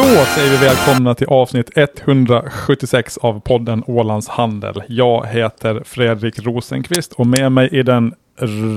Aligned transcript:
Då 0.00 0.06
säger 0.06 0.50
vi 0.50 0.56
välkomna 0.56 1.14
till 1.14 1.26
avsnitt 1.26 1.70
176 1.76 3.18
av 3.18 3.40
podden 3.40 3.84
Ålands 3.86 4.28
Handel. 4.28 4.82
Jag 4.88 5.26
heter 5.26 5.82
Fredrik 5.84 6.38
Rosenqvist 6.38 7.12
och 7.12 7.26
med 7.26 7.52
mig 7.52 7.68
i 7.72 7.82
den 7.82 8.14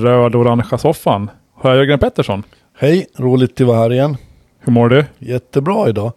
röd-orangea 0.01 0.77
soffan 0.77 1.29
har 1.53 1.69
jag 1.69 1.77
Jörgen 1.77 1.99
Pettersson. 1.99 2.43
Hej, 2.77 3.07
roligt 3.17 3.61
att 3.61 3.67
vara 3.67 3.77
här 3.77 3.93
igen. 3.93 4.17
Hur 4.59 4.73
mår 4.73 4.89
du? 4.89 5.05
Jättebra 5.19 5.89
idag. 5.89 6.11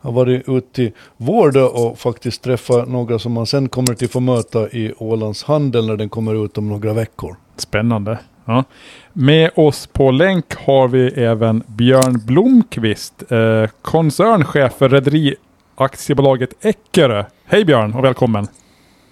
Jag 0.00 0.10
har 0.10 0.12
varit 0.12 0.48
ute 0.48 0.82
i 0.82 0.92
Vårdö 1.16 1.62
och 1.62 1.98
faktiskt 1.98 2.42
träffat 2.42 2.88
några 2.88 3.18
som 3.18 3.32
man 3.32 3.46
sen 3.46 3.68
kommer 3.68 3.94
till 3.94 4.08
få 4.08 4.20
möta 4.20 4.68
i 4.68 4.92
Ålands 4.98 5.44
Handel 5.44 5.86
när 5.86 5.96
den 5.96 6.08
kommer 6.08 6.44
ut 6.44 6.58
om 6.58 6.68
några 6.68 6.92
veckor. 6.92 7.36
Spännande. 7.56 8.18
Ja. 8.44 8.64
Med 9.12 9.50
oss 9.54 9.86
på 9.86 10.10
länk 10.10 10.54
har 10.54 10.88
vi 10.88 11.08
även 11.08 11.62
Björn 11.66 12.20
Blomqvist, 12.26 13.32
eh, 13.32 13.70
koncernchef 13.82 14.72
för 14.72 14.88
Rederi 14.88 15.34
Aktiebolaget 15.74 16.50
Eckerö. 16.60 17.24
Hej 17.44 17.64
Björn 17.64 17.94
och 17.94 18.04
välkommen. 18.04 18.48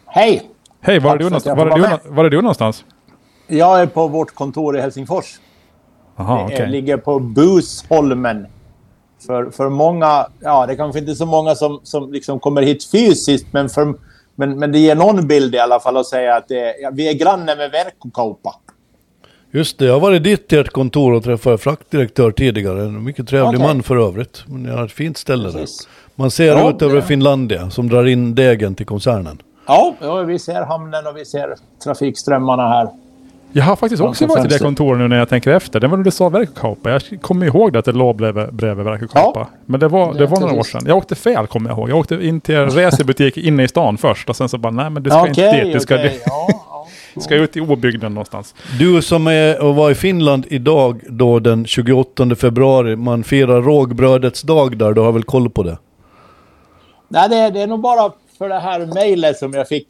Hej! 0.06 0.48
Hej, 0.80 0.98
var 0.98 1.14
är, 1.14 1.18
du, 1.18 1.38
jag 1.45 1.56
var, 1.56 1.66
är 1.66 1.98
du, 2.04 2.10
var 2.10 2.24
är 2.24 2.30
du 2.30 2.37
någonstans? 2.37 2.84
Jag 3.46 3.80
är 3.80 3.87
på 3.87 4.09
vårt 4.09 4.34
kontor 4.34 4.76
i 4.76 4.80
Helsingfors. 4.80 5.40
Aha, 6.16 6.38
Det 6.48 6.54
okej. 6.54 6.68
ligger 6.68 6.96
på 6.96 7.18
Busholmen. 7.18 8.46
För, 9.26 9.51
för 9.51 9.68
många, 9.68 10.26
ja 10.40 10.66
det 10.66 10.76
kanske 10.76 10.98
inte 10.98 11.12
är 11.12 11.14
så 11.14 11.26
många 11.26 11.54
som, 11.54 11.80
som 11.82 12.12
liksom 12.12 12.40
kommer 12.40 12.62
hit 12.62 12.90
fysiskt, 12.90 13.46
men, 13.52 13.68
för, 13.68 13.95
men, 14.34 14.59
men 14.59 14.73
det 14.73 14.78
ger 14.78 14.95
någon 14.95 15.26
bild 15.28 15.54
i 15.54 15.59
alla 15.59 15.80
fall 15.80 15.96
att 15.96 16.06
säga 16.06 16.37
att 16.37 16.48
det, 16.48 16.74
ja, 16.80 16.90
vi 16.92 17.09
är 17.09 17.14
granne 17.14 17.56
med 17.56 17.70
Verkkokauppa. 17.70 18.54
Just 19.55 19.79
det, 19.79 19.84
jag 19.87 19.92
har 19.92 20.01
varit 20.01 20.24
dit 20.24 20.48
till 20.48 20.59
ert 20.59 20.69
kontor 20.70 21.12
och 21.12 21.24
träffat 21.24 21.60
fraktdirektör 21.60 22.30
tidigare. 22.30 22.82
En 22.82 23.04
mycket 23.04 23.29
trevlig 23.29 23.49
Okej. 23.60 23.74
man 23.74 23.82
för 23.82 23.96
övrigt. 24.09 24.45
Men 24.46 24.65
jag 24.65 24.76
har 24.76 24.85
ett 24.85 24.93
fint 24.93 25.16
ställe 25.18 25.52
Precis. 25.52 25.79
där. 25.79 25.93
Man 26.23 26.30
ser 26.30 26.46
Ja, 26.57 26.71
ut 26.71 26.82
över 26.82 26.96
det- 26.96 27.02
Finlandia 27.02 27.71
som 27.71 27.88
drar 27.88 28.04
in 28.07 28.35
degen 28.35 28.74
till 28.74 28.87
koncernen. 28.87 29.38
Ja, 29.66 29.95
ja, 30.01 30.15
vi 30.23 30.38
ser 30.38 30.63
hamnen 30.65 31.07
och 31.07 31.16
vi 31.16 31.24
ser 31.24 31.54
trafikströmmarna 31.85 32.68
här. 32.68 32.88
Jag 33.52 33.64
har 33.64 33.76
faktiskt 33.76 34.02
också 34.02 34.26
varit 34.26 34.45
i 34.45 34.48
det 34.48 34.58
kontoret 34.58 34.98
nu 35.00 35.08
när 35.08 35.16
jag 35.18 35.28
tänker 35.28 35.50
efter. 35.50 35.80
Det 35.80 35.88
var 35.88 35.96
när 35.96 36.04
du 36.04 36.10
sa 36.10 36.28
Verkkokauppa. 36.28 36.90
Jag 36.90 37.02
kommer 37.22 37.46
ihåg 37.46 37.72
det 37.72 37.78
att 37.78 37.84
det 37.84 37.92
låg 37.92 38.16
bredvid, 38.16 38.54
bredvid. 38.54 38.86
Ja. 39.14 39.48
Men 39.66 39.80
det 39.80 39.88
var, 39.88 40.12
det 40.12 40.18
Det 40.18 40.26
var 40.26 40.40
några 40.40 40.54
år 40.54 40.62
sedan. 40.62 40.82
Jag 40.86 40.96
åkte 40.96 41.14
fel 41.14 41.46
kommer 41.46 41.70
jag 41.70 41.78
ihåg. 41.78 41.90
Jag 41.90 41.98
åkte 41.98 42.14
in 42.26 42.40
till 42.40 42.54
en 42.54 42.70
resebutik 42.70 43.36
inne 43.36 43.62
i 43.62 43.68
stan 43.68 43.98
först 43.98 44.28
och 44.28 44.36
sen 44.36 44.48
så 44.48 44.58
bara 44.58 44.70
nej 44.73 44.90
men 44.90 45.02
du 45.02 45.10
ska 45.10 45.26
inte 45.28 45.48
Okej, 45.48 45.64
dit. 45.64 45.73
Du 45.74 45.80
ska, 45.80 45.95
okej. 45.95 46.20
Ja, 46.26 46.48
ska 47.20 47.34
ut 47.34 47.56
i 47.56 47.60
obygden 47.60 48.14
någonstans. 48.14 48.54
Du 48.78 49.02
som 49.02 49.26
är 49.26 49.60
och 49.62 49.74
var 49.74 49.90
i 49.90 49.95
Finland 49.95 50.46
idag 50.48 51.00
då 51.08 51.38
den 51.38 51.66
28 51.66 52.34
februari, 52.34 52.96
man 52.96 53.24
firar 53.24 53.62
rågbrödets 53.62 54.42
dag 54.42 54.78
där, 54.78 54.92
du 54.92 55.00
har 55.00 55.12
väl 55.12 55.24
koll 55.24 55.50
på 55.50 55.62
det? 55.62 55.78
Nej, 57.08 57.28
det, 57.28 57.36
är- 57.36 57.50
det 57.50 57.60
är 57.60 57.66
nog 57.66 57.80
bara 57.80 58.12
för 58.43 58.48
det 58.48 58.60
här 58.60 58.87
mejlet 58.95 59.38
som 59.38 59.52
jag 59.52 59.68
fick 59.68 59.87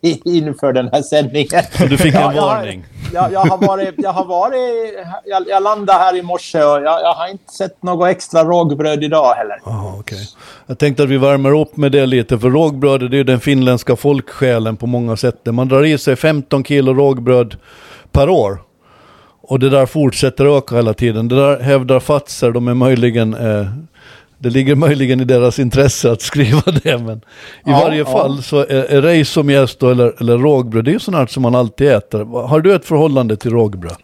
inför 0.24 0.72
den 0.72 0.88
här 0.92 1.02
sändningen. 1.02 1.62
Du 1.88 1.98
fick 1.98 2.14
en 2.14 2.20
Ja, 2.20 2.34
jag 2.34 2.42
varning. 2.42 2.84
Jag, 3.12 3.32
jag 3.32 3.40
har 3.40 3.66
varit... 3.66 3.94
Jag, 3.96 4.12
har 4.12 4.24
varit 4.24 4.94
jag, 5.24 5.48
jag 5.48 5.62
landade 5.62 5.98
här 5.98 6.16
i 6.16 6.22
morse 6.22 6.58
och 6.58 6.76
jag, 6.76 7.00
jag 7.00 7.14
har 7.14 7.28
inte 7.28 7.52
sett 7.52 7.82
något 7.82 8.08
extra 8.08 8.44
rågbröd 8.44 9.04
idag 9.04 9.34
heller. 9.34 9.60
Aha, 9.64 9.96
okej. 10.00 10.18
Jag 10.66 10.78
tänkte 10.78 11.02
att 11.02 11.08
vi 11.08 11.16
värmer 11.16 11.60
upp 11.60 11.76
med 11.76 11.92
det 11.92 12.06
lite, 12.06 12.38
för 12.38 12.50
rågbröd 12.50 13.10
det 13.10 13.18
är 13.18 13.24
den 13.24 13.40
finländska 13.40 13.96
folksjälen 13.96 14.76
på 14.76 14.86
många 14.86 15.16
sätt. 15.16 15.46
Man 15.46 15.68
drar 15.68 15.84
i 15.84 15.98
sig 15.98 16.16
15 16.16 16.64
kilo 16.64 16.94
rågbröd 16.94 17.56
per 18.12 18.28
år. 18.28 18.58
Och 19.42 19.58
det 19.58 19.70
där 19.70 19.86
fortsätter 19.86 20.58
öka 20.58 20.76
hela 20.76 20.94
tiden. 20.94 21.28
Det 21.28 21.36
där 21.36 21.60
hävdar 21.60 22.00
Fatser, 22.00 22.50
de 22.50 22.68
är 22.68 22.74
möjligen... 22.74 23.34
Eh, 23.34 23.66
det 24.38 24.50
ligger 24.50 24.74
möjligen 24.74 25.20
i 25.20 25.24
deras 25.24 25.58
intresse 25.58 26.12
att 26.12 26.22
skriva 26.22 26.62
det, 26.82 26.98
men 26.98 27.18
i 27.18 27.20
Ja, 27.64 27.80
varje 27.84 27.98
ja. 27.98 28.04
fall 28.04 28.42
så 28.42 28.58
är, 28.58 28.66
är 28.68 29.02
ris 29.02 29.30
som 29.30 29.50
jäst 29.50 29.82
eller, 29.82 30.14
eller 30.20 30.38
rågbröd, 30.38 30.84
det 30.84 30.90
är 30.90 30.92
ju 30.92 30.98
sånt 30.98 31.30
som 31.30 31.42
man 31.42 31.54
alltid 31.54 31.88
äter. 31.88 32.24
Har 32.24 32.60
du 32.60 32.74
ett 32.74 32.84
förhållande 32.84 33.36
till 33.36 33.50
rågbröd? 33.50 33.96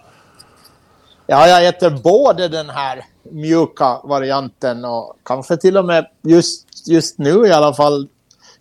Ja, 1.26 1.48
jag 1.48 1.66
äter 1.66 1.90
både 1.90 2.48
den 2.48 2.70
här 2.70 3.04
mjuka 3.30 3.98
varianten 4.04 4.84
och 4.84 5.16
kanske 5.24 5.56
till 5.56 5.76
och 5.76 5.84
med 5.84 6.06
just, 6.22 6.88
just 6.88 7.18
nu 7.18 7.46
i 7.46 7.52
alla 7.52 7.74
fall 7.74 8.08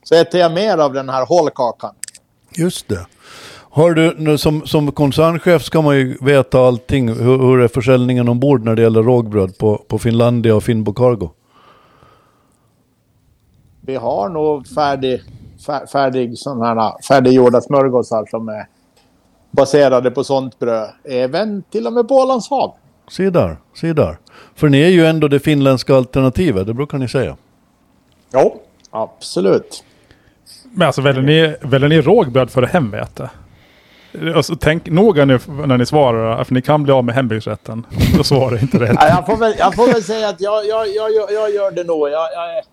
så 0.04 0.16
äter 0.16 0.40
jag 0.40 0.52
mer 0.54 0.78
av 0.78 0.94
den 0.94 1.10
här 1.10 1.26
hålkakan. 1.26 1.94
Just 2.56 2.88
det. 2.88 3.06
Har 3.74 3.94
du, 3.94 4.38
som, 4.38 4.68
som 4.68 4.92
koncernchef 4.92 5.64
ska 5.64 5.82
man 5.82 5.96
ju 5.96 6.18
veta 6.22 6.60
allting. 6.60 7.08
Hur, 7.10 7.38
hur 7.38 7.60
är 7.62 7.68
försäljningen 7.68 8.30
ombord 8.30 8.66
när 8.66 8.76
det 8.76 8.82
gäller 8.82 9.04
rågbröd 9.04 9.58
på, 9.58 9.78
på 9.88 10.00
Finlandia 10.00 10.56
och 10.56 10.64
Finnbo 10.64 10.94
Cargo? 10.94 11.30
Vi 13.86 13.96
har 13.96 14.30
nog 14.30 14.68
färdig, 14.68 15.22
fär, 15.66 15.86
färdig 15.86 16.38
sån 16.38 16.62
här, 16.62 17.02
färdiggjorda 17.08 17.62
smörgåsar 17.62 18.26
som 18.30 18.50
är 18.50 18.68
baserade 19.52 20.12
på 20.12 20.24
sånt 20.24 20.60
bröd. 20.60 20.90
Även 21.04 21.64
till 21.64 21.88
och 21.88 21.94
med 21.94 22.08
på 22.08 22.16
Ålands 22.16 22.50
hav. 22.50 22.74
Se 23.10 23.30
där, 23.30 23.58
se 23.76 23.94
där. 23.94 24.18
För 24.56 24.70
ni 24.70 24.82
är 24.82 24.90
ju 24.90 25.06
ändå 25.06 25.28
det 25.28 25.40
finländska 25.40 25.96
alternativet, 25.96 26.68
det 26.68 26.74
brukar 26.74 26.98
ni 26.98 27.08
säga. 27.08 27.38
Jo, 28.34 28.62
absolut. 28.92 29.84
Men 30.72 30.88
alltså 30.88 31.02
väljer 31.02 31.24
ni, 31.24 31.56
väljer 31.62 31.90
ni 31.90 32.02
rågbröd 32.02 32.52
före 32.52 32.66
hemvete? 32.66 33.30
Alltså, 34.36 34.56
tänk 34.56 34.90
noga 34.90 35.26
nu 35.26 35.40
när 35.66 35.78
ni 35.78 35.86
svarar, 35.86 36.44
för 36.44 36.54
ni 36.54 36.62
kan 36.62 36.84
bli 36.84 36.94
av 36.94 37.04
med 37.06 37.16
hembygdsrätten. 37.16 37.86
Då 38.18 38.24
svarar 38.24 38.62
inte 38.62 38.80
rätt. 38.80 38.96
Ja, 38.96 39.08
jag, 39.08 39.26
får 39.26 39.38
väl, 39.38 39.54
jag 39.58 39.76
får 39.76 39.88
väl 39.88 40.04
säga 40.04 40.30
att 40.30 40.42
jag, 40.42 40.66
jag, 40.66 40.88
jag, 40.88 41.12
jag, 41.12 41.32
jag 41.32 41.54
gör 41.54 41.72
det 41.72 41.84
nog. 41.84 42.10
Jag, 42.10 42.30
jag 42.34 42.64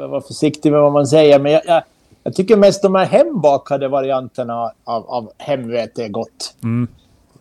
ska 0.00 0.08
vara 0.08 0.20
försiktig 0.20 0.72
med 0.72 0.80
vad 0.80 0.92
man 0.92 1.06
säger, 1.06 1.38
men 1.38 1.52
jag, 1.52 1.62
jag, 1.66 1.82
jag 2.22 2.34
tycker 2.34 2.56
mest 2.56 2.82
de 2.82 2.94
här 2.94 3.06
hembakade 3.06 3.88
varianterna 3.88 4.72
av, 4.84 5.10
av 5.10 5.30
hemvete 5.38 6.04
är 6.04 6.08
gott. 6.08 6.54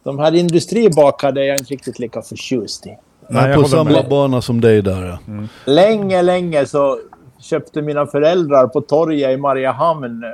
De 0.03 0.20
här 0.20 0.36
industribakade 0.36 1.42
är 1.42 1.46
jag 1.46 1.59
inte 1.59 1.74
riktigt 1.74 2.00
lika 2.00 2.22
förtjust 2.22 2.88
i. 2.88 2.98
Nej, 3.30 3.56
på 3.56 3.64
samma 3.64 3.90
med. 3.90 4.09
bana 4.09 4.42
som 4.42 4.62
dig 4.62 4.81
där 4.81 5.06
ja. 5.06 5.18
Länge, 5.66 6.22
länge 6.22 6.66
så 6.66 7.00
köpte 7.40 7.81
mina 7.81 8.08
föräldrar 8.08 8.68
på 8.68 8.81
torget 8.81 9.30
i 9.30 9.38
Mariehamn 9.38 10.24
eh, 10.24 10.30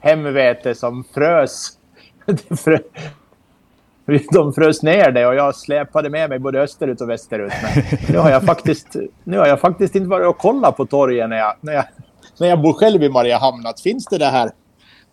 hemvete 0.00 0.74
som 0.74 1.04
frös. 1.14 1.70
Det 2.26 2.50
frö- 2.50 2.82
De 4.32 4.52
frös 4.52 4.82
ner 4.82 5.10
det 5.10 5.26
och 5.26 5.34
jag 5.34 5.54
släpade 5.56 6.10
med 6.10 6.30
mig 6.30 6.38
både 6.38 6.60
österut 6.60 7.00
och 7.00 7.08
västerut. 7.10 7.52
Men 7.62 7.84
nu 8.08 8.18
har 8.18 8.30
jag 8.30 8.42
faktiskt, 8.42 8.96
nu 9.24 9.38
har 9.38 9.46
jag 9.46 9.60
faktiskt 9.60 9.94
inte 9.94 10.08
varit 10.08 10.26
och 10.26 10.38
kollat 10.38 10.76
på 10.76 10.86
torget 10.86 11.28
när 11.28 11.36
jag, 11.38 11.54
när 11.60 11.72
jag, 11.72 11.84
när 12.40 12.46
jag 12.48 12.62
bor 12.62 12.72
själv 12.72 13.02
i 13.02 13.08
Mariehamn. 13.08 13.66
Att 13.66 13.80
finns 13.80 14.04
det 14.06 14.18
det 14.18 14.26
här? 14.26 14.50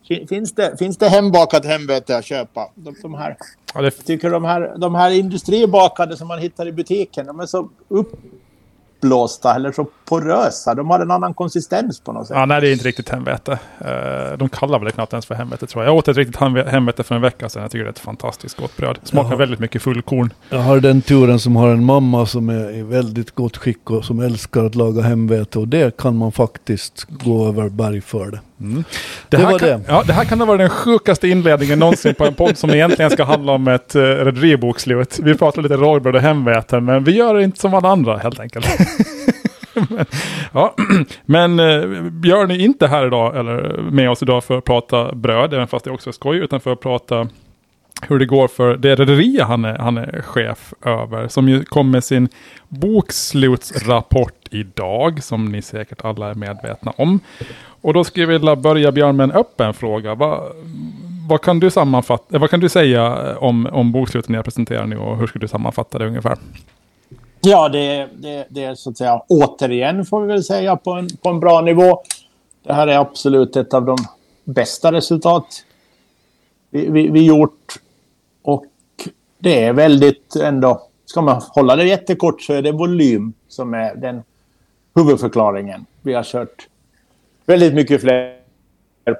Fin- 0.08 0.28
Finns 0.28 0.56
det, 0.56 0.78
finns 0.80 0.98
det 0.98 1.10
hembakat 1.10 1.66
hemvete 1.66 2.18
att 2.18 2.26
köpa? 2.26 2.70
De, 2.76 2.96
de 3.02 3.14
här, 3.14 3.38
Ja, 3.74 3.82
det, 3.82 3.86
jag 3.98 4.06
tycker 4.06 4.30
de 4.30 4.46
här, 4.46 4.74
de 4.78 4.96
här 4.96 5.12
industribakade 5.12 6.18
som 6.18 6.28
man 6.28 6.40
hittar 6.40 6.68
i 6.68 6.72
butiken, 6.72 7.26
de 7.26 7.40
är 7.40 7.46
så 7.46 7.70
uppblåsta 9.06 9.56
eller 9.56 9.72
så 9.72 9.88
porösa. 10.06 10.76
De 10.76 10.90
har 10.90 11.00
en 11.00 11.12
annan 11.12 11.34
konsistens 11.34 12.00
på 12.00 12.12
något 12.12 12.28
sätt. 12.28 12.38
ja, 12.38 12.46
nej, 12.46 12.62
det 12.62 12.70
är 12.70 12.74
inte 12.74 12.88
riktigt 12.88 13.10
hemvete. 13.10 13.60
Eh, 13.80 14.38
de 14.38 14.50
kallar 14.50 14.80
väl 14.80 14.86
det 14.86 14.92
knappt 14.92 15.14
ens 15.14 15.26
för 15.26 15.36
hemvete 15.36 15.68
tror 15.68 15.84
jag. 15.84 15.92
Jag 15.92 15.98
åt 15.98 16.08
ett 16.08 16.18
riktigt 16.18 16.36
hemve- 16.38 16.70
hemvete 16.70 17.04
för 17.04 17.16
en 17.16 17.22
vecka 17.22 17.50
sedan. 17.50 17.62
Jag 17.62 17.72
tycker 17.72 17.84
det 17.84 17.88
är 17.90 17.92
ett 17.92 18.00
fantastiskt 18.00 18.58
gott 18.58 18.78
bröd. 18.78 18.98
Smakar 19.04 19.30
Jaha. 19.30 19.38
väldigt 19.38 19.60
mycket 19.60 19.82
fullkorn. 19.82 20.34
Jag 20.50 20.60
har 20.60 20.80
den 20.80 21.02
turen 21.02 21.40
som 21.40 21.56
har 21.56 21.70
en 21.70 21.84
mamma 21.86 22.26
som 22.26 22.50
är 22.50 22.76
i 22.76 22.82
väldigt 22.84 23.36
gott 23.36 23.58
skick 23.58 23.90
och 23.92 24.06
som 24.06 24.20
älskar 24.20 24.66
att 24.66 24.76
laga 24.76 25.02
hemvete. 25.02 25.60
Och 25.60 25.68
det 25.68 25.98
kan 25.98 26.18
man 26.18 26.32
faktiskt 26.32 27.06
gå 27.10 27.48
över 27.48 27.70
berg 27.70 28.02
för 28.02 28.32
det. 28.32 28.40
Det, 28.58 28.84
Det 29.30 29.38
här 29.38 29.52
var 29.52 29.60
kan, 29.60 29.68
det. 29.68 29.82
Ja, 29.88 30.04
det 30.08 30.14
här 30.14 30.26
kan 30.26 30.40
ha 30.40 30.46
varit 30.46 30.60
den 30.60 30.70
sjukaste 30.70 31.28
inledningen 31.28 31.80
någonsin 31.80 32.16
på 32.16 32.26
en 32.26 32.34
podd 32.34 32.58
som 32.58 32.70
egentligen 32.70 33.12
ska 33.12 33.24
handla 33.24 33.52
om 33.52 33.68
ett 33.68 33.96
uh, 33.96 34.02
rederibokslut. 34.02 35.20
Vi 35.24 35.36
pratar 35.36 35.62
lite 35.62 35.78
rågbröd 35.78 36.16
och 36.16 36.22
hemvete, 36.22 36.80
men 36.80 37.04
vi 37.04 37.12
gör 37.12 37.34
det 37.34 37.44
inte 37.44 37.60
som 37.60 37.74
alla 37.74 37.90
andra 37.90 38.18
helt 38.18 38.40
enkelt. 38.40 38.68
men, 39.74 40.06
ja, 40.54 40.76
men 41.26 41.60
eh, 41.60 42.02
Björn 42.12 42.52
är 42.52 42.60
inte 42.60 42.88
här 42.88 43.08
idag, 43.08 43.38
eller 43.38 43.82
med 43.92 44.10
oss 44.10 44.22
idag 44.22 44.44
för 44.44 44.58
att 44.58 44.64
prata 44.64 45.16
bröd, 45.16 45.54
även 45.54 45.68
fast 45.68 45.86
det 45.86 45.92
också 45.92 46.10
är 46.10 46.14
skoj, 46.14 46.38
utan 46.38 46.60
för 46.60 46.74
att 46.74 46.80
prata 46.80 47.28
hur 48.02 48.20
det 48.20 48.26
går 48.26 48.48
för 48.48 48.78
det 48.78 48.96
rederi 48.96 49.40
han 49.42 49.66
är, 49.66 49.78
han 49.78 49.98
är 49.98 50.22
chef 50.22 50.74
över. 50.86 51.28
Som 51.28 51.50
ju 51.50 51.64
kom 51.64 51.92
med 51.92 52.04
sin 52.04 52.30
bokslutsrapport 52.68 54.48
idag, 54.52 55.24
som 55.24 55.46
ni 55.46 55.62
säkert 55.62 56.06
alla 56.06 56.30
är 56.30 56.34
medvetna 56.34 56.94
om. 56.98 57.20
Och 57.86 57.94
då 57.94 58.04
skulle 58.04 58.24
jag 58.24 58.28
vilja 58.28 58.56
börja 58.56 58.92
Björn 58.92 59.16
med 59.16 59.24
en 59.24 59.32
öppen 59.32 59.74
fråga. 59.74 60.16
Vad, 60.16 60.52
vad 61.30 61.42
kan 61.42 61.60
du 61.60 61.72
sammanfatta, 61.72 62.36
eh, 62.36 62.42
vad 62.42 62.50
kan 62.50 62.60
du 62.60 62.70
säga 62.70 63.06
eh, 63.06 63.44
om, 63.44 63.68
om 63.72 63.92
bokslutet 63.92 64.30
ni 64.30 64.36
har 64.36 64.44
presenterat 64.44 64.90
nu 64.90 64.98
och 64.98 65.18
hur 65.18 65.28
skulle 65.28 65.44
du 65.44 65.48
sammanfatta 65.48 65.98
det 65.98 66.08
ungefär? 66.08 66.38
Ja, 67.42 67.70
det, 67.70 68.10
det, 68.14 68.48
det 68.50 68.64
är 68.64 68.76
så 68.76 68.90
att 68.90 68.98
säga 68.98 69.22
återigen 69.28 70.06
får 70.06 70.22
vi 70.22 70.28
väl 70.28 70.44
säga 70.44 70.76
på 70.76 70.92
en, 70.92 71.08
på 71.24 71.30
en 71.30 71.40
bra 71.40 71.62
nivå. 71.62 72.02
Det 72.64 72.74
här 72.74 72.88
är 72.88 72.98
absolut 72.98 73.56
ett 73.56 73.74
av 73.74 73.86
de 73.86 73.98
bästa 74.44 74.92
resultat 74.92 75.48
vi, 76.70 76.90
vi, 76.90 77.08
vi 77.08 77.26
gjort. 77.26 77.74
Och 78.44 78.66
det 79.38 79.64
är 79.64 79.74
väldigt 79.74 80.36
ändå, 80.36 80.82
ska 81.06 81.22
man 81.22 81.42
hålla 81.50 81.76
det 81.76 81.86
jättekort 81.86 82.42
så 82.42 82.54
är 82.54 82.62
det 82.62 82.72
volym 82.72 83.34
som 83.48 83.74
är 83.74 83.96
den 83.96 84.24
huvudförklaringen. 84.96 85.86
Vi 86.02 86.14
har 86.14 86.24
kört 86.24 86.68
väldigt 87.46 87.74
mycket 87.74 88.02
fler 88.02 88.36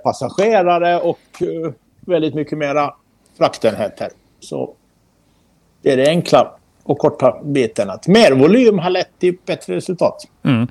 passagerare 0.04 1.00
och 1.00 1.20
eh, 1.42 1.72
väldigt 2.02 2.34
mycket 2.34 2.58
mera 2.58 2.94
fraktenheter. 3.38 4.10
Så 4.40 4.74
det 5.82 5.92
är 5.92 5.98
det 5.98 6.08
enkla 6.08 6.52
och 6.84 6.98
korta 6.98 7.36
biten. 7.44 7.90
Att 7.90 8.08
mer 8.08 8.32
volym 8.32 8.80
har 8.80 8.90
lett 8.90 9.20
till 9.20 9.38
bättre 9.46 9.76
resultat. 9.76 10.28
Mm. 10.44 10.68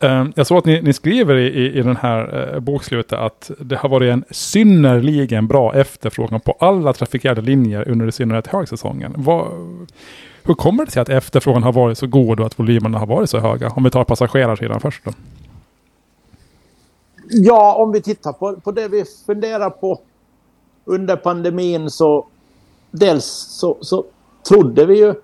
Eh, 0.00 0.26
jag 0.36 0.46
såg 0.46 0.58
att 0.58 0.64
ni, 0.64 0.82
ni 0.82 0.92
skriver 0.92 1.36
i, 1.36 1.78
i 1.78 1.82
den 1.82 1.96
här 1.96 2.52
eh, 2.54 2.60
bokslutet 2.60 3.18
att 3.18 3.50
det 3.58 3.76
har 3.76 3.88
varit 3.88 4.12
en 4.12 4.24
synnerligen 4.30 5.46
bra 5.46 5.74
efterfrågan 5.74 6.40
på 6.40 6.56
alla 6.58 6.92
trafikerade 6.92 7.40
linjer 7.40 7.88
under 7.88 8.06
i 8.06 8.12
synnerhet 8.12 8.46
högsäsongen. 8.46 9.14
Vad, 9.16 9.46
hur 10.44 10.54
kommer 10.54 10.84
det 10.84 10.90
sig 10.90 11.02
att 11.02 11.08
efterfrågan 11.08 11.62
har 11.62 11.72
varit 11.72 11.98
så 11.98 12.06
god 12.06 12.40
och 12.40 12.46
att 12.46 12.58
volymerna 12.58 12.98
har 12.98 13.06
varit 13.06 13.30
så 13.30 13.38
höga? 13.38 13.68
Om 13.68 13.84
vi 13.84 13.90
tar 13.90 14.04
passagerarsidan 14.04 14.80
först 14.80 15.04
då. 15.04 15.10
Ja, 17.32 17.74
om 17.74 17.92
vi 17.92 18.02
tittar 18.02 18.32
på, 18.32 18.56
på 18.60 18.72
det 18.72 18.88
vi 18.88 19.04
funderar 19.26 19.70
på 19.70 20.00
under 20.84 21.16
pandemin 21.16 21.90
så 21.90 22.26
dels 22.90 23.24
så, 23.50 23.76
så 23.80 24.04
trodde 24.48 24.86
vi 24.86 24.98
ju 24.98 25.14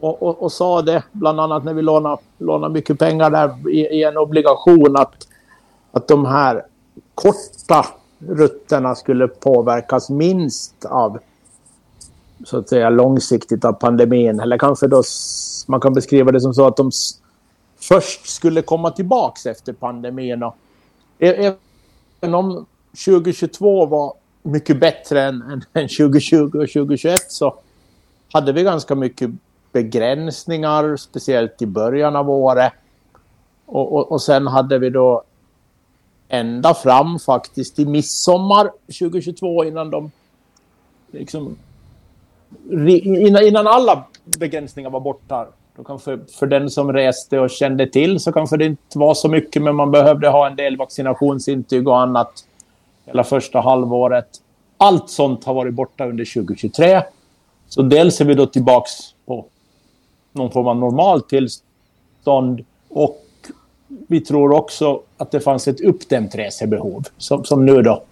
och, 0.00 0.22
och, 0.22 0.42
och, 0.42 0.52
sa 0.52 0.82
det 0.82 1.02
bland 1.12 1.40
annat 1.40 1.64
när 1.64 1.74
vi 1.74 1.82
lånade, 1.82 2.22
lånade 2.38 2.74
mycket 2.74 2.98
pengar 2.98 3.30
där 3.30 3.70
i, 3.70 3.80
i, 3.80 4.04
en 4.04 4.16
obligation 4.16 4.96
att, 4.96 5.14
att 5.92 6.08
de 6.08 6.24
här 6.24 6.66
korta 7.14 7.86
rutterna 8.18 8.94
skulle 8.94 9.28
påverkas 9.28 10.10
minst 10.10 10.84
av 10.84 11.18
så 12.44 12.58
att 12.58 12.68
säga 12.68 12.90
långsiktigt 12.90 13.64
av 13.64 13.72
pandemin. 13.72 14.40
Eller 14.40 14.58
kanske 14.58 14.86
då 14.86 15.02
man 15.66 15.80
kan 15.80 15.94
beskriva 15.94 16.32
det 16.32 16.40
som 16.40 16.54
så 16.54 16.66
att 16.66 16.76
de 16.76 16.90
först 17.80 18.28
skulle 18.28 18.62
komma 18.62 18.90
tillbaks 18.90 19.46
efter 19.46 19.72
pandemin. 19.72 20.42
Och 20.42 20.56
även 21.18 22.34
om 22.34 22.66
2022 23.04 23.86
var 23.86 24.14
mycket 24.42 24.80
bättre 24.80 25.22
än, 25.22 25.64
än, 25.72 25.88
2020 25.88 26.44
och 26.44 26.50
2021 26.50 27.20
så 27.28 27.54
hade 28.32 28.52
vi 28.52 28.62
ganska 28.62 28.94
mycket 28.94 29.30
begränsningar, 29.72 30.96
speciellt 30.96 31.62
i 31.62 31.66
början 31.66 32.16
av 32.16 32.30
året. 32.30 32.72
Och, 33.66 33.92
och, 33.92 34.12
och 34.12 34.22
sen 34.22 34.46
hade 34.46 34.78
vi 34.78 34.90
då 34.90 35.22
ända 36.28 36.74
fram 36.74 37.18
faktiskt 37.18 37.76
till 37.76 37.88
midsommar 37.88 38.70
2022 38.86 39.64
innan 39.64 39.90
de 39.90 40.10
liksom 41.10 41.56
innan, 43.04 43.42
innan 43.42 43.66
alla 43.66 44.04
begränsningar 44.24 44.90
var 44.90 45.00
borta. 45.00 45.48
Då 45.76 45.84
kanske 45.84 46.18
för 46.38 46.46
den 46.46 46.70
som 46.70 46.92
reste 46.92 47.38
och 47.38 47.50
kände 47.50 47.86
till 47.86 48.20
så 48.20 48.32
kanske 48.32 48.56
det 48.56 48.64
inte 48.64 48.98
var 48.98 49.14
så 49.14 49.28
mycket 49.28 49.62
men 49.62 49.74
man 49.74 49.90
behövde 49.90 50.28
ha 50.28 50.46
en 50.46 50.56
del 50.56 50.76
vaccinationsintyg 50.76 51.88
och 51.88 52.00
annat 52.00 52.44
hela 53.04 53.24
första 53.24 53.60
halvåret. 53.60 54.28
Allt 54.76 55.10
sånt 55.10 55.44
har 55.44 55.54
varit 55.54 55.74
borta 55.74 56.06
under 56.06 56.34
2023. 56.34 57.02
Så 57.68 57.82
dels 57.82 58.20
är 58.20 58.24
vi 58.24 58.34
då 58.34 58.46
tillbaks 58.46 58.92
på 59.26 59.44
någon 60.32 60.50
form 60.50 60.66
av 60.66 60.76
normalt 60.76 61.28
tillstånd 61.28 62.64
och 62.88 63.22
vi 63.88 64.20
tror 64.20 64.52
också 64.52 65.00
att 65.16 65.30
det 65.30 65.40
fanns 65.40 65.68
ett 65.68 65.80
uppdämt 65.80 66.34
resebehov 66.34 67.04
som, 67.18 67.44
som 67.44 67.66
nu 67.66 67.82
då 67.82 68.02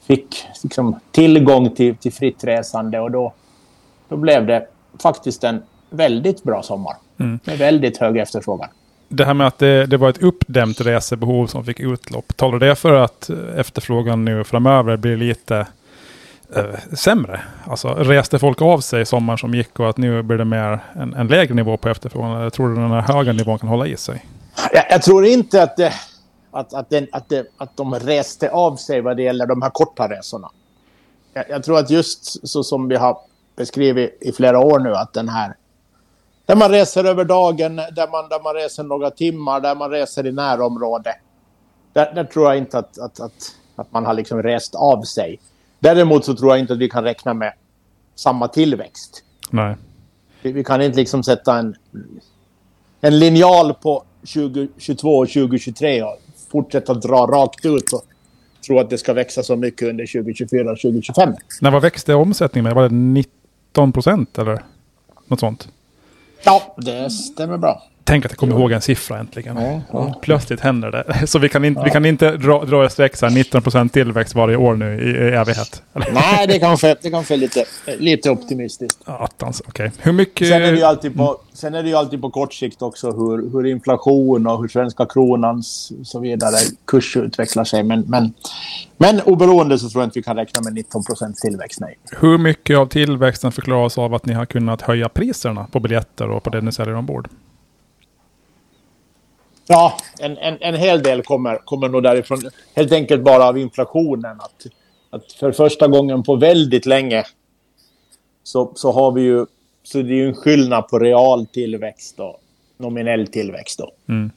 fick 0.00 0.46
liksom, 0.62 1.00
tillgång 1.10 1.70
till, 1.70 1.96
till 1.96 2.12
fritt 2.12 2.44
resande 2.44 3.00
och 3.00 3.10
då, 3.10 3.32
då 4.08 4.16
blev 4.16 4.46
det 4.46 4.66
faktiskt 4.98 5.44
en 5.44 5.62
väldigt 5.90 6.42
bra 6.42 6.62
sommar. 6.62 6.96
Mm. 7.18 7.38
Med 7.44 7.58
väldigt 7.58 7.98
hög 7.98 8.16
efterfrågan. 8.16 8.68
Det 9.08 9.24
här 9.24 9.34
med 9.34 9.46
att 9.46 9.58
det, 9.58 9.86
det, 9.86 9.96
var 9.96 10.10
ett 10.10 10.22
uppdämt 10.22 10.80
resebehov 10.80 11.46
som 11.46 11.64
fick 11.64 11.80
utlopp. 11.80 12.36
Talar 12.36 12.58
det 12.58 12.74
för 12.74 12.92
att 12.92 13.30
efterfrågan 13.56 14.24
nu 14.24 14.44
framöver 14.44 14.96
blir 14.96 15.16
lite 15.16 15.66
eh, 16.56 16.94
sämre? 16.94 17.40
Alltså 17.66 17.88
reste 17.88 18.38
folk 18.38 18.62
av 18.62 18.80
sig 18.80 19.06
sommaren 19.06 19.38
som 19.38 19.54
gick 19.54 19.80
och 19.80 19.88
att 19.88 19.96
nu 19.96 20.22
blir 20.22 20.38
det 20.38 20.44
mer 20.44 20.80
en, 20.92 21.14
en 21.14 21.26
lägre 21.26 21.54
nivå 21.54 21.76
på 21.76 21.88
efterfrågan? 21.88 22.40
Eller 22.40 22.50
tror 22.50 22.68
du 22.68 22.74
den 22.74 22.90
här 22.90 23.00
höga 23.00 23.32
nivån 23.32 23.58
kan 23.58 23.68
hålla 23.68 23.86
i 23.86 23.96
sig? 23.96 24.24
Jag, 24.72 24.84
jag 24.90 25.02
tror 25.02 25.26
inte 25.26 25.62
att, 25.62 25.76
det, 25.76 25.92
att, 26.50 26.74
att, 26.74 26.90
den, 26.90 27.06
att, 27.12 27.28
det, 27.28 27.46
att 27.56 27.76
de 27.76 27.94
reste 27.94 28.50
av 28.50 28.76
sig 28.76 29.00
vad 29.00 29.16
det 29.16 29.22
gäller 29.22 29.46
de 29.46 29.62
här 29.62 29.70
korta 29.70 30.08
resorna. 30.08 30.50
Jag, 31.34 31.44
jag 31.48 31.64
tror 31.64 31.78
att 31.78 31.90
just 31.90 32.48
så 32.48 32.62
som 32.62 32.88
vi 32.88 32.96
har 32.96 33.18
beskrivit 33.56 34.18
i 34.20 34.32
flera 34.32 34.58
år 34.58 34.78
nu 34.78 34.94
att 34.94 35.12
den 35.12 35.28
här 35.28 35.54
där 36.50 36.56
man 36.56 36.70
reser 36.70 37.04
över 37.04 37.24
dagen, 37.24 37.76
där 37.76 38.10
man, 38.10 38.28
där 38.28 38.42
man 38.42 38.54
reser 38.54 38.82
några 38.82 39.10
timmar, 39.10 39.60
där 39.60 39.74
man 39.74 39.90
reser 39.90 40.26
i 40.26 40.32
närområde. 40.32 41.14
Där, 41.92 42.14
där 42.14 42.24
tror 42.24 42.46
jag 42.46 42.58
inte 42.58 42.78
att, 42.78 42.98
att, 42.98 43.20
att, 43.20 43.56
att 43.76 43.92
man 43.92 44.06
har 44.06 44.14
liksom 44.14 44.42
rest 44.42 44.74
av 44.74 45.02
sig. 45.02 45.40
Däremot 45.78 46.24
så 46.24 46.36
tror 46.36 46.50
jag 46.50 46.60
inte 46.60 46.72
att 46.72 46.78
vi 46.78 46.88
kan 46.88 47.04
räkna 47.04 47.34
med 47.34 47.52
samma 48.14 48.48
tillväxt. 48.48 49.24
Nej. 49.50 49.76
Vi, 50.42 50.52
vi 50.52 50.64
kan 50.64 50.82
inte 50.82 50.96
liksom 50.96 51.22
sätta 51.22 51.58
en, 51.58 51.76
en 53.00 53.18
linjal 53.18 53.74
på 53.74 54.04
2022 54.34 55.18
och 55.18 55.28
2023 55.28 56.02
och 56.02 56.18
fortsätta 56.50 56.94
dra 56.94 57.26
rakt 57.26 57.66
ut 57.66 57.92
och 57.92 58.04
tro 58.66 58.78
att 58.78 58.90
det 58.90 58.98
ska 58.98 59.12
växa 59.12 59.42
så 59.42 59.56
mycket 59.56 59.88
under 59.88 60.06
2024 60.06 60.70
och 60.70 60.80
2025. 60.80 61.34
När 61.60 61.70
vad 61.70 61.82
växte 61.82 62.14
omsättningen 62.14 62.64
med? 62.64 62.74
Var 62.74 62.82
det 62.82 62.94
19 62.94 63.92
procent 63.92 64.38
eller 64.38 64.64
något 65.26 65.40
sånt? 65.40 65.68
Ja, 66.42 66.74
det 66.76 67.10
stämmer 67.10 67.56
bra. 67.56 67.82
Tänk 68.10 68.24
att 68.24 68.30
jag 68.30 68.38
kommer 68.38 68.58
ihåg 68.58 68.72
en 68.72 68.80
siffra 68.80 69.18
äntligen. 69.18 69.56
Ja, 69.56 69.80
ja. 69.92 70.14
Plötsligt 70.22 70.60
händer 70.60 70.90
det. 70.90 71.26
Så 71.26 71.38
vi 71.38 71.48
kan, 71.48 71.64
in, 71.64 71.74
ja. 71.74 71.82
vi 71.82 71.90
kan 71.90 72.04
inte 72.04 72.36
dra, 72.36 72.64
dra 72.64 72.84
ett 72.84 72.92
streck 72.92 73.14
19% 73.14 73.88
tillväxt 73.88 74.34
varje 74.34 74.56
år 74.56 74.74
nu 74.74 75.00
i, 75.02 75.10
i 75.10 75.34
evighet. 75.34 75.82
Nej, 75.92 76.46
det 76.46 76.58
kanske, 76.58 76.96
det 77.02 77.10
kanske 77.10 77.34
är 77.34 77.38
lite, 77.38 77.64
lite 77.98 78.30
optimistiskt. 78.30 78.98
Attans, 79.04 79.62
okej. 79.66 79.86
Okay. 79.86 79.98
Hur 80.02 80.12
mycket... 80.12 80.48
Sen 80.48 80.62
är, 80.62 80.72
det 80.72 80.78
ju 80.78 80.84
alltid 80.84 81.16
på, 81.16 81.40
sen 81.52 81.74
är 81.74 81.82
det 81.82 81.88
ju 81.88 81.94
alltid 81.94 82.20
på 82.20 82.30
kort 82.30 82.54
sikt 82.54 82.82
också 82.82 83.10
hur, 83.10 83.52
hur 83.52 83.66
inflation 83.66 84.46
och 84.46 84.60
hur 84.60 84.68
svenska 84.68 85.06
kronans 85.06 85.92
så 86.04 86.20
vidare 86.20 86.56
kurs 86.84 87.16
utvecklar 87.16 87.64
sig. 87.64 87.82
Men, 87.82 88.00
men, 88.00 88.32
men 89.02 89.20
oberoende 89.20 89.78
så 89.78 89.88
tror 89.88 90.02
jag 90.02 90.06
inte 90.06 90.18
vi 90.18 90.22
kan 90.22 90.36
räkna 90.36 90.60
med 90.60 90.72
19% 90.72 91.34
tillväxt, 91.42 91.80
nej. 91.80 91.98
Hur 92.20 92.38
mycket 92.38 92.78
av 92.78 92.86
tillväxten 92.86 93.52
förklaras 93.52 93.98
av 93.98 94.14
att 94.14 94.26
ni 94.26 94.32
har 94.32 94.46
kunnat 94.46 94.82
höja 94.82 95.08
priserna 95.08 95.66
på 95.72 95.80
biljetter 95.80 96.30
och 96.30 96.42
på 96.42 96.50
det 96.50 96.60
ni 96.60 96.72
säljer 96.72 96.94
ombord? 96.94 97.28
Ja, 99.66 99.96
en, 100.18 100.38
en, 100.38 100.56
en 100.60 100.74
hel 100.74 101.02
del 101.02 101.22
kommer, 101.22 101.56
kommer 101.56 101.88
nog 101.88 102.02
därifrån. 102.02 102.38
Helt 102.74 102.92
enkelt 102.92 103.22
bara 103.22 103.44
av 103.44 103.58
inflationen. 103.58 104.40
Att, 104.40 104.66
att 105.10 105.32
för 105.32 105.52
första 105.52 105.88
gången 105.88 106.22
på 106.22 106.36
väldigt 106.36 106.86
länge 106.86 107.24
så, 108.42 108.72
så 108.74 108.92
har 108.92 109.12
vi 109.12 109.22
ju... 109.22 109.46
Så 109.82 110.02
det 110.02 110.12
är 110.12 110.16
ju 110.16 110.28
en 110.28 110.34
skillnad 110.34 110.88
på 110.88 110.98
real 110.98 111.46
tillväxt 111.46 112.20
och 112.20 112.40
nominell 112.76 113.26
tillväxt. 113.26 113.78
Då. 113.78 113.92
Mm. 114.08 114.30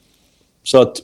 Så 0.64 0.82
att 0.82 1.02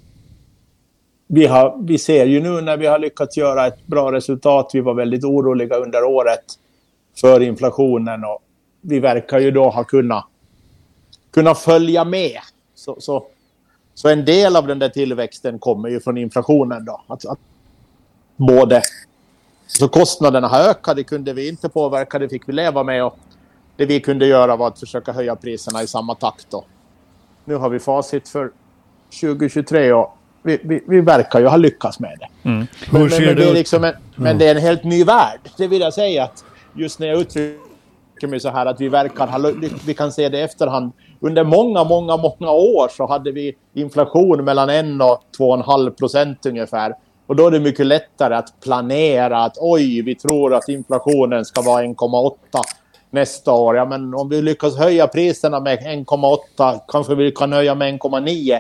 vi, 1.32 1.46
har, 1.46 1.78
vi 1.80 1.98
ser 1.98 2.26
ju 2.26 2.42
nu 2.42 2.62
när 2.62 2.78
vi 2.78 2.86
har 2.88 3.00
lyckats 3.00 3.38
göra 3.38 3.68
ett 3.68 3.88
bra 3.88 4.12
resultat. 4.12 4.72
Vi 4.74 4.80
var 4.80 4.94
väldigt 4.94 5.24
oroliga 5.24 5.76
under 5.76 6.04
året 6.04 6.46
för 7.22 7.40
inflationen 7.40 8.24
och 8.24 8.40
vi 8.82 9.00
verkar 9.00 9.40
ju 9.40 9.52
då 9.52 9.70
ha 9.70 9.84
kunnat, 9.84 10.26
kunnat 11.32 11.60
följa 11.60 12.04
med. 12.04 12.40
Så, 12.76 12.96
så 13.00 13.26
så 14.00 14.10
en 14.10 14.26
del 14.26 14.56
av 14.56 14.68
den 14.68 14.80
där 14.80 14.90
tillväxten 14.90 15.60
kommer 15.60 15.90
ju 15.90 16.00
från 16.00 16.18
inflationen 16.18 16.86
då. 16.86 17.02
Att, 17.08 17.26
att 17.26 17.40
både 18.38 18.82
så 19.68 19.88
kostnaderna 19.88 20.48
har 20.48 20.60
ökat, 20.60 20.96
det 20.96 21.04
kunde 21.04 21.34
vi 21.34 21.50
inte 21.50 21.70
påverka, 21.70 22.20
det 22.20 22.30
fick 22.30 22.50
vi 22.50 22.54
leva 22.54 22.84
med. 22.84 23.06
Och 23.06 23.18
det 23.76 23.86
vi 23.86 24.00
kunde 24.00 24.26
göra 24.26 24.56
var 24.56 24.68
att 24.68 24.80
försöka 24.80 25.12
höja 25.12 25.36
priserna 25.36 25.84
i 25.84 25.88
samma 25.88 26.16
takt. 26.16 26.48
Då. 26.50 26.64
Nu 27.46 27.56
har 27.56 27.70
vi 27.70 27.80
facit 27.80 28.30
för 28.30 28.52
2023 29.22 29.94
och 29.94 30.19
vi, 30.50 30.60
vi, 30.64 30.84
vi 30.88 31.02
verkar 31.02 31.40
ju 31.40 31.48
ha 31.48 31.58
lyckats 31.58 32.00
med 32.00 32.18
det. 32.20 32.50
Mm. 32.50 32.68
Men, 32.92 33.02
men, 33.02 33.26
men, 33.26 33.36
det 33.36 33.50
är 33.50 33.54
liksom 33.54 33.84
en, 33.84 33.94
men 34.16 34.38
det 34.38 34.48
är 34.48 34.56
en 34.56 34.62
helt 34.62 34.84
ny 34.84 35.04
värld, 35.04 35.40
det 35.58 35.68
vill 35.68 35.82
jag 35.82 35.94
säga. 35.94 36.24
att 36.24 36.44
Just 36.76 37.00
när 37.00 37.08
jag 37.08 37.20
uttrycker 37.20 38.28
mig 38.28 38.40
så 38.40 38.50
här 38.50 38.66
att 38.66 38.82
vi 38.82 38.90
verkar 38.90 39.28
ha, 39.28 39.52
vi 39.86 39.94
kan 39.94 40.12
se 40.12 40.30
det 40.30 40.38
i 40.38 40.42
efterhand 40.42 40.92
under 41.20 41.44
många, 41.44 41.84
många, 41.84 42.18
många 42.18 42.52
år 42.52 42.88
så 42.98 43.08
hade 43.08 43.32
vi 43.32 43.56
inflation 43.74 44.46
mellan 44.46 44.70
1 44.70 44.86
och 44.86 45.22
2,5 45.40 45.90
procent 45.90 46.46
ungefär. 46.46 46.94
Och 47.28 47.36
då 47.36 47.48
är 47.48 47.52
det 47.52 47.60
mycket 47.60 47.86
lättare 47.86 48.36
att 48.36 48.60
planera 48.64 49.44
att 49.44 49.58
oj, 49.60 50.02
vi 50.02 50.16
tror 50.16 50.54
att 50.54 50.70
inflationen 50.70 51.46
ska 51.46 51.62
vara 51.62 51.84
1,8 51.84 52.36
nästa 53.10 53.52
år. 53.52 53.76
Ja, 53.76 53.86
men 53.86 54.14
om 54.14 54.30
vi 54.30 54.42
lyckas 54.42 54.78
höja 54.78 55.08
priserna 55.08 55.60
med 55.60 55.80
1,8, 55.80 56.80
kanske 56.88 57.16
vi 57.16 57.32
kan 57.32 57.54
höja 57.54 57.76
med 57.76 57.94
1,9, 57.94 58.60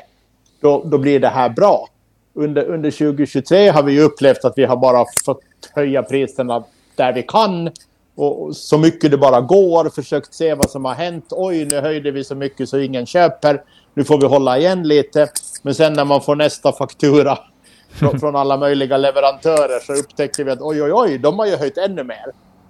då, 0.62 0.84
då 0.86 0.98
blir 0.98 1.20
det 1.20 1.28
här 1.28 1.50
bra. 1.50 1.88
Under, 2.34 2.66
under 2.66 2.92
2023 2.92 3.70
har 3.70 3.84
vi 3.84 4.02
upplevt 4.02 4.46
att 4.46 4.54
vi 4.58 4.66
har 4.66 4.78
bara 4.78 5.06
fått 5.26 5.42
höja 5.74 6.04
priserna 6.04 6.64
där 6.96 7.14
vi 7.14 7.24
kan 7.24 7.70
och, 8.16 8.56
så 8.56 8.78
mycket 8.78 9.12
det 9.12 9.18
bara 9.18 9.42
går. 9.42 9.90
Försökt 9.90 10.34
se 10.34 10.54
vad 10.54 10.70
som 10.70 10.86
har 10.86 10.94
hänt. 10.94 11.26
Oj, 11.32 11.66
nu 11.66 11.80
höjde 11.80 12.12
vi 12.12 12.24
så 12.24 12.36
mycket 12.36 12.70
så 12.70 12.78
ingen 12.78 13.06
köper. 13.06 13.64
Nu 13.94 14.04
får 14.04 14.22
vi 14.22 14.28
hålla 14.28 14.58
igen 14.58 14.88
lite. 14.88 15.28
Men 15.62 15.76
sen 15.76 15.94
när 15.94 16.06
man 16.06 16.22
får 16.22 16.36
nästa 16.36 16.72
faktura 16.72 17.38
från, 17.90 18.20
från 18.20 18.36
alla 18.36 18.58
möjliga 18.58 18.98
leverantörer 18.98 19.80
så 19.80 19.94
upptäcker 19.94 20.44
vi 20.44 20.52
att 20.52 20.62
oj, 20.62 20.84
oj, 20.84 20.92
oj, 20.94 21.18
de 21.18 21.40
har 21.40 21.46
ju 21.46 21.56
höjt 21.56 21.78
ännu 21.78 22.04
mer. 22.04 22.26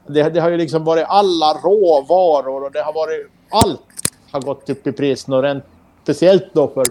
Det, 0.08 0.30
det 0.30 0.40
har 0.40 0.50
ju 0.50 0.58
liksom 0.58 0.84
varit 0.84 1.06
alla 1.08 1.54
råvaror 1.54 2.64
och 2.64 2.72
det 2.72 2.82
har 2.82 2.94
varit 2.94 3.28
allt 3.50 3.82
har 4.32 4.42
gått 4.42 4.70
upp 4.70 4.88
i 4.88 4.92
pris. 4.92 5.28
Och 5.28 5.44
rent, 5.44 5.64
speciellt 6.04 6.54
då 6.54 6.68
för, 6.68 6.86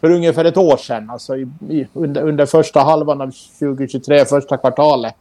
för 0.00 0.10
ungefär 0.10 0.44
ett 0.44 0.56
år 0.56 0.76
sedan, 0.76 1.10
alltså 1.10 1.36
i, 1.36 1.48
i, 1.68 1.86
under, 1.92 2.22
under 2.22 2.46
första 2.46 2.80
halvan 2.80 3.20
av 3.20 3.30
2023, 3.58 4.24
första 4.24 4.56
kvartalet. 4.56 5.14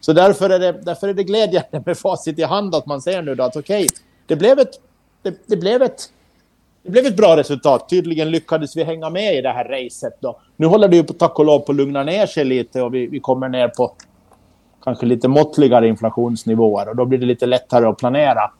Så 0.00 0.12
därför 0.12 0.50
är 0.50 0.58
det, 0.58 0.72
därför 0.72 1.08
är 1.08 1.14
det 1.14 1.24
glädjande 1.24 1.82
med 1.86 1.98
facit 1.98 2.38
i 2.38 2.42
hand 2.42 2.74
att 2.74 2.86
man 2.86 3.00
ser 3.00 3.22
nu 3.22 3.34
då 3.34 3.44
att 3.44 3.56
okej, 3.56 3.84
okay, 3.84 3.88
det 4.26 4.36
blev 4.36 4.58
ett 4.58 4.80
det, 5.22 5.34
det, 5.46 5.56
blev 5.56 5.82
ett 5.82 6.10
det 6.82 6.90
blev 6.90 7.06
ett 7.06 7.16
bra 7.16 7.36
resultat. 7.36 7.88
Tydligen 7.88 8.30
lyckades 8.30 8.76
vi 8.76 8.84
hänga 8.84 9.10
med 9.10 9.34
i 9.34 9.40
det 9.40 9.52
här 9.52 9.64
racet. 9.64 10.16
Då. 10.20 10.40
Nu 10.56 10.66
håller 10.66 10.88
det 10.88 10.96
ju 10.96 11.04
på, 11.04 11.12
tack 11.12 11.38
och 11.38 11.44
lov 11.44 11.58
på 11.58 11.72
att 11.72 11.76
lugna 11.76 12.02
ner 12.02 12.26
sig 12.26 12.44
lite 12.44 12.82
och 12.82 12.94
vi, 12.94 13.06
vi 13.06 13.20
kommer 13.20 13.48
ner 13.48 13.68
på 13.68 13.92
kanske 14.84 15.06
lite 15.06 15.28
måttligare 15.28 15.88
inflationsnivåer 15.88 16.88
och 16.88 16.96
då 16.96 17.04
blir 17.04 17.18
det 17.18 17.26
lite 17.26 17.46
lättare 17.46 17.86
att 17.86 17.98
planera 17.98 18.50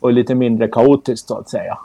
och 0.00 0.12
lite 0.12 0.34
mindre 0.34 0.68
kaotiskt 0.68 1.28
så 1.28 1.38
att 1.38 1.50
säga. 1.50 1.78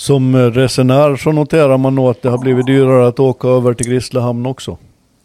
Som 0.00 0.36
resenär 0.36 1.16
så 1.16 1.32
noterar 1.32 1.78
man 1.78 1.94
nog 1.94 2.10
att 2.10 2.22
det 2.22 2.28
har 2.28 2.38
blivit 2.38 2.66
dyrare 2.66 3.08
att 3.08 3.20
åka 3.20 3.48
över 3.48 3.74
till 3.74 3.86
Grisslehamn 3.86 4.46
också. 4.46 4.78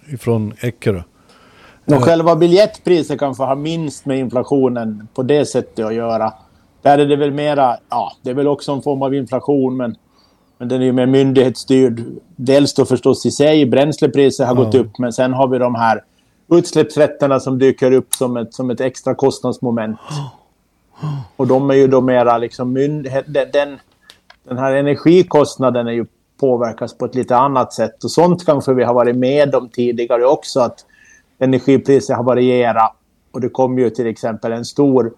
Ifrån 0.08 0.53
Eckerö. 0.60 1.01
Och 1.86 2.03
själva 2.03 2.36
biljettpriset 2.36 3.20
kanske 3.20 3.44
har 3.44 3.55
minst 3.55 4.05
med 4.05 4.20
inflationen 4.20 5.08
på 5.13 5.24
det 5.24 5.46
sättet 5.46 5.86
att 5.86 5.94
göra. 5.94 6.34
Där 6.82 6.98
är 6.98 7.05
det 7.05 7.15
väl 7.15 7.32
mera, 7.32 7.77
ja, 7.89 8.12
det 8.22 8.29
är 8.29 8.34
väl 8.34 8.48
också 8.48 8.72
en 8.72 8.82
form 8.82 9.01
av 9.01 9.13
inflation 9.13 9.77
men, 9.77 9.96
men 10.58 10.67
den 10.67 10.82
är 10.82 10.86
ju 10.86 10.91
mer 10.91 11.05
myndighetsstyrd. 11.05 12.03
Dels 12.36 12.74
då 12.74 12.86
förstås 12.86 13.25
i 13.25 13.32
sig, 13.32 13.65
bränslepriset 13.65 14.48
har 14.48 14.55
ja. 14.55 14.63
gått 14.63 14.75
upp 14.75 15.00
men 15.00 15.13
sen 15.13 15.34
har 15.34 15.48
vi 15.48 15.58
de 15.58 15.75
här 15.75 16.03
utsläppsrätterna 16.51 17.39
som 17.39 17.60
dyker 17.60 17.91
upp 17.91 18.13
som 18.13 18.38
ett, 18.38 18.53
som 18.53 18.70
ett 18.70 18.82
extra 18.82 19.15
kostnadsmoment. 19.15 20.00
Och 21.36 21.48
de 21.48 21.70
är 21.70 21.75
ju 21.75 21.88
då 21.88 22.01
mera 22.01 22.38
liksom 22.38 22.74
myndighet, 22.74 23.25
den, 23.27 23.48
den 23.53 23.79
den 24.48 24.58
här 24.58 24.75
energikostnaden 24.75 25.88
är 25.88 25.92
ju 25.92 26.06
påverkas 26.40 26.98
på 26.98 27.06
ett 27.06 27.16
lite 27.16 27.38
annat 27.38 27.74
sätt. 27.74 28.04
Och 28.04 28.12
sånt 28.12 28.46
kanske 28.46 28.74
vi 28.74 28.84
har 28.84 28.94
varit 28.94 29.16
med 29.16 29.56
om 29.56 29.70
tidigare 29.70 30.25
också, 30.25 30.60
att 30.60 30.86
energipriser 31.40 32.14
har 32.14 32.24
varierat. 32.24 32.96
Och 33.32 33.42
det 33.42 33.50
kom 33.50 33.80
ju 33.80 33.90
till 33.90 34.08
exempel 34.08 34.52
en 34.52 34.66
stor 34.66 35.14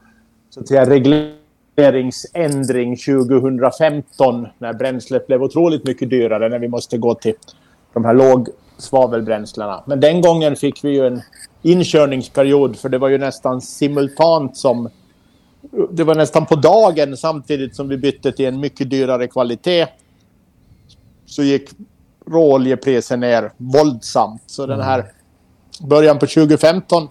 så 0.50 0.60
att 0.60 0.68
säga, 0.68 0.90
regleringsändring 0.90 2.98
2015 2.98 4.48
när 4.58 4.74
bränslet 4.74 5.28
blev 5.28 5.44
otroligt 5.44 5.84
mycket 5.84 6.10
dyrare 6.10 6.50
när 6.50 6.60
vi 6.60 6.68
måste 6.68 6.98
gå 6.98 7.16
till 7.16 7.34
de 7.94 8.06
här 8.06 8.14
lågsvavelbränslena. 8.14 9.84
Men 9.86 10.00
den 10.00 10.22
gången 10.22 10.56
fick 10.56 10.84
vi 10.84 10.90
ju 10.90 11.08
en 11.08 11.22
inkörningsperiod 11.62 12.78
för 12.78 12.90
det 12.90 12.98
var 12.98 13.10
ju 13.10 13.18
nästan 13.18 13.62
simultant 13.62 14.58
som 14.58 14.90
det 15.92 16.04
var 16.04 16.16
nästan 16.16 16.46
på 16.46 16.56
dagen 16.56 17.18
samtidigt 17.18 17.76
som 17.76 17.88
vi 17.90 17.98
bytte 17.98 18.32
till 18.32 18.46
en 18.46 18.60
mycket 18.60 18.90
dyrare 18.90 19.28
kvalitet. 19.28 19.88
Så 21.26 21.44
gick 21.44 21.70
råoljepriset 22.28 23.20
ner 23.20 23.52
våldsamt. 23.58 24.44
Så 24.46 24.66
den 24.66 24.82
här 24.82 25.06
början 25.82 26.20
på 26.20 26.26
2015 26.28 27.08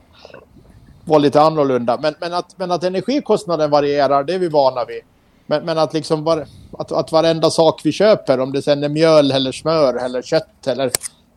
var 1.05 1.19
lite 1.19 1.41
annorlunda. 1.41 1.99
Men, 2.03 2.15
men, 2.21 2.33
att, 2.33 2.59
men 2.59 2.71
att 2.71 2.85
energikostnaden 2.85 3.71
varierar, 3.71 4.25
det 4.25 4.35
är 4.35 4.39
vi 4.39 4.49
vana 4.49 4.85
vid. 4.85 5.01
Men, 5.47 5.65
men 5.65 5.79
att, 5.79 5.95
liksom 5.95 6.25
var, 6.25 6.47
att, 6.73 6.93
att 6.93 7.13
varenda 7.13 7.51
sak 7.51 7.81
vi 7.85 7.93
köper, 7.93 8.41
om 8.41 8.53
det 8.53 8.63
sen 8.63 8.85
är 8.85 8.89
mjöl 8.89 9.31
eller 9.31 9.53
smör 9.53 10.05
eller 10.05 10.23
kött 10.23 10.67
eller 10.67 10.91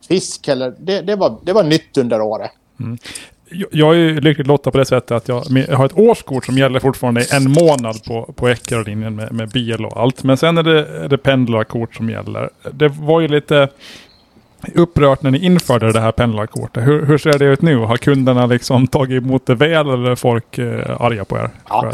fisk, 0.08 0.48
eller, 0.48 0.74
det, 0.78 1.00
det, 1.00 1.16
var, 1.16 1.36
det 1.42 1.52
var 1.52 1.62
nytt 1.62 1.96
under 1.96 2.20
året. 2.20 2.50
Mm 2.80 2.98
jag 3.70 3.96
är 3.96 4.20
lyckligt 4.20 4.46
lottad 4.46 4.70
på 4.70 4.78
det 4.78 4.84
sättet 4.84 5.10
att 5.10 5.28
jag, 5.28 5.44
jag, 5.68 5.76
har 5.76 5.86
ett 5.86 5.98
årskort 5.98 6.44
som 6.44 6.58
gäller 6.58 6.80
fortfarande 6.80 7.24
en 7.32 7.50
månad 7.50 8.04
på, 8.04 8.32
på 8.36 8.48
Eckerölinjen 8.48 9.16
med, 9.16 9.32
med 9.32 9.48
bil 9.48 9.84
och 9.84 9.96
allt. 9.96 10.22
Men 10.22 10.36
sen 10.36 10.58
är 10.58 10.62
det, 10.62 10.86
är 10.86 11.08
det 11.08 11.18
pendlarkort 11.18 11.94
som 11.94 12.10
gäller. 12.10 12.50
Det 12.72 12.88
var 12.88 13.20
ju 13.20 13.28
lite 13.28 13.68
upprört 14.74 15.22
när 15.22 15.30
ni 15.30 15.38
införde 15.38 15.92
det 15.92 16.00
här 16.00 16.12
pendlarkortet. 16.12 16.86
Hur, 16.86 17.06
hur 17.06 17.18
ser 17.18 17.38
det 17.38 17.44
ut 17.44 17.62
nu? 17.62 17.76
Har 17.76 17.96
kunderna 17.96 18.46
liksom 18.46 18.86
tagit 18.86 19.22
emot 19.22 19.46
det 19.46 19.54
väl 19.54 19.90
eller 19.90 20.10
är 20.10 20.16
folk 20.16 20.58
eh, 20.58 21.00
arga 21.00 21.24
på 21.24 21.36
er? 21.36 21.50
Ja. 21.68 21.92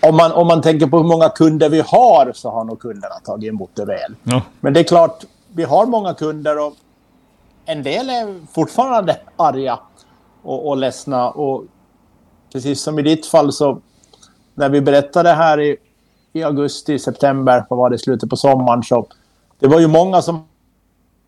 Om 0.00 0.16
man, 0.16 0.32
om 0.32 0.46
man 0.46 0.62
tänker 0.62 0.86
på 0.86 0.96
hur 0.96 1.04
många 1.04 1.28
kunder 1.28 1.68
vi 1.68 1.80
har 1.80 2.32
så 2.34 2.50
har 2.50 2.64
nog 2.64 2.80
kunderna 2.80 3.14
tagit 3.24 3.48
emot 3.48 3.70
det 3.74 3.84
väl. 3.84 4.14
Ja. 4.22 4.42
Men 4.60 4.72
det 4.72 4.80
är 4.80 4.84
klart, 4.84 5.24
vi 5.54 5.64
har 5.64 5.86
många 5.86 6.14
kunder 6.14 6.66
och 6.66 6.74
en 7.66 7.82
del 7.82 8.10
är 8.10 8.46
fortfarande 8.54 9.16
arga 9.36 9.78
och, 10.48 10.68
och 10.68 10.76
ledsna. 10.76 11.30
Och 11.30 11.64
precis 12.52 12.82
som 12.82 12.98
i 12.98 13.02
ditt 13.02 13.26
fall 13.26 13.52
så 13.52 13.80
när 14.54 14.68
vi 14.68 14.80
berättade 14.80 15.32
här 15.32 15.60
i, 15.60 15.76
i 16.32 16.42
augusti, 16.42 16.98
september, 16.98 17.66
vad 17.70 17.78
var 17.78 17.90
det, 17.90 17.98
slutet 17.98 18.30
på 18.30 18.36
sommaren, 18.36 18.82
så 18.82 19.06
det 19.58 19.66
var 19.66 19.80
ju 19.80 19.86
många 19.86 20.22
som 20.22 20.44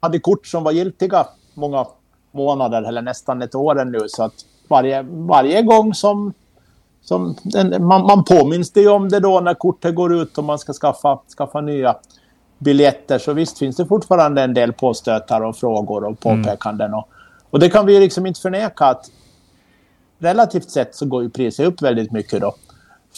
hade 0.01 0.19
kort 0.19 0.47
som 0.47 0.65
var 0.65 0.73
giltiga 0.73 1.27
många 1.55 1.87
månader 2.33 2.83
eller 2.83 3.03
nästan 3.03 3.43
ett 3.43 3.55
år 3.55 3.85
nu. 3.85 4.09
Så 4.09 4.23
att 4.23 4.35
varje, 4.69 5.03
varje 5.03 5.63
gång 5.63 5.95
som, 5.95 6.33
som 7.03 7.37
den, 7.43 7.87
man, 7.87 8.03
man 8.03 8.25
påminns 8.25 8.71
det 8.71 8.81
ju 8.81 8.89
om 8.89 9.09
det 9.09 9.21
då 9.21 9.41
när 9.41 9.55
kortet 9.55 9.95
går 9.95 10.15
ut 10.15 10.39
och 10.39 10.45
man 10.45 10.59
ska 10.59 10.73
skaffa, 10.73 11.19
skaffa 11.39 11.61
nya 11.61 11.97
biljetter. 12.59 13.19
Så 13.19 13.33
visst 13.33 13.59
finns 13.59 13.77
det 13.77 13.87
fortfarande 13.87 14.43
en 14.43 14.55
del 14.55 14.73
påstötar 14.73 15.41
och 15.41 15.57
frågor 15.57 16.05
och 16.05 16.27
mm. 16.27 16.43
påpekanden. 16.43 16.87
Mm. 16.87 16.99
Och, 16.99 17.09
och 17.51 17.59
det 17.59 17.71
kan 17.71 17.87
vi 17.87 18.01
liksom 18.01 18.27
inte 18.27 18.41
förneka 18.41 18.85
att 18.85 19.11
relativt 20.19 20.71
sett 20.71 20.95
så 20.95 21.07
går 21.07 21.23
ju 21.23 21.31
priset 21.31 21.67
upp 21.67 21.83
väldigt 21.83 22.13
mycket 22.13 22.41
då. 22.41 22.55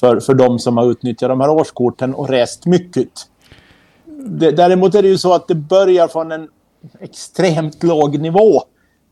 För, 0.01 0.21
för 0.21 0.35
de 0.35 0.59
som 0.59 0.77
har 0.77 0.91
utnyttjat 0.91 1.29
de 1.29 1.41
här 1.41 1.51
årskorten 1.51 2.15
och 2.15 2.29
rest 2.29 2.67
mycket. 2.67 3.09
Det, 4.27 4.51
däremot 4.51 4.95
är 4.95 5.03
det 5.03 5.09
ju 5.09 5.19
så 5.19 5.35
att 5.35 5.49
det 5.49 5.55
börjar 5.55 6.09
från 6.09 6.33
en 6.33 6.49
extremt 7.01 7.83
låg 7.83 8.19
nivå. 8.19 8.63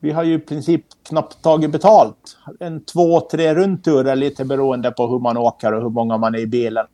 Vi 0.00 0.10
har 0.10 0.22
ju 0.22 0.34
i 0.34 0.38
princip 0.38 0.84
knappt 1.08 1.42
tagit 1.42 1.70
betalt. 1.70 2.36
En 2.60 2.84
två, 2.84 3.20
tre 3.20 3.54
rundturer 3.54 4.16
lite 4.16 4.44
beroende 4.44 4.90
på 4.90 5.06
hur 5.06 5.18
man 5.18 5.36
åker 5.36 5.72
och 5.72 5.82
hur 5.82 5.90
många 5.90 6.16
man 6.18 6.34
är 6.34 6.38
i 6.38 6.46
bilen. 6.46 6.86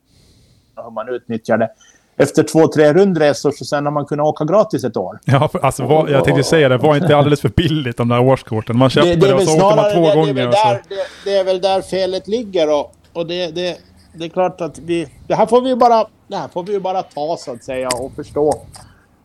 Och 0.75 0.83
hur 0.83 0.91
man 0.91 1.09
utnyttjar 1.09 1.57
det 1.57 1.69
efter 2.17 2.43
två, 2.43 2.67
tre 2.67 2.93
rundresor 2.93 3.51
så 3.51 3.65
sen 3.65 3.85
har 3.85 3.91
man 3.91 4.05
kunnat 4.05 4.25
åka 4.25 4.45
gratis 4.45 4.83
ett 4.83 4.97
år. 4.97 5.19
Ja, 5.25 5.49
alltså 5.61 5.83
var, 5.83 6.07
jag 6.07 6.23
tänkte 6.23 6.43
säga 6.43 6.69
det, 6.69 6.77
var 6.77 6.95
inte 6.95 7.17
alldeles 7.17 7.41
för 7.41 7.49
billigt 7.49 7.97
de 7.97 8.09
där 8.09 8.19
årskorten. 8.19 8.77
Man 8.77 8.89
köpte 8.89 9.09
det, 9.09 9.15
det, 9.15 9.27
det 9.27 9.33
och 9.33 9.41
så 9.41 9.65
åkte 9.65 9.75
man 9.75 9.93
två 9.93 10.09
det, 10.09 10.15
gånger. 10.15 10.33
Det 10.33 10.41
är, 10.41 10.73
där, 10.73 10.81
det, 11.25 11.37
är 11.37 11.43
väl 11.43 11.61
där 11.61 11.81
felet 11.81 12.27
ligger 12.27 12.79
och, 12.79 12.93
och 13.13 13.27
det, 13.27 13.55
det, 13.55 13.77
det 14.13 14.25
är 14.25 14.29
klart 14.29 14.61
att 14.61 14.79
vi... 14.79 15.07
Det 15.27 15.35
här 15.35 15.45
får 15.45 15.61
vi 15.61 15.75
bara, 15.75 16.05
det 16.27 16.35
här 16.35 16.47
får 16.47 16.63
vi 16.63 16.79
bara 16.79 17.03
ta 17.03 17.37
så 17.39 17.51
att 17.51 17.63
säga 17.63 17.89
och 17.89 18.11
förstå. 18.15 18.53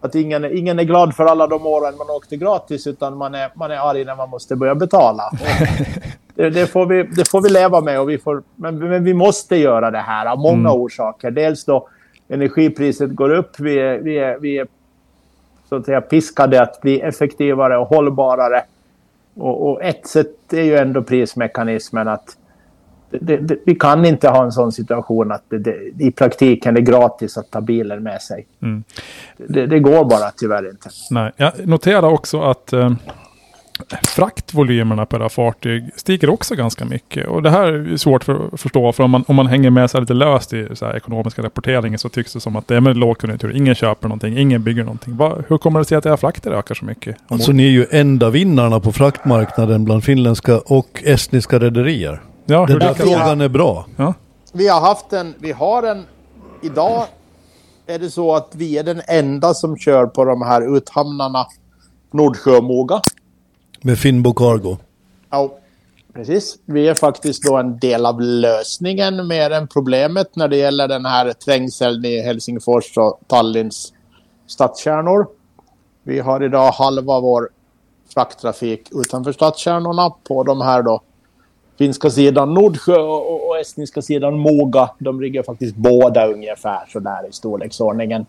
Att 0.01 0.15
ingen, 0.15 0.59
ingen 0.59 0.79
är 0.79 0.85
glad 0.85 1.15
för 1.15 1.25
alla 1.25 1.47
de 1.47 1.67
åren 1.67 1.97
man 1.97 2.11
åkte 2.11 2.37
gratis 2.37 2.87
utan 2.87 3.17
man 3.17 3.35
är, 3.35 3.51
man 3.55 3.71
är 3.71 3.91
arg 3.91 4.05
när 4.05 4.17
man 4.17 4.31
måste 4.31 4.57
börja 4.57 4.75
betala. 4.75 5.23
Det, 6.35 6.51
det, 6.51 6.67
får 6.67 6.87
vi, 6.87 7.03
det 7.03 7.29
får 7.29 7.41
vi 7.41 7.49
leva 7.49 7.81
med 7.81 8.01
och 8.01 8.11
vi 8.11 8.19
får, 8.19 8.43
men, 8.57 8.79
men 8.79 9.05
vi 9.05 9.15
måste 9.15 9.57
göra 9.57 9.91
det 9.91 9.99
här 9.99 10.27
av 10.27 10.39
många 10.39 10.69
mm. 10.69 10.81
orsaker. 10.81 11.31
Dels 11.31 11.65
då 11.65 11.89
energipriset 12.33 13.11
går 13.11 13.31
upp. 13.31 13.61
Vi 13.61 13.79
är, 13.79 13.99
vi 13.99 14.19
är, 14.19 14.39
vi 14.39 14.59
är 14.59 14.67
så 15.69 15.77
att 15.77 15.85
säga 15.85 16.01
piskade 16.01 16.63
att 16.63 16.81
bli 16.81 17.01
effektivare 17.01 17.79
och 17.79 17.87
hållbarare. 17.87 18.63
Och, 19.35 19.71
och 19.71 19.83
ett 19.83 20.07
sätt 20.07 20.53
är 20.53 20.63
ju 20.63 20.77
ändå 20.77 21.03
prismekanismen 21.03 22.09
att 22.09 22.37
det, 23.11 23.37
det, 23.37 23.57
vi 23.65 23.75
kan 23.75 24.05
inte 24.05 24.29
ha 24.29 24.45
en 24.45 24.53
sån 24.53 24.73
situation 24.73 25.33
att 25.33 25.43
det, 25.49 25.77
i 25.99 26.11
praktiken 26.11 26.77
är 26.77 26.81
gratis 26.81 27.37
att 27.37 27.51
ta 27.51 27.61
bilen 27.61 28.03
med 28.03 28.23
sig. 28.23 28.47
Mm. 28.63 28.85
Det, 29.37 29.79
går 29.79 30.05
bara 30.05 30.31
tyvärr 30.37 30.71
inte. 30.71 30.89
Nej, 31.11 31.33
jag 31.37 31.67
noterar 31.67 32.09
också 32.09 32.41
att 32.41 32.73
eh, 32.73 32.93
fraktvolymerna 34.03 35.07
på 35.07 35.17
era 35.17 35.29
fartyg 35.29 35.91
stiger 35.97 36.31
också 36.31 36.55
ganska 36.55 36.85
mycket. 36.85 37.29
Och 37.29 37.43
det 37.43 37.51
här 37.51 37.73
är 37.93 37.97
svårt 37.97 38.25
för 38.25 38.55
att 38.55 38.61
förstå, 38.61 38.93
för 38.93 39.05
om 39.05 39.11
man, 39.11 39.25
om 39.29 39.37
man 39.37 39.47
hänger 39.47 39.71
med 39.71 39.91
sig 39.91 40.01
lite 40.01 40.15
löst 40.15 40.53
i 40.53 40.69
så 40.75 40.87
här 40.87 40.97
ekonomiska 40.97 41.43
rapporteringen 41.43 41.99
så 41.99 42.09
tycks 42.09 42.33
det 42.33 42.41
som 42.41 42.57
att 42.57 42.69
det 42.69 42.77
är 42.77 42.81
med 42.81 42.97
lågkonjunktur, 42.97 43.57
ingen 43.57 43.75
köper 43.75 44.09
någonting, 44.09 44.39
ingen 44.39 44.63
bygger 44.63 44.85
någonting. 44.85 45.17
Va, 45.17 45.39
hur 45.49 45.59
kommer 45.59 45.79
det 45.79 45.85
sig 45.85 45.99
att 45.99 46.07
era 46.07 46.17
frakter 46.17 46.51
ökar 46.51 46.75
så 46.75 46.85
mycket? 46.85 47.17
Alltså 47.29 47.53
ni 47.53 47.67
är 47.67 47.71
ju 47.71 47.87
enda 47.91 48.31
vinnarna 48.31 48.81
på 48.81 48.93
fraktmarknaden 48.93 49.85
bland 49.85 50.05
finländska 50.05 50.59
och 50.59 51.03
estniska 51.05 51.59
rederier. 51.59 52.23
Ja, 52.45 52.67
Den 52.67 52.79
där 52.79 52.95
frågan 52.95 53.41
är 53.41 53.49
bra. 53.49 53.87
Ja. 53.97 54.15
Vi 54.53 54.69
har 54.69 54.81
haft 54.81 55.13
en, 55.13 55.35
vi 55.39 55.53
har 55.53 55.83
en, 55.83 56.05
idag 56.63 57.05
är 57.87 57.99
det 57.99 58.11
så 58.11 58.35
att 58.35 58.53
vi 58.53 58.79
är 58.79 58.83
den 58.83 59.03
enda 59.09 59.55
som 59.55 59.77
kör 59.77 60.07
på 60.07 60.25
de 60.25 60.43
här 60.43 60.77
uthamnarna 60.77 61.47
Nordsjö 62.13 62.57
och 62.57 62.65
Moga. 62.65 63.01
Med 63.83 63.99
Finnbo 63.99 64.35
Cargo? 64.35 64.77
Ja. 65.31 65.59
Precis. 66.15 66.59
Vi 66.65 66.89
är 66.89 66.95
faktiskt 66.95 67.43
då 67.43 67.57
en 67.57 67.79
del 67.79 68.07
av 68.07 68.21
lösningen 68.21 69.27
mer 69.27 69.51
än 69.51 69.69
problemet 69.69 70.37
när 70.37 70.49
det 70.49 70.57
gäller 70.57 70.89
den 70.89 71.07
här 71.07 71.33
trängseln 71.33 72.05
i 72.05 72.21
Helsingfors 72.21 72.99
och 72.99 73.21
Tallinns 73.27 73.93
stadskärnor. 74.47 75.27
Vi 76.03 76.21
har 76.21 76.43
idag 76.45 76.73
halva 76.73 77.21
vår 77.21 77.49
frakttrafik 78.15 78.89
utanför 78.93 79.33
stadskärnorna 79.33 80.11
på 80.25 80.43
de 80.43 80.61
här 80.61 80.83
då 80.83 81.01
finska 81.79 82.11
sidan 82.11 82.55
Nordsjö 82.55 82.99
och, 82.99 83.33
och, 83.33 83.49
och 83.49 83.59
estniska 83.59 84.03
sidan 84.03 84.39
Moga. 84.39 84.91
De 84.99 85.21
ligger 85.21 85.43
faktiskt 85.43 85.77
båda 85.77 86.27
ungefär 86.27 86.81
så 86.89 86.99
där 86.99 87.29
i 87.29 87.33
storleksordningen. 87.33 88.27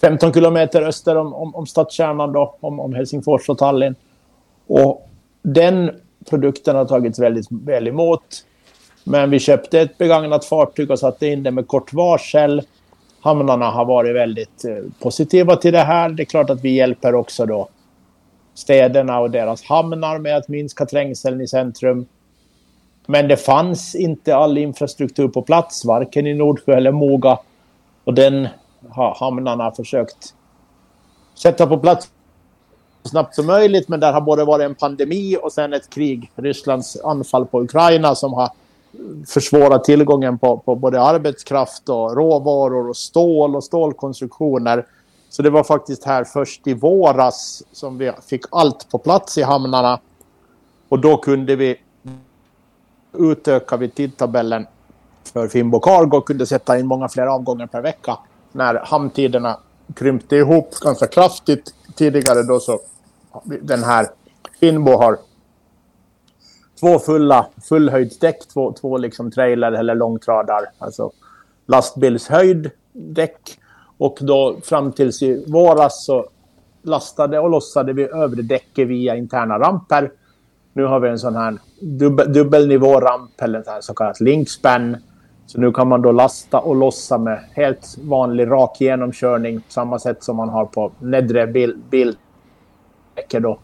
15 0.00 0.32
kilometer 0.32 0.82
öster 0.82 1.16
om, 1.16 1.34
om, 1.34 1.54
om 1.54 1.66
stadskärnan 1.66 2.32
då, 2.32 2.56
om, 2.60 2.80
om 2.80 2.94
Helsingfors 2.94 3.48
och 3.48 3.58
Tallinn. 3.58 3.94
Och 4.66 5.08
den 5.42 5.90
produkten 6.30 6.76
har 6.76 6.84
tagits 6.84 7.18
väldigt 7.18 7.46
väl 7.50 7.88
emot. 7.88 8.44
Men 9.04 9.30
vi 9.30 9.38
köpte 9.38 9.80
ett 9.80 9.98
begagnat 9.98 10.44
fartyg 10.44 10.90
och 10.90 10.98
satte 10.98 11.26
in 11.26 11.42
det 11.42 11.50
med 11.50 11.68
kort 11.68 11.92
varsel. 11.92 12.62
Hamnarna 13.20 13.70
har 13.70 13.84
varit 13.84 14.14
väldigt 14.14 14.64
eh, 14.64 14.76
positiva 15.02 15.56
till 15.56 15.72
det 15.72 15.78
här. 15.78 16.08
Det 16.08 16.22
är 16.22 16.24
klart 16.24 16.50
att 16.50 16.64
vi 16.64 16.70
hjälper 16.70 17.14
också 17.14 17.46
då 17.46 17.68
städerna 18.54 19.20
och 19.20 19.30
deras 19.30 19.64
hamnar 19.64 20.18
med 20.18 20.36
att 20.36 20.48
minska 20.48 20.86
trängseln 20.86 21.40
i 21.40 21.48
centrum. 21.48 22.06
Men 23.06 23.28
det 23.28 23.36
fanns 23.36 23.94
inte 23.94 24.36
all 24.36 24.58
infrastruktur 24.58 25.28
på 25.28 25.42
plats, 25.42 25.84
varken 25.84 26.26
i 26.26 26.34
Nordsjö 26.34 26.76
eller 26.76 26.92
Moga. 26.92 27.38
Och 28.04 28.14
den 28.14 28.48
har 28.88 29.14
hamnarna 29.20 29.72
försökt 29.72 30.34
sätta 31.34 31.66
på 31.66 31.78
plats 31.78 32.10
så 33.02 33.08
snabbt 33.08 33.34
som 33.34 33.46
möjligt. 33.46 33.88
Men 33.88 34.00
där 34.00 34.12
har 34.12 34.20
både 34.20 34.44
varit 34.44 34.64
en 34.64 34.74
pandemi 34.74 35.36
och 35.42 35.52
sen 35.52 35.72
ett 35.72 35.90
krig, 35.90 36.30
Rysslands 36.36 36.96
anfall 37.04 37.46
på 37.46 37.62
Ukraina 37.62 38.14
som 38.14 38.32
har 38.32 38.50
försvårat 39.26 39.84
tillgången 39.84 40.38
på, 40.38 40.58
på 40.58 40.74
både 40.74 41.02
arbetskraft 41.02 41.88
och 41.88 42.16
råvaror 42.16 42.88
och 42.88 42.96
stål 42.96 43.56
och 43.56 43.64
stålkonstruktioner. 43.64 44.86
Så 45.30 45.42
det 45.42 45.50
var 45.50 45.64
faktiskt 45.64 46.04
här 46.04 46.24
först 46.24 46.66
i 46.66 46.74
våras 46.74 47.62
som 47.72 47.98
vi 47.98 48.12
fick 48.26 48.42
allt 48.50 48.90
på 48.90 48.98
plats 48.98 49.38
i 49.38 49.42
hamnarna. 49.42 50.00
Och 50.88 50.98
då 50.98 51.16
kunde 51.16 51.56
vi 51.56 51.76
utöka 53.18 53.76
vid 53.76 53.94
tidtabellen 53.94 54.66
för 55.32 55.48
Fimbo 55.48 55.80
Cargo 55.80 56.16
och 56.16 56.26
kunde 56.26 56.46
sätta 56.46 56.78
in 56.78 56.86
många 56.86 57.08
fler 57.08 57.26
avgångar 57.26 57.66
per 57.66 57.80
vecka. 57.80 58.18
När 58.52 58.74
hamntiderna 58.74 59.58
krympte 59.94 60.36
ihop 60.36 60.74
ganska 60.80 61.06
kraftigt 61.06 61.74
tidigare 61.94 62.42
då 62.42 62.60
så 62.60 62.80
den 63.44 63.82
här 63.82 64.06
Finbo 64.60 64.90
har 64.90 65.18
två 66.80 66.98
fulla 66.98 67.46
fullhöjdsdäck, 67.68 68.48
två, 68.48 68.72
två 68.72 68.98
liksom 68.98 69.30
trailer 69.30 69.72
eller 69.72 69.94
långtradar, 69.94 70.60
alltså 70.78 71.10
lastbilshöjd 71.66 72.70
däck. 72.92 73.58
Och 73.98 74.18
då 74.20 74.56
fram 74.62 74.92
tills 74.92 75.22
i 75.22 75.44
våras 75.48 76.04
så 76.04 76.26
lastade 76.82 77.38
och 77.38 77.50
lossade 77.50 77.92
vi 77.92 78.08
övre 78.08 78.42
däcket 78.42 78.88
via 78.88 79.16
interna 79.16 79.58
ramper. 79.58 80.12
Nu 80.72 80.84
har 80.84 81.00
vi 81.00 81.08
en 81.08 81.18
sån 81.18 81.36
här 81.36 81.58
dubbel, 81.80 82.32
dubbelnivåramp 82.32 83.42
eller 83.42 83.76
en 83.76 83.82
så 83.82 83.94
kallad 83.94 84.20
linkspan. 84.20 84.96
Så 85.46 85.60
nu 85.60 85.72
kan 85.72 85.88
man 85.88 86.02
då 86.02 86.12
lasta 86.12 86.60
och 86.60 86.76
lossa 86.76 87.18
med 87.18 87.40
helt 87.52 87.98
vanlig 88.02 88.50
rak 88.50 88.80
genomkörning 88.80 89.60
på 89.60 89.72
samma 89.72 89.98
sätt 89.98 90.24
som 90.24 90.36
man 90.36 90.48
har 90.48 90.64
på 90.64 90.92
nedre 90.98 91.46
bil, 91.46 91.76
bil 91.90 92.16
då. 93.30 93.58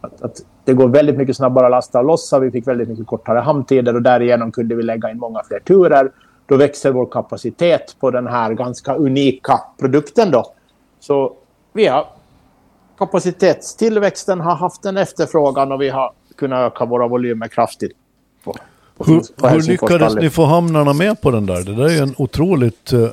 Att, 0.00 0.22
att, 0.22 0.42
det 0.64 0.72
går 0.72 0.88
väldigt 0.88 1.16
mycket 1.16 1.36
snabbare 1.36 1.66
att 1.66 1.70
lasta 1.70 1.98
och 1.98 2.04
lossa. 2.04 2.38
Vi 2.38 2.50
fick 2.50 2.66
väldigt 2.66 2.88
mycket 2.88 3.06
kortare 3.06 3.38
hamntider 3.38 3.94
och 3.94 4.02
därigenom 4.02 4.52
kunde 4.52 4.74
vi 4.74 4.82
lägga 4.82 5.10
in 5.10 5.18
många 5.18 5.42
fler 5.48 5.60
turer. 5.60 6.10
Då 6.46 6.56
växer 6.56 6.92
vår 6.92 7.06
kapacitet 7.06 7.96
på 8.00 8.10
den 8.10 8.26
här 8.26 8.54
ganska 8.54 8.94
unika 8.94 9.60
produkten 9.78 10.30
då. 10.30 10.52
Så 11.00 11.32
vi 11.72 11.86
har 11.86 12.06
kapacitetstillväxten 12.98 14.40
har 14.40 14.54
haft 14.54 14.84
en 14.84 14.96
efterfrågan 14.96 15.72
och 15.72 15.82
vi 15.82 15.88
har 15.88 16.12
kunnat 16.36 16.72
öka 16.72 16.84
våra 16.84 17.08
volymer 17.08 17.48
kraftigt. 17.48 17.92
På, 18.44 18.56
på 18.96 19.04
hur, 19.04 19.50
hur 19.50 19.62
lyckades 19.62 20.14
ni 20.14 20.30
få 20.30 20.44
hamnarna 20.44 20.92
med 20.92 21.20
på 21.20 21.30
den 21.30 21.46
där? 21.46 21.62
Det 21.64 21.74
där 21.74 21.84
är 21.84 21.90
ju 21.90 21.98
en 21.98 22.14
otroligt 22.18 22.92
uh, 22.92 23.10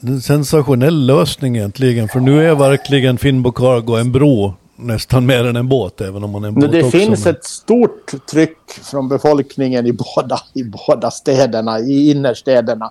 en 0.00 0.20
sensationell 0.20 1.06
lösning 1.06 1.56
egentligen. 1.56 2.08
För 2.08 2.20
nu 2.20 2.48
är 2.48 2.54
verkligen 2.54 3.18
Finnbo 3.18 3.52
Cargo 3.52 3.96
en 3.96 4.12
bro 4.12 4.54
nästan 4.76 5.26
mer 5.26 5.44
än 5.44 5.56
en 5.56 5.68
båt, 5.68 6.00
även 6.00 6.24
om 6.24 6.30
man 6.30 6.44
är 6.44 6.48
en 6.48 6.54
båt 6.54 6.72
Det 6.72 6.78
också, 6.78 6.98
finns 6.98 7.24
men... 7.24 7.34
ett 7.34 7.44
stort 7.44 8.26
tryck 8.30 8.70
från 8.82 9.08
befolkningen 9.08 9.86
i 9.86 9.92
båda, 9.92 10.40
i 10.54 10.64
båda 10.64 11.10
städerna, 11.10 11.80
i 11.80 12.10
innerstäderna, 12.10 12.90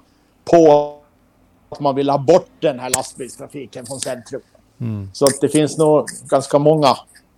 på 0.52 0.94
att 1.70 1.80
man 1.80 1.96
vill 1.96 2.10
ha 2.10 2.18
bort 2.18 2.50
den 2.60 2.80
här 2.80 2.90
lastbilstrafiken 2.90 3.86
från 3.86 4.00
centrum. 4.00 4.42
Mm. 4.80 5.10
Så 5.14 5.26
att 5.26 5.42
det 5.42 5.50
finns 5.50 5.78
nog 5.78 6.06
ganska 6.30 6.60
många 6.60 6.96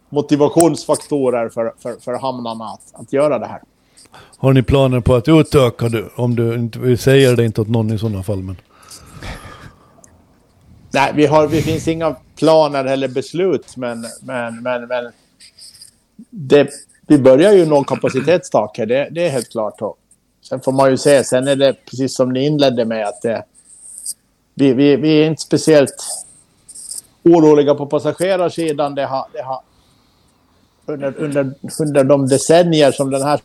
motivationsfaktorer 0.10 1.50
för, 1.50 1.74
för, 1.80 1.96
för 2.00 2.14
hamnarna 2.14 2.66
att, 2.66 3.02
att 3.02 3.14
göra 3.14 3.40
det 3.40 3.46
här. 3.46 3.62
Har 4.38 4.54
ni 4.54 4.64
planer 4.64 5.00
på 5.00 5.16
att 5.16 5.28
utöka 5.28 5.90
det? 5.90 6.06
Om 6.16 6.36
du 6.36 6.56
inte 6.56 6.80
vill 6.80 6.98
säga 6.98 7.32
det 7.32 7.46
inte 7.46 7.62
åt 7.62 7.68
någon 7.68 7.94
i 7.94 8.00
sådana 8.00 8.24
fall. 8.24 8.44
Men... 8.44 8.56
Nej, 10.92 11.12
vi 11.16 11.26
har, 11.26 11.48
det 11.48 11.62
finns 11.62 11.88
inga 11.88 12.16
planer 12.36 12.86
eller 12.86 13.08
beslut, 13.08 13.78
men, 13.78 14.06
men, 14.22 14.64
men, 14.64 14.88
men 14.88 15.12
det, 16.30 16.70
vi 17.08 17.18
börjar 17.18 17.54
ju 17.54 17.66
nå 17.66 17.84
kapacitetstak 17.84 18.78
här, 18.78 18.86
det, 18.86 19.08
det 19.12 19.26
är 19.26 19.30
helt 19.30 19.52
klart. 19.52 19.82
Och 19.82 19.98
sen 20.42 20.62
får 20.62 20.72
man 20.72 20.92
ju 20.92 20.98
se, 20.98 21.24
sen 21.24 21.48
är 21.48 21.56
det 21.56 21.76
precis 21.86 22.16
som 22.16 22.34
ni 22.34 22.46
inledde 22.46 22.86
med 22.86 23.08
att 23.08 23.22
det, 23.22 23.44
vi, 24.56 24.74
vi, 24.74 24.96
vi 24.96 25.22
är 25.22 25.28
inte 25.28 25.42
speciellt 25.42 25.96
oroliga 27.24 27.76
på 27.76 27.86
passagerarsidan. 27.86 28.96
Det 28.96 29.06
har, 29.06 29.26
det 29.34 29.42
har, 29.42 29.62
under, 30.86 31.18
under, 31.18 31.54
under 31.80 32.04
de 32.04 32.28
decennier 32.28 32.92
som 32.92 33.12
den 33.12 33.22
här 33.22 33.40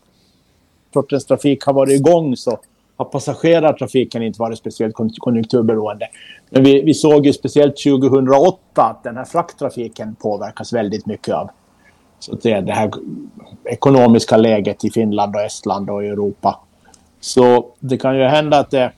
sortens 0.93 1.25
trafik 1.25 1.65
har 1.65 1.73
varit 1.73 2.01
igång 2.01 2.37
så 2.37 2.61
har 3.05 3.11
passagerartrafiken 3.11 4.23
inte 4.23 4.41
varit 4.41 4.59
speciellt 4.59 4.95
konjunkturberoende. 5.19 6.09
Men 6.51 6.65
vi, 6.65 6.83
vi 6.83 6.95
såg 6.95 7.27
ju 7.27 7.33
speciellt 7.33 7.77
2008 7.77 8.59
att 8.75 9.03
den 9.05 9.17
här 9.17 9.25
frakttrafiken 9.25 10.15
påverkas 10.15 10.73
väldigt 10.73 11.07
mycket 11.07 11.35
av 11.35 11.51
så 12.19 12.35
det, 12.35 12.61
det 12.61 12.73
här 12.73 12.91
ekonomiska 13.65 14.37
läget 14.37 14.85
i 14.85 14.91
Finland 14.91 15.37
och 15.37 15.43
Estland 15.43 15.91
och 15.91 16.05
Europa. 16.05 16.61
Så 17.21 17.67
det 17.79 17.99
kan 17.99 18.17
ju 18.17 18.25
hända 18.25 18.59
att 18.59 18.71
det, 18.71 18.93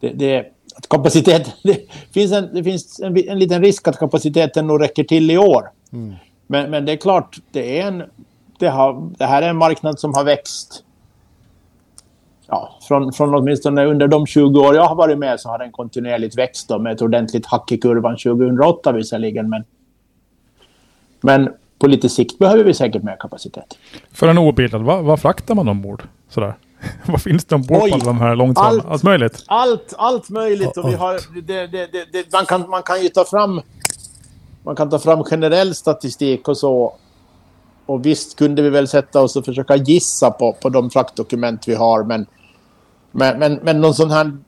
det, 0.00 0.08
det 0.08 0.52
att 0.76 0.88
kapacitet, 0.88 1.54
det 1.62 1.86
finns, 2.12 2.32
en, 2.32 2.48
det 2.54 2.64
finns 2.64 3.00
en, 3.00 3.28
en 3.28 3.38
liten 3.38 3.62
risk 3.62 3.88
att 3.88 3.98
kapaciteten 3.98 4.66
nog 4.66 4.82
räcker 4.82 5.04
till 5.04 5.30
i 5.30 5.38
år. 5.38 5.70
Mm. 5.92 6.14
Men, 6.46 6.70
men 6.70 6.84
det 6.84 6.92
är 6.92 6.96
klart, 6.96 7.38
det, 7.50 7.80
är 7.80 7.86
en, 7.86 8.02
det, 8.58 8.68
har, 8.68 9.10
det 9.18 9.26
här 9.26 9.42
är 9.42 9.48
en 9.48 9.56
marknad 9.56 10.00
som 10.00 10.14
har 10.14 10.24
växt 10.24 10.84
ja, 12.50 12.78
från, 12.88 13.12
från 13.12 13.34
åtminstone 13.34 13.84
under 13.84 14.08
de 14.08 14.26
20 14.26 14.60
år 14.60 14.74
jag 14.74 14.86
har 14.86 14.94
varit 14.94 15.18
med 15.18 15.40
så 15.40 15.48
har 15.48 15.58
den 15.58 15.72
kontinuerligt 15.72 16.38
växt 16.38 16.68
då, 16.68 16.78
med 16.78 16.92
ett 16.92 17.02
ordentligt 17.02 17.46
hack 17.46 17.72
i 17.72 17.78
kurvan 17.78 18.16
2008 18.16 18.92
visserligen. 18.92 19.48
Men, 19.48 19.64
men 21.20 21.50
på 21.78 21.86
lite 21.86 22.08
sikt 22.08 22.38
behöver 22.38 22.64
vi 22.64 22.74
säkert 22.74 23.02
mer 23.02 23.16
kapacitet. 23.20 23.78
För 24.12 24.28
en 24.28 24.38
obildad, 24.38 24.82
vad, 24.82 25.04
vad 25.04 25.20
fraktar 25.20 25.54
man 25.54 25.68
ombord? 25.68 26.02
Sådär. 26.28 26.54
vad 27.06 27.22
finns 27.22 27.44
det 27.44 27.54
ombord 27.54 27.90
på 27.90 27.98
de 27.98 28.18
här 28.18 28.36
långtradarna? 28.36 28.82
Allt, 28.82 28.86
allt 28.86 29.02
möjligt? 29.02 29.44
Allt, 29.46 29.94
allt 29.98 30.30
möjligt. 30.30 30.76
Och 30.76 30.88
vi 30.88 30.94
har, 30.94 31.42
det, 31.42 31.66
det, 31.66 32.12
det, 32.12 32.32
man, 32.32 32.46
kan, 32.46 32.70
man 32.70 32.82
kan 32.82 33.02
ju 33.02 33.08
ta 33.08 33.24
fram 33.24 33.60
man 34.62 34.76
kan 34.76 34.90
ta 34.90 34.98
fram 34.98 35.24
generell 35.24 35.74
statistik 35.74 36.48
och 36.48 36.56
så. 36.56 36.94
Och 37.86 38.06
visst 38.06 38.38
kunde 38.38 38.62
vi 38.62 38.70
väl 38.70 38.88
sätta 38.88 39.22
oss 39.22 39.36
och 39.36 39.44
försöka 39.44 39.76
gissa 39.76 40.30
på, 40.30 40.52
på 40.52 40.68
de 40.68 40.90
fraktdokument 40.90 41.68
vi 41.68 41.74
har, 41.74 42.04
men 42.04 42.26
men, 43.12 43.38
men, 43.38 43.54
men 43.62 43.80
någon 43.80 43.94
sån 43.94 44.10
här... 44.10 44.38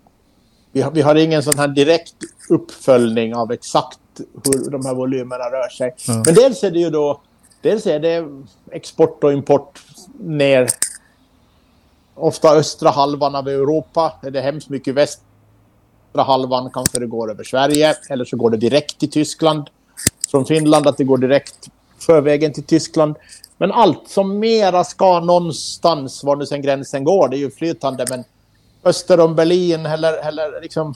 Vi 0.72 0.82
har, 0.82 0.90
vi 0.90 1.02
har 1.02 1.14
ingen 1.14 1.42
sån 1.42 1.58
här 1.58 1.68
direkt 1.68 2.14
uppföljning 2.48 3.34
av 3.34 3.52
exakt 3.52 3.98
hur 4.44 4.70
de 4.70 4.86
här 4.86 4.94
volymerna 4.94 5.44
rör 5.44 5.68
sig. 5.68 5.94
Mm. 6.08 6.22
Men 6.26 6.34
dels 6.34 6.62
är 6.64 6.70
det 6.70 6.78
ju 6.78 6.90
då... 6.90 7.20
Dels 7.62 7.86
är 7.86 8.00
det 8.00 8.28
export 8.70 9.24
och 9.24 9.32
import 9.32 9.82
ner 10.18 10.68
ofta 12.14 12.54
östra 12.56 12.90
halvan 12.90 13.34
av 13.34 13.48
Europa. 13.48 14.12
Det 14.22 14.38
är 14.38 14.42
hemskt 14.42 14.68
mycket 14.68 14.94
västra 14.94 15.22
halvan 16.14 16.70
kanske 16.70 17.00
det 17.00 17.06
går 17.06 17.30
över 17.30 17.44
Sverige. 17.44 17.94
Eller 18.10 18.24
så 18.24 18.36
går 18.36 18.50
det 18.50 18.56
direkt 18.56 18.98
till 18.98 19.10
Tyskland. 19.10 19.70
Från 20.30 20.46
Finland 20.46 20.86
att 20.86 20.96
det 20.96 21.04
går 21.04 21.18
direkt 21.18 21.68
förvägen 21.98 22.52
till 22.52 22.64
Tyskland. 22.64 23.16
Men 23.58 23.72
allt 23.72 24.08
som 24.08 24.38
mera 24.38 24.84
ska 24.84 25.20
någonstans, 25.20 26.24
var 26.24 26.36
nu 26.36 26.46
sen 26.46 26.62
gränsen 26.62 27.04
går, 27.04 27.28
det 27.28 27.36
är 27.36 27.38
ju 27.38 27.50
flytande. 27.50 28.06
Men 28.10 28.24
öster 28.84 29.20
om 29.20 29.34
Berlin 29.34 29.86
eller, 29.86 30.28
eller 30.28 30.60
liksom 30.62 30.94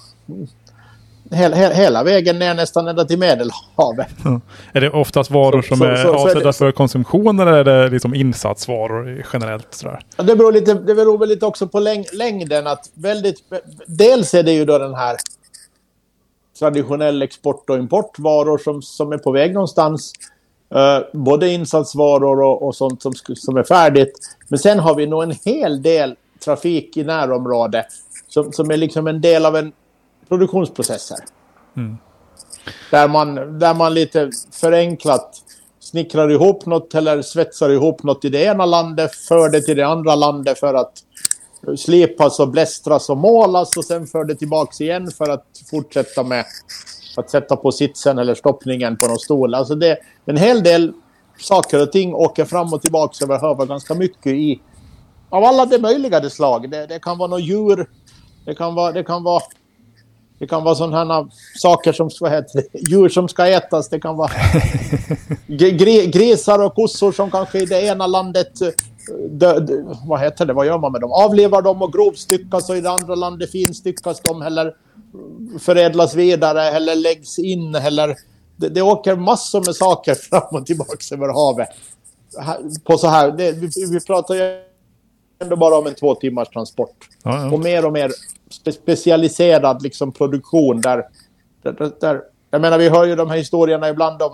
hela, 1.31 1.57
hela 1.57 2.03
vägen 2.05 2.39
ner 2.39 2.55
nästan 2.55 2.89
ända 2.89 3.05
till 3.05 3.19
Medelhavet. 3.19 4.25
Mm. 4.25 4.41
Är 4.73 4.81
det 4.81 4.91
oftast 4.91 5.31
varor 5.31 5.63
Så- 5.63 5.69
som 5.69 5.79
så- 5.79 5.85
är 5.85 5.97
så- 5.97 6.03
så 6.03 6.09
är 6.09 6.15
avsedda 6.15 6.45
det- 6.47 6.53
för 6.53 6.73
konsumtion 6.73 7.41
eller 7.41 7.53
är 7.53 7.65
det 7.65 7.89
liksom 7.91 8.15
insatsvaror 8.15 9.25
generellt? 9.33 9.75
Sådär? 9.75 10.01
Ja, 10.17 10.25
Det 10.25 10.37
beror, 10.37 10.53
lite, 10.53 10.75
det 10.75 10.95
beror 10.95 11.19
väl 11.19 11.29
lite 11.29 11.47
också 11.47 11.67
på 11.69 11.81
läng 11.81 12.05
längden. 12.13 12.67
Att 12.67 12.91
väldigt, 12.95 13.37
dels 13.87 14.35
är 14.35 14.43
det 14.43 14.53
ju 14.53 14.65
då 14.65 14.79
den 14.79 14.95
här 14.95 15.17
traditionell 16.59 17.23
export 17.23 17.71
och 17.71 17.79
importvaror 17.79 18.59
som, 18.59 18.83
som 18.83 19.13
är 19.13 19.19
på 19.19 19.31
väg 19.31 19.55
någonstans. 19.55 20.13
Eh, 20.75 20.99
både 21.13 21.49
insatsvaror 21.49 22.43
och, 22.43 22.63
och 22.67 22.75
sånt 22.77 23.03
som, 23.03 23.13
som 23.37 23.57
är 23.57 23.63
färdigt. 23.63 24.19
Men 24.49 24.59
sen 24.59 24.79
har 24.79 24.95
vi 24.95 25.07
nog 25.07 25.23
en 25.23 25.35
hel 25.45 25.83
del 25.83 26.17
trafik 26.47 26.97
i 26.97 27.05
närområdet 27.05 27.87
som, 28.29 28.53
som 28.53 28.71
är 28.71 28.77
liksom 28.77 29.07
en 29.07 29.21
del 29.21 29.47
av 29.47 29.57
en 29.57 29.73
produktionsprocess 30.29 31.11
här. 31.11 31.21
Där, 32.91 33.09
man, 33.09 33.59
där 33.59 33.75
man 33.75 33.95
lite 33.95 34.31
förenklat 34.53 35.43
snickrar 35.81 36.31
ihop 36.31 36.67
något 36.67 36.95
eller 36.95 37.23
svetsar 37.23 37.71
ihop 37.71 38.03
något 38.03 38.25
i 38.25 38.29
det 38.29 38.43
ena 38.45 38.67
landet, 38.67 39.15
för 39.15 39.49
det 39.49 39.61
till 39.61 39.77
det 39.77 39.87
andra 39.87 40.15
landet 40.15 40.59
för 40.59 40.75
att 40.75 40.93
slipas 41.77 42.41
och 42.41 42.49
blästras 42.49 43.11
och 43.11 43.17
målas 43.17 43.77
och 43.77 43.85
sen 43.85 44.07
för 44.07 44.25
det 44.25 44.35
tillbaks 44.35 44.81
igen 44.81 45.11
för 45.11 45.31
att 45.31 45.47
fortsätta 45.71 46.23
med 46.23 46.45
att 47.17 47.31
sätta 47.31 47.57
på 47.57 47.73
sitsen 47.73 48.19
eller 48.19 48.35
stoppningen 48.35 48.97
på 48.97 49.07
någon 49.07 49.19
stol. 49.19 49.55
Alltså 49.55 49.75
det, 49.75 49.99
en 50.25 50.37
hel 50.37 50.63
del 50.63 50.93
saker 51.39 51.83
och 51.83 51.93
ting 51.93 52.15
åker 52.15 52.45
fram 52.45 52.73
och 52.73 52.83
tillbaks 52.83 53.23
över 53.23 53.39
havet 53.39 53.69
ganska 53.69 53.95
mycket 53.95 54.33
i 54.33 54.61
av 55.31 55.45
alla 55.45 55.67
de 55.67 55.79
möjliga 55.79 56.31
slag. 56.31 56.71
Det, 56.71 56.87
det 56.87 56.99
kan 56.99 57.19
vara 57.19 57.29
något 57.29 57.43
djur, 57.43 57.91
det 58.45 58.55
kan 58.55 58.75
vara, 58.75 58.93
det 58.93 59.05
kan 59.05 59.23
vara 59.23 59.43
det 60.39 60.47
kan 60.47 60.65
vara 60.65 60.75
sådana 60.75 61.29
saker 61.59 61.93
som 61.93 62.11
vad 62.21 62.31
heter 62.33 62.63
det, 62.73 62.79
djur 62.91 63.09
som 63.09 63.29
ska 63.29 63.47
ätas. 63.47 63.89
Det 63.89 64.01
kan 64.01 64.17
vara 64.17 64.31
gri, 65.47 65.71
gri- 65.73 66.07
grisar 66.07 66.65
och 66.65 66.75
kossor 66.75 67.13
som 67.13 67.31
kanske 67.31 67.59
i 67.59 67.67
det 67.67 67.83
ena 67.83 68.07
landet 68.07 68.61
eh, 68.63 68.69
dö, 69.31 69.59
dö, 69.61 69.83
vad 70.07 70.21
heter 70.21 70.47
det, 70.47 70.53
vad 70.53 70.67
gör 70.67 70.79
man 70.79 70.93
med 70.93 71.01
dem? 71.01 71.13
Avlevar 71.13 71.63
dem 71.63 71.83
och 71.83 71.93
grovstyckas 71.93 72.71
och 72.71 72.77
i 72.77 72.81
det 72.81 72.91
andra 72.91 73.15
landet 73.15 73.51
finstyckas 73.51 74.21
de 74.21 74.43
eller 74.43 74.75
förädlas 75.59 76.15
vidare 76.15 76.63
eller 76.63 76.95
läggs 76.95 77.39
in 77.39 77.75
eller 77.75 78.17
det, 78.57 78.69
det 78.69 78.83
åker 78.83 79.17
massor 79.17 79.63
med 79.67 79.75
saker 79.77 80.15
fram 80.31 80.61
och 80.61 80.67
tillbaka 80.67 81.15
över 81.15 81.29
havet. 81.29 81.69
På 82.85 82.99
så 82.99 83.09
här, 83.09 83.31
det, 83.31 83.53
vi, 83.53 83.69
vi 83.91 84.01
pratar 84.01 84.35
ju 84.35 84.66
ändå 85.39 85.57
bara 85.57 85.79
om 85.79 85.87
en 85.87 85.95
två 85.95 86.15
timmars 86.15 86.49
transport. 86.49 87.09
Ja, 87.23 87.43
ja. 87.45 87.53
Och 87.53 87.61
mer 87.61 87.87
och 87.87 87.93
mer 87.93 88.13
spe 88.51 88.73
specialiserad 88.73 89.83
liksom, 89.83 90.13
produktion 90.13 90.81
där, 90.81 91.05
där, 91.63 91.93
där. 92.01 92.23
Jag 92.51 92.61
menar, 92.61 92.79
vi 92.79 92.89
hör 92.89 93.07
ju 93.07 93.17
de 93.17 93.31
här 93.31 93.37
historierna 93.37 93.89
ibland 93.89 94.23
om, 94.23 94.33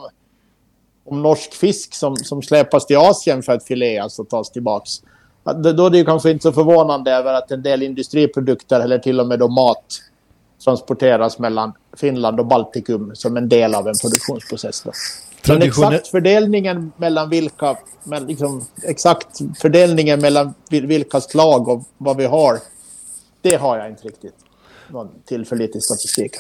om 1.05 1.23
norsk 1.23 1.53
fisk 1.55 1.95
som, 1.95 2.17
som 2.17 2.43
släpas 2.43 2.87
till 2.87 2.97
Asien 2.97 3.43
för 3.43 3.53
att 3.53 3.65
fileas 3.65 4.19
och 4.19 4.29
tas 4.29 4.51
tillbaks. 4.51 4.91
Då 5.75 5.87
är 5.87 5.91
det 5.91 5.99
ju 5.99 6.05
kanske 6.05 6.31
inte 6.31 6.43
så 6.43 6.53
förvånande 6.53 7.13
över 7.13 7.35
att 7.35 7.51
en 7.51 7.63
del 7.63 7.83
industriprodukter 7.83 8.81
eller 8.81 8.99
till 8.99 9.21
och 9.21 9.27
med 9.27 9.39
då 9.39 9.49
mat 9.49 9.85
transporteras 10.65 11.39
mellan 11.39 11.73
Finland 11.97 12.41
och 12.41 12.47
Baltikum 12.47 13.11
som 13.15 13.37
en 13.37 13.49
del 13.49 13.75
av 13.75 13.89
en 13.89 13.95
produktionsprocess. 14.03 14.83
Då. 14.83 14.93
Men 15.49 15.57
Traditionell- 15.61 15.95
exakt 15.95 16.09
fördelningen 16.09 16.93
mellan 16.97 17.31
vilka, 17.31 17.77
men 18.05 18.27
liksom, 18.27 18.65
exakt 18.83 19.39
fördelningen 19.61 20.21
mellan 20.21 20.55
vil- 20.71 20.87
vilka 20.87 21.21
slag 21.21 21.69
och 21.69 21.85
vad 21.99 22.17
vi 22.17 22.25
har, 22.27 22.59
det 23.41 23.55
har 23.55 23.79
jag 23.79 23.89
inte 23.89 24.09
riktigt 24.09 24.35
någon 24.89 25.09
tillförlitlig 25.29 25.83
statistik. 25.83 26.33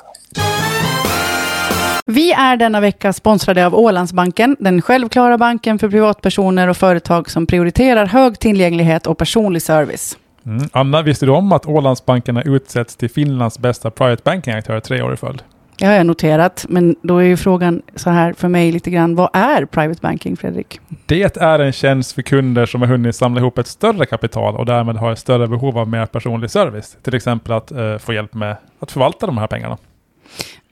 Vi 2.07 2.33
är 2.33 2.57
denna 2.57 2.81
vecka 2.81 3.13
sponsrade 3.13 3.67
av 3.67 3.75
Ålandsbanken, 3.75 4.57
den 4.61 4.83
självklara 4.83 5.39
banken 5.39 5.79
för 5.79 5.89
privatpersoner 5.89 6.69
och 6.69 6.77
företag 6.77 7.31
som 7.31 7.47
prioriterar 7.47 8.07
hög 8.07 8.39
tillgänglighet 8.39 9.07
och 9.07 9.19
personlig 9.19 9.63
service. 9.63 10.17
Mm. 10.47 10.69
Anna, 10.73 11.03
visste 11.03 11.27
du 11.27 11.33
om 11.33 11.53
att 11.53 11.67
Ålandsbanken 11.67 12.37
har 12.37 12.49
utsetts 12.57 12.97
till 12.97 13.11
Finlands 13.11 13.59
bästa 13.59 13.91
private 13.91 14.23
banking-aktör 14.25 14.81
tre 14.81 15.03
år 15.03 15.15
i 15.15 15.17
följd? 15.17 15.43
Det 15.83 15.87
har 15.87 15.95
jag 15.95 16.07
noterat, 16.07 16.67
men 16.69 16.97
då 17.03 17.19
är 17.19 17.25
ju 17.25 17.37
frågan 17.37 17.83
så 17.95 18.11
här 18.11 18.33
för 18.33 18.49
mig 18.49 18.73
lite 18.73 18.91
grann, 18.91 19.15
vad 19.15 19.31
är 19.33 19.65
private 19.65 19.99
banking, 20.03 20.37
Fredrik? 20.37 20.81
Det 21.07 21.37
är 21.37 21.59
en 21.59 21.73
tjänst 21.73 22.13
för 22.13 22.23
kunder 22.23 22.67
som 22.67 22.81
har 22.81 22.89
hunnit 22.89 23.17
samla 23.17 23.41
ihop 23.41 23.59
ett 23.59 23.67
större 23.67 24.07
kapital 24.07 24.57
och 24.57 24.67
därmed 24.67 24.97
har 24.97 25.13
ett 25.13 25.19
större 25.19 25.49
behov 25.49 25.79
av 25.79 25.89
mer 25.89 26.07
personlig 26.07 26.51
service. 26.51 26.97
Till 27.03 27.15
exempel 27.15 27.53
att 27.53 27.73
eh, 27.73 27.99
få 27.99 28.13
hjälp 28.13 28.35
med 28.35 28.57
att 28.81 28.93
förvalta 28.93 29.27
de 29.27 29.39
här 29.39 29.47
pengarna. 29.47 29.79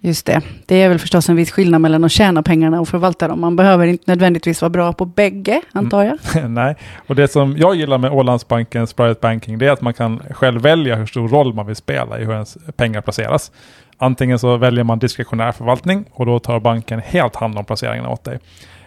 Just 0.01 0.27
det, 0.27 0.40
det 0.66 0.83
är 0.83 0.88
väl 0.88 0.99
förstås 0.99 1.29
en 1.29 1.37
viss 1.37 1.51
skillnad 1.51 1.81
mellan 1.81 2.05
att 2.05 2.12
tjäna 2.12 2.42
pengarna 2.42 2.81
och 2.81 2.88
förvalta 2.88 3.29
dem. 3.29 3.40
Man 3.40 3.57
behöver 3.57 3.87
inte 3.87 4.05
nödvändigtvis 4.07 4.62
vara 4.62 4.70
bra 4.70 4.92
på 4.92 5.05
bägge, 5.05 5.62
antar 5.73 6.03
jag. 6.03 6.18
Nej, 6.51 6.77
och 7.07 7.16
det 7.16 7.29
som 7.29 7.57
jag 7.57 7.75
gillar 7.75 7.99
med 7.99 8.12
Ålandsbankens 8.12 8.92
private 8.92 9.20
banking 9.23 9.59
det 9.59 9.66
är 9.66 9.70
att 9.70 9.81
man 9.81 9.94
kan 9.94 10.23
själv 10.31 10.62
välja 10.62 10.96
hur 10.96 11.07
stor 11.07 11.29
roll 11.29 11.55
man 11.55 11.66
vill 11.66 11.77
spela 11.77 12.20
i 12.20 12.25
hur 12.25 12.33
ens 12.33 12.59
pengar 12.77 13.01
placeras. 13.01 13.53
Antingen 14.03 14.39
så 14.39 14.57
väljer 14.57 14.85
man 14.85 14.99
diskretionär 14.99 15.53
förvaltning 15.53 16.05
och 16.13 16.27
då 16.27 16.39
tar 16.39 16.61
banken 16.61 17.01
helt 17.01 17.37
hand 17.37 17.59
om 17.59 17.65
placeringarna 17.65 18.09
åt 18.09 18.25
dig. 18.25 18.39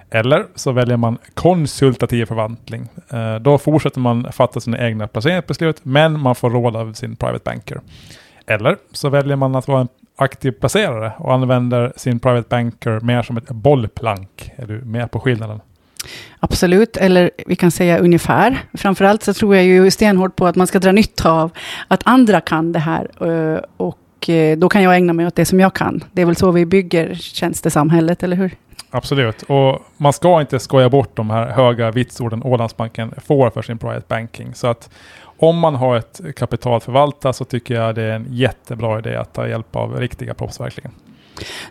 Eller 0.09 0.45
så 0.55 0.71
väljer 0.71 0.97
man 0.97 1.17
konsultativ 1.33 2.25
förvaltning. 2.25 2.87
Eh, 3.09 3.35
då 3.35 3.57
fortsätter 3.57 3.99
man 3.99 4.31
fatta 4.31 4.59
sina 4.59 4.87
egna 4.87 5.07
placeringsbeslut 5.07 5.85
men 5.85 6.19
man 6.19 6.35
får 6.35 6.49
råd 6.49 6.75
av 6.75 6.93
sin 6.93 7.15
private 7.15 7.43
banker. 7.43 7.81
Eller 8.47 8.77
så 8.91 9.09
väljer 9.09 9.35
man 9.35 9.55
att 9.55 9.67
vara 9.67 9.81
en 9.81 9.87
aktiv 10.15 10.51
placerare 10.51 11.11
och 11.17 11.33
använder 11.33 11.93
sin 11.95 12.19
private 12.19 12.47
banker 12.49 12.99
mer 12.99 13.21
som 13.21 13.37
ett 13.37 13.47
bollplank. 13.47 14.51
Är 14.55 14.65
du 14.65 14.81
med 14.81 15.11
på 15.11 15.19
skillnaden? 15.19 15.59
Absolut, 16.39 16.97
eller 16.97 17.31
vi 17.47 17.55
kan 17.55 17.71
säga 17.71 17.97
ungefär. 17.97 18.57
Framförallt 18.73 19.23
så 19.23 19.33
tror 19.33 19.55
jag 19.55 19.65
ju 19.65 19.91
stenhårt 19.91 20.35
på 20.35 20.47
att 20.47 20.55
man 20.55 20.67
ska 20.67 20.79
dra 20.79 20.91
nytta 20.91 21.31
av 21.31 21.51
att 21.87 22.01
andra 22.05 22.41
kan 22.41 22.71
det 22.71 22.79
här. 22.79 23.09
Eh, 23.19 23.59
och 23.77 23.97
och 24.23 24.29
eh, 24.29 24.57
då 24.57 24.69
kan 24.69 24.83
jag 24.83 24.95
ägna 24.95 25.13
mig 25.13 25.27
åt 25.27 25.35
det 25.35 25.45
som 25.45 25.59
jag 25.59 25.73
kan. 25.73 26.03
Det 26.11 26.21
är 26.21 26.25
väl 26.25 26.35
så 26.35 26.51
vi 26.51 26.65
bygger 26.65 27.13
tjänstesamhället, 27.15 28.23
eller 28.23 28.37
hur? 28.37 28.55
Absolut, 28.89 29.41
och 29.41 29.81
man 29.97 30.13
ska 30.13 30.41
inte 30.41 30.59
skoja 30.59 30.89
bort 30.89 31.15
de 31.15 31.29
här 31.29 31.47
höga 31.47 31.91
vitsorden 31.91 32.43
Ålandsbanken 32.43 33.13
får 33.25 33.49
för 33.49 33.61
sin 33.61 33.77
private 33.77 34.05
banking. 34.07 34.53
Så 34.53 34.67
att 34.67 34.89
om 35.37 35.59
man 35.59 35.75
har 35.75 35.97
ett 35.97 36.21
kapital 36.35 36.81
förvalta 36.81 37.33
så 37.33 37.45
tycker 37.45 37.73
jag 37.73 37.95
det 37.95 38.03
är 38.03 38.11
en 38.11 38.27
jättebra 38.29 38.99
idé 38.99 39.15
att 39.15 39.33
ta 39.33 39.47
hjälp 39.47 39.75
av 39.75 39.99
riktiga 39.99 40.33
proffs 40.33 40.59
verkligen. 40.59 40.91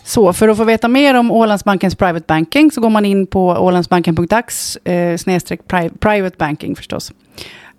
Så 0.02 0.32
för 0.32 0.48
att 0.48 0.56
få 0.56 0.64
veta 0.64 0.88
mer 0.88 1.14
om 1.14 1.30
Ålandsbankens 1.30 1.94
private 1.94 2.24
banking 2.28 2.70
så 2.70 2.80
går 2.80 2.90
man 2.90 3.04
in 3.04 3.26
på 3.26 3.46
ålandsbanken.dax 3.48 4.76
eh, 4.76 5.18
private 6.00 6.36
banking 6.38 6.76
förstås. 6.76 7.12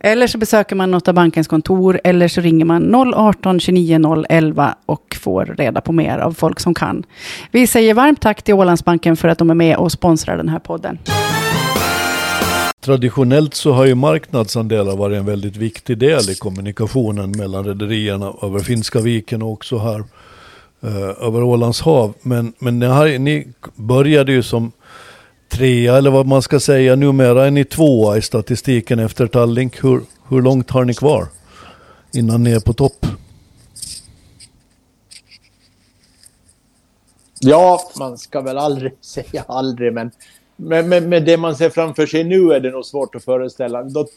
Eller 0.05 0.27
så 0.27 0.37
besöker 0.37 0.75
man 0.75 0.91
något 0.91 1.07
av 1.07 1.13
bankens 1.13 1.47
kontor 1.47 2.01
eller 2.03 2.27
så 2.27 2.41
ringer 2.41 2.65
man 2.65 2.95
018 3.15 3.59
29 3.59 4.23
011 4.29 4.75
och 4.85 5.17
får 5.21 5.45
reda 5.45 5.81
på 5.81 5.91
mer 5.91 6.17
av 6.17 6.33
folk 6.33 6.59
som 6.59 6.73
kan. 6.73 7.03
Vi 7.51 7.67
säger 7.67 7.93
varmt 7.93 8.21
tack 8.21 8.41
till 8.41 8.53
Ålandsbanken 8.53 9.17
för 9.17 9.27
att 9.27 9.37
de 9.37 9.49
är 9.49 9.53
med 9.53 9.77
och 9.77 9.91
sponsrar 9.91 10.37
den 10.37 10.49
här 10.49 10.59
podden. 10.59 10.99
Traditionellt 12.81 13.53
så 13.53 13.71
har 13.71 13.85
ju 13.85 13.95
marknadsandelar 13.95 14.95
varit 14.95 15.17
en 15.17 15.25
väldigt 15.25 15.57
viktig 15.57 15.97
del 15.97 16.29
i 16.29 16.35
kommunikationen 16.35 17.31
mellan 17.31 17.63
rederierna 17.63 18.33
över 18.41 18.59
Finska 18.59 19.01
viken 19.01 19.41
och 19.41 19.51
också 19.51 19.77
här 19.77 20.03
eh, 20.83 21.27
över 21.27 21.43
Ålands 21.43 21.81
hav. 21.81 22.13
Men, 22.21 22.53
men 22.59 22.79
ni, 22.79 22.85
har, 22.85 23.19
ni 23.19 23.47
började 23.75 24.31
ju 24.31 24.43
som 24.43 24.71
trea 25.49 25.97
eller 25.97 26.11
vad 26.11 26.27
man 26.27 26.41
ska 26.41 26.59
säga. 26.59 26.95
Numera 26.95 27.45
är 27.47 27.51
ni 27.51 27.65
tvåa 27.65 28.17
i 28.17 28.21
statistiken 28.21 28.99
efter 28.99 29.27
Tallink. 29.27 29.83
Hur, 29.83 30.01
hur 30.29 30.41
långt 30.41 30.69
har 30.69 30.85
ni 30.85 30.93
kvar 30.93 31.27
innan 32.13 32.43
ni 32.43 32.51
är 32.51 32.59
på 32.59 32.73
topp? 32.73 33.05
Ja, 37.39 37.91
man 37.99 38.17
ska 38.17 38.41
väl 38.41 38.57
aldrig 38.57 38.93
säga 39.01 39.43
aldrig, 39.47 39.93
men 39.93 40.11
med, 40.55 40.85
med, 40.85 41.03
med 41.09 41.25
det 41.25 41.37
man 41.37 41.55
ser 41.55 41.69
framför 41.69 42.05
sig 42.05 42.23
nu 42.23 42.53
är 42.53 42.59
det 42.59 42.71
nog 42.71 42.85
svårt 42.85 43.15
att 43.15 43.23
föreställa. 43.23 43.83
Då, 43.83 44.07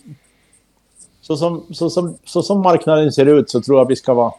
så, 1.21 1.37
som, 1.37 1.67
så, 1.71 1.91
som, 1.91 2.19
så 2.25 2.43
som 2.43 2.61
marknaden 2.61 3.13
ser 3.13 3.27
ut 3.27 3.51
så 3.51 3.63
tror 3.63 3.79
jag 3.79 3.89
vi 3.89 3.97
ska 3.97 4.15
vara... 4.15 4.33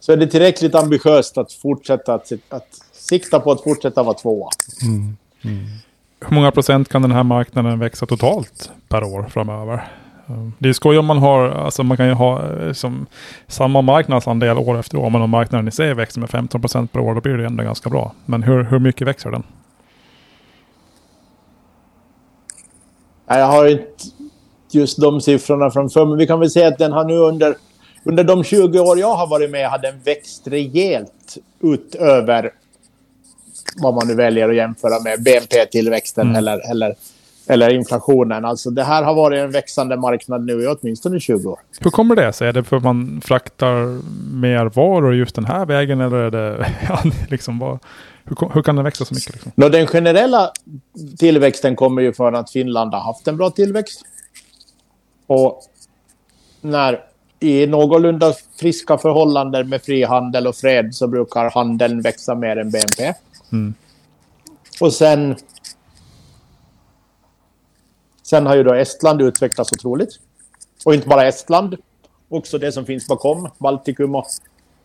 Så 0.00 0.12
är 0.12 0.16
det 0.16 0.26
tillräckligt 0.26 0.74
ambitiöst 0.74 1.38
att 1.38 1.52
fortsätta 1.52 2.14
att, 2.14 2.32
att 2.48 2.68
sikta 2.92 3.40
på 3.40 3.52
att 3.52 3.62
fortsätta 3.62 4.02
vara 4.02 4.14
tvåa. 4.14 4.50
Mm. 5.42 5.64
Hur 6.20 6.34
många 6.34 6.50
procent 6.50 6.88
kan 6.88 7.02
den 7.02 7.12
här 7.12 7.22
marknaden 7.22 7.78
växa 7.78 8.06
totalt 8.06 8.70
per 8.88 9.04
år 9.04 9.26
framöver? 9.30 9.84
Mm. 10.28 10.52
Det 10.58 10.68
är 10.68 10.72
skoj 10.72 10.98
om 10.98 11.06
man 11.06 11.18
har, 11.18 11.48
alltså 11.48 11.82
man 11.82 11.96
kan 11.96 12.06
ju 12.06 12.12
ha 12.12 12.42
liksom, 12.66 13.06
samma 13.46 13.82
marknadsandel 13.82 14.58
år 14.58 14.78
efter 14.78 14.98
år, 14.98 15.10
men 15.10 15.22
om 15.22 15.30
marknaden 15.30 15.68
i 15.68 15.70
sig 15.70 15.94
växer 15.94 16.20
med 16.20 16.30
15 16.30 16.60
procent 16.60 16.92
per 16.92 17.00
år, 17.00 17.14
då 17.14 17.20
blir 17.20 17.36
det 17.36 17.46
ändå 17.46 17.64
ganska 17.64 17.90
bra. 17.90 18.12
Men 18.26 18.42
hur, 18.42 18.64
hur 18.64 18.78
mycket 18.78 19.06
växer 19.06 19.30
den? 19.30 19.42
Jag 23.26 23.46
har 23.46 23.66
inte 23.66 24.04
just 24.70 25.00
de 25.00 25.20
siffrorna 25.20 25.70
framför 25.70 26.06
mig. 26.06 26.18
Vi 26.18 26.26
kan 26.26 26.40
väl 26.40 26.50
säga 26.50 26.68
att 26.68 26.78
den 26.78 26.92
har 26.92 27.04
nu 27.04 27.16
under, 27.16 27.54
under 28.04 28.24
de 28.24 28.44
20 28.44 28.80
år 28.80 28.98
jag 28.98 29.14
har 29.14 29.26
varit 29.26 29.50
med 29.50 29.68
har 29.68 29.78
den 29.78 30.00
växt 30.00 30.48
rejält 30.48 31.38
utöver 31.60 32.50
vad 33.76 33.94
man 33.94 34.08
nu 34.08 34.14
väljer 34.14 34.48
att 34.48 34.56
jämföra 34.56 35.00
med 35.00 35.22
BNP-tillväxten 35.22 36.26
mm. 36.26 36.36
eller, 36.36 36.70
eller, 36.70 36.94
eller 37.46 37.70
inflationen. 37.74 38.44
Alltså 38.44 38.70
det 38.70 38.84
här 38.84 39.02
har 39.02 39.14
varit 39.14 39.38
en 39.38 39.50
växande 39.50 39.96
marknad 39.96 40.46
nu 40.46 40.62
i 40.62 40.66
åtminstone 40.66 41.20
20 41.20 41.50
år. 41.50 41.58
Hur 41.80 41.90
kommer 41.90 42.16
det 42.16 42.32
sig? 42.32 42.48
Är 42.48 42.52
det 42.52 42.64
för 42.64 42.76
att 42.76 42.82
man 42.82 43.20
fraktar 43.24 44.00
mer 44.34 44.64
varor 44.64 45.14
just 45.14 45.34
den 45.34 45.44
här 45.44 45.66
vägen 45.66 46.00
eller 46.00 46.16
är 46.16 46.30
det 46.30 46.66
liksom 47.30 47.58
vad, 47.58 47.78
hur, 48.24 48.54
hur, 48.54 48.62
kan 48.62 48.76
den 48.76 48.84
växa 48.84 49.04
så 49.04 49.14
mycket? 49.14 49.32
Liksom? 49.32 49.52
No, 49.54 49.68
den 49.68 49.86
generella 49.86 50.50
tillväxten 51.18 51.76
kommer 51.76 52.02
ju 52.02 52.12
från 52.12 52.34
att 52.34 52.50
Finland 52.50 52.94
har 52.94 53.00
haft 53.00 53.28
en 53.28 53.36
bra 53.36 53.50
tillväxt. 53.50 54.02
Och 55.26 55.62
när 56.60 57.00
i 57.40 57.66
någorlunda 57.66 58.34
friska 58.60 58.98
förhållanden 58.98 59.68
med 59.68 59.82
frihandel 59.82 60.46
och 60.46 60.56
fred 60.56 60.94
så 60.94 61.06
brukar 61.06 61.50
handeln 61.50 62.00
växa 62.00 62.34
mer 62.34 62.56
än 62.56 62.70
BNP. 62.70 63.14
Mm. 63.52 63.74
Och 64.80 64.92
sen... 64.92 65.36
Sen 68.22 68.46
har 68.46 68.56
ju 68.56 68.62
då 68.62 68.74
Estland 68.74 69.22
utvecklats 69.22 69.72
otroligt. 69.72 70.20
Och 70.84 70.94
inte 70.94 71.08
bara 71.08 71.26
Estland, 71.26 71.76
också 72.28 72.58
det 72.58 72.72
som 72.72 72.84
finns 72.86 73.06
bakom, 73.06 73.50
Baltikum 73.58 74.14
och, 74.14 74.26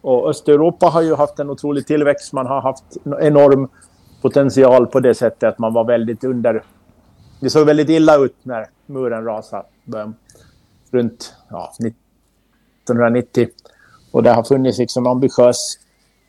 och 0.02 0.30
Östeuropa 0.30 0.86
har 0.86 1.02
ju 1.02 1.15
haft 1.15 1.39
en 1.39 1.50
otrolig 1.50 1.88
tillväxt. 1.88 2.34
Man 2.34 2.46
har 2.46 2.62
haft 2.62 2.84
enorm 3.22 3.70
potential 4.22 4.88
på 4.88 5.00
det 5.00 5.15
sättet 5.15 5.44
att 5.44 5.60
man 5.60 5.74
var 5.74 5.84
väldigt 5.84 6.24
under... 6.24 6.63
Det 7.39 7.50
såg 7.50 7.65
väldigt 7.65 7.89
illa 7.89 8.18
ut 8.18 8.36
när 8.44 8.65
muren 8.86 9.24
rasade 9.24 9.65
runt 10.91 11.34
ja, 11.50 11.74
1990. 12.93 13.48
Och 14.12 14.24
det 14.24 14.34
har 14.34 14.43
funnits 14.43 14.78
liksom 14.78 15.08
ambitiös, 15.08 15.80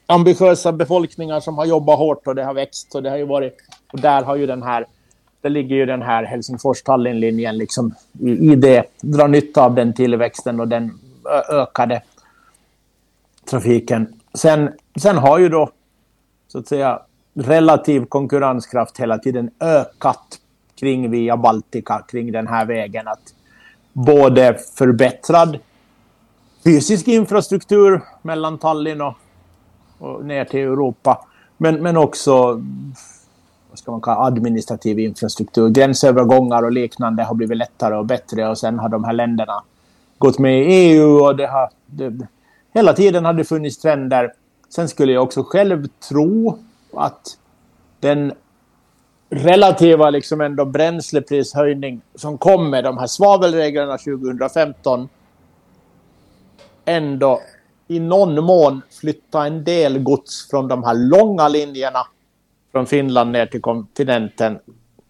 ambitiösa 0.06 0.72
befolkningar 0.72 1.40
som 1.40 1.58
har 1.58 1.64
jobbat 1.64 1.98
hårt 1.98 2.26
och 2.26 2.34
det 2.34 2.44
har 2.44 2.54
växt. 2.54 2.94
Och 2.94 3.02
det 3.02 3.10
har 3.10 3.16
ju 3.16 3.26
varit... 3.26 3.56
Och 3.92 4.00
där 4.00 4.22
har 4.22 4.36
ju 4.36 4.46
den 4.46 4.62
här... 4.62 4.86
Där 5.40 5.50
ligger 5.50 5.76
ju 5.76 5.86
den 5.86 6.02
här 6.02 6.24
Helsingfors-Tallinn-linjen 6.24 7.56
liksom 7.56 7.94
i, 8.20 8.30
i 8.30 8.54
det. 8.54 8.84
Dra 9.00 9.26
nytta 9.26 9.64
av 9.64 9.74
den 9.74 9.94
tillväxten 9.94 10.60
och 10.60 10.68
den 10.68 10.98
ökade 11.50 12.02
trafiken. 13.50 14.20
Sen, 14.34 14.70
sen 15.00 15.16
har 15.16 15.38
ju 15.38 15.48
då 15.48 15.70
så 16.48 16.58
att 16.58 16.68
säga 16.68 17.02
relativ 17.34 18.04
konkurrenskraft 18.04 19.00
hela 19.00 19.18
tiden 19.18 19.50
ökat 19.60 20.38
kring 20.80 21.10
via 21.10 21.36
Baltica, 21.36 22.04
kring 22.08 22.32
den 22.32 22.46
här 22.46 22.64
vägen. 22.64 23.08
Att 23.08 23.34
både 23.92 24.58
förbättrad 24.76 25.58
fysisk 26.66 27.08
infrastruktur 27.08 28.00
mellan 28.22 28.58
Tallinn 28.58 29.00
och, 29.00 29.14
och 29.98 30.24
ner 30.24 30.44
till 30.44 30.60
Europa. 30.60 31.26
Men, 31.56 31.82
men 31.82 31.96
också 31.96 32.62
vad 33.70 33.78
ska 33.78 33.90
man 33.90 34.00
kalla 34.00 34.20
administrativ 34.20 34.98
infrastruktur. 34.98 35.68
Gränsövergångar 35.68 36.62
och 36.62 36.72
liknande 36.72 37.22
har 37.22 37.34
blivit 37.34 37.56
lättare 37.56 37.96
och 37.96 38.06
bättre 38.06 38.48
och 38.48 38.58
sen 38.58 38.78
har 38.78 38.88
de 38.88 39.04
här 39.04 39.12
länderna 39.12 39.62
gått 40.18 40.38
med 40.38 40.62
i 40.62 40.64
EU 40.64 41.24
och 41.24 41.36
det 41.36 41.46
har... 41.46 41.70
Det, 41.86 42.26
hela 42.74 42.92
tiden 42.92 43.24
har 43.24 43.32
det 43.32 43.44
funnits 43.44 43.78
trender. 43.78 44.32
Sen 44.68 44.88
skulle 44.88 45.12
jag 45.12 45.22
också 45.22 45.42
själv 45.42 45.88
tro 46.08 46.58
att 46.94 47.38
den 48.00 48.32
relativa 49.30 50.10
liksom 50.10 50.40
ändå 50.40 50.64
bränsleprishöjning 50.64 52.00
som 52.14 52.38
kom 52.38 52.70
med 52.70 52.84
de 52.84 52.98
här 52.98 53.06
svavelreglerna 53.06 53.98
2015 53.98 55.08
ändå 56.86 57.40
i 57.88 58.00
någon 58.00 58.44
mån 58.44 58.82
flytta 59.00 59.46
en 59.46 59.64
del 59.64 59.98
gods 59.98 60.50
från 60.50 60.68
de 60.68 60.84
här 60.84 60.94
långa 60.94 61.48
linjerna 61.48 62.06
från 62.72 62.86
Finland 62.86 63.32
ner 63.32 63.46
till 63.46 63.60
kontinenten 63.60 64.58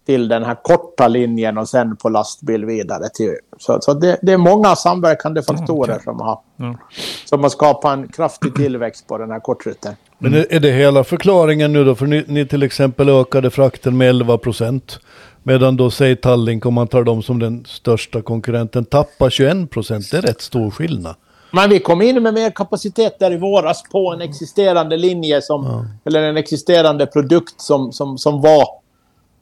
till 0.05 0.27
den 0.27 0.43
här 0.43 0.55
korta 0.63 1.07
linjen 1.07 1.57
och 1.57 1.69
sen 1.69 1.97
på 1.97 2.09
lastbil 2.09 2.65
vidare 2.65 3.09
till 3.13 3.35
Så, 3.57 3.81
så 3.81 3.93
det, 3.93 4.19
det 4.21 4.33
är 4.33 4.37
många 4.37 4.75
samverkande 4.75 5.41
faktorer 5.41 5.93
mm, 5.93 5.95
okay. 5.95 6.03
som, 6.03 6.19
har, 6.19 6.39
mm. 6.59 6.77
som 7.25 7.43
har 7.43 7.49
skapat 7.49 7.97
en 7.97 8.07
kraftig 8.07 8.55
tillväxt 8.55 9.07
på 9.07 9.17
den 9.17 9.31
här 9.31 9.39
kortrutten. 9.39 9.93
Men 10.17 10.33
är, 10.33 10.45
är 10.49 10.59
det 10.59 10.71
hela 10.71 11.03
förklaringen 11.03 11.73
nu 11.73 11.85
då? 11.85 11.95
För 11.95 12.05
ni, 12.05 12.23
ni 12.27 12.45
till 12.45 12.63
exempel 12.63 13.09
ökade 13.09 13.49
frakten 13.49 13.97
med 13.97 14.09
11 14.09 14.37
procent. 14.37 14.99
Medan 15.43 15.77
då 15.77 15.91
säg 15.91 16.15
Tallink, 16.15 16.65
om 16.65 16.73
man 16.73 16.87
tar 16.87 17.03
dem 17.03 17.23
som 17.23 17.39
den 17.39 17.65
största 17.65 18.21
konkurrenten, 18.21 18.85
tappar 18.85 19.29
21 19.29 19.69
procent. 19.69 20.11
Det 20.11 20.17
är 20.17 20.21
rätt 20.21 20.41
stor 20.41 20.71
skillnad. 20.71 21.15
Men 21.51 21.69
vi 21.69 21.79
kom 21.79 22.01
in 22.01 22.23
med 22.23 22.33
mer 22.33 22.51
kapacitet 22.51 23.19
där 23.19 23.31
i 23.31 23.37
våras 23.37 23.83
på 23.91 24.13
en 24.13 24.21
existerande 24.21 24.97
linje 24.97 25.41
som, 25.41 25.65
ja. 25.65 25.85
eller 26.05 26.23
en 26.23 26.37
existerande 26.37 27.05
produkt 27.05 27.61
som, 27.61 27.91
som, 27.91 28.17
som 28.17 28.41
var, 28.41 28.67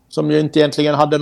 som 0.09 0.31
ju 0.31 0.39
inte 0.39 0.59
egentligen 0.59 0.95
hade 0.95 1.19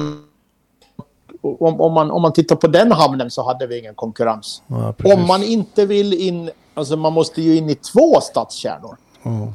om, 1.44 1.82
om, 1.82 1.94
man, 1.94 2.12
om 2.12 2.22
man 2.22 2.34
tittar 2.34 2.56
på 2.56 2.68
den 2.68 2.92
hamnen 2.92 3.32
så 3.32 3.48
hade 3.48 3.68
vi 3.68 3.80
ingen 3.80 3.96
konkurrens. 3.96 4.62
Ja, 4.68 4.94
om 5.04 5.28
man 5.28 5.44
inte 5.44 5.86
vill 5.86 6.14
in, 6.14 6.50
alltså 6.74 6.98
man 6.98 7.14
måste 7.14 7.42
ju 7.42 7.58
in 7.58 7.70
i 7.70 7.76
två 7.76 8.22
stadskärnor. 8.22 8.98
Mm. 9.24 9.54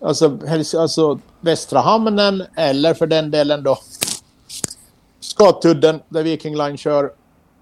Alltså, 0.00 0.38
alltså 0.78 1.18
Västra 1.40 1.80
hamnen 1.80 2.44
eller 2.56 2.94
för 2.94 3.06
den 3.06 3.30
delen 3.30 3.62
då 3.62 3.78
Skatudden 5.20 6.00
där 6.08 6.22
Viking 6.22 6.56
Line 6.56 6.76
kör 6.76 7.10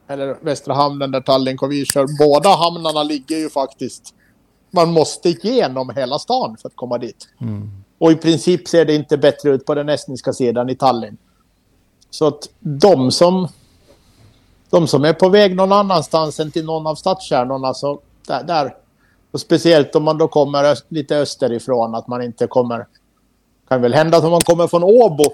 eller 0.09 0.37
Västra 0.41 0.75
hamnen 0.75 1.11
där 1.11 1.21
Tallinn 1.21 1.59
och 1.61 1.73
vi 1.73 1.85
kör. 1.85 2.07
Båda 2.19 2.49
hamnarna 2.49 3.03
ligger 3.03 3.37
ju 3.37 3.51
faktiskt... 3.51 4.15
Man 4.71 4.93
måste 4.93 5.29
igenom 5.29 5.91
hela 5.97 6.19
stan 6.19 6.57
för 6.63 6.69
att 6.69 6.77
komma 6.77 6.99
dit. 6.99 7.29
Mm. 7.41 7.71
Och 7.99 8.13
i 8.13 8.17
princip 8.17 8.69
ser 8.69 8.85
det 8.85 8.95
inte 8.95 9.17
bättre 9.19 9.51
ut 9.51 9.67
på 9.67 9.75
den 9.75 9.89
estniska 9.89 10.33
sidan 10.33 10.69
i 10.69 10.77
Tallinn. 10.77 11.17
Så 12.11 12.27
att 12.27 12.49
de 12.61 13.11
som... 13.11 13.49
De 14.71 14.87
som 14.87 15.05
är 15.05 15.13
på 15.13 15.29
väg 15.29 15.57
någon 15.57 15.73
annanstans 15.73 16.41
än 16.41 16.51
till 16.51 16.65
någon 16.65 16.87
av 16.87 16.95
stadskärnorna 16.95 17.75
så 17.75 18.01
där, 18.27 18.45
där 18.45 18.75
och 19.31 19.41
speciellt 19.41 19.97
om 19.97 20.03
man 20.03 20.19
då 20.19 20.29
kommer 20.29 20.65
öst, 20.65 20.85
lite 20.89 21.17
österifrån, 21.17 21.95
att 21.95 22.07
man 22.07 22.23
inte 22.23 22.47
kommer... 22.47 22.87
kan 23.69 23.83
väl 23.83 23.95
hända 23.95 24.19
att 24.19 24.25
om 24.25 24.31
man 24.31 24.41
kommer 24.41 24.67
från 24.67 24.85
Åbo 24.85 25.25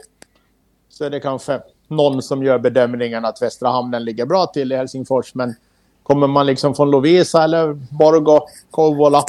så 0.88 1.04
är 1.04 1.10
det 1.10 1.20
kanske 1.20 1.60
någon 1.92 2.22
som 2.22 2.42
gör 2.42 2.58
bedömningen 2.58 3.24
att 3.24 3.42
Västra 3.42 3.68
hamnen 3.68 4.04
ligger 4.04 4.26
bra 4.26 4.46
till 4.46 4.72
i 4.72 4.76
Helsingfors. 4.76 5.34
Men 5.34 5.54
kommer 6.02 6.26
man 6.26 6.46
liksom 6.46 6.74
från 6.74 6.90
Lovisa 6.90 7.44
eller 7.44 7.72
Borgo, 7.72 8.40
Kouvola 8.70 9.24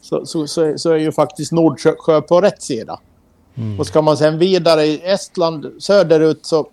så, 0.00 0.26
så, 0.26 0.46
så, 0.46 0.78
så, 0.78 0.90
är 0.90 0.96
ju 0.96 1.12
faktiskt 1.12 1.52
Nordsjö 1.52 2.20
på 2.20 2.40
rätt 2.40 2.62
sida. 2.62 3.00
Mm. 3.54 3.80
Och 3.80 3.86
ska 3.86 4.02
man 4.02 4.16
sen 4.16 4.38
vidare 4.38 4.84
i 4.84 5.02
Estland 5.04 5.72
söderut 5.78 6.46
så 6.46 6.66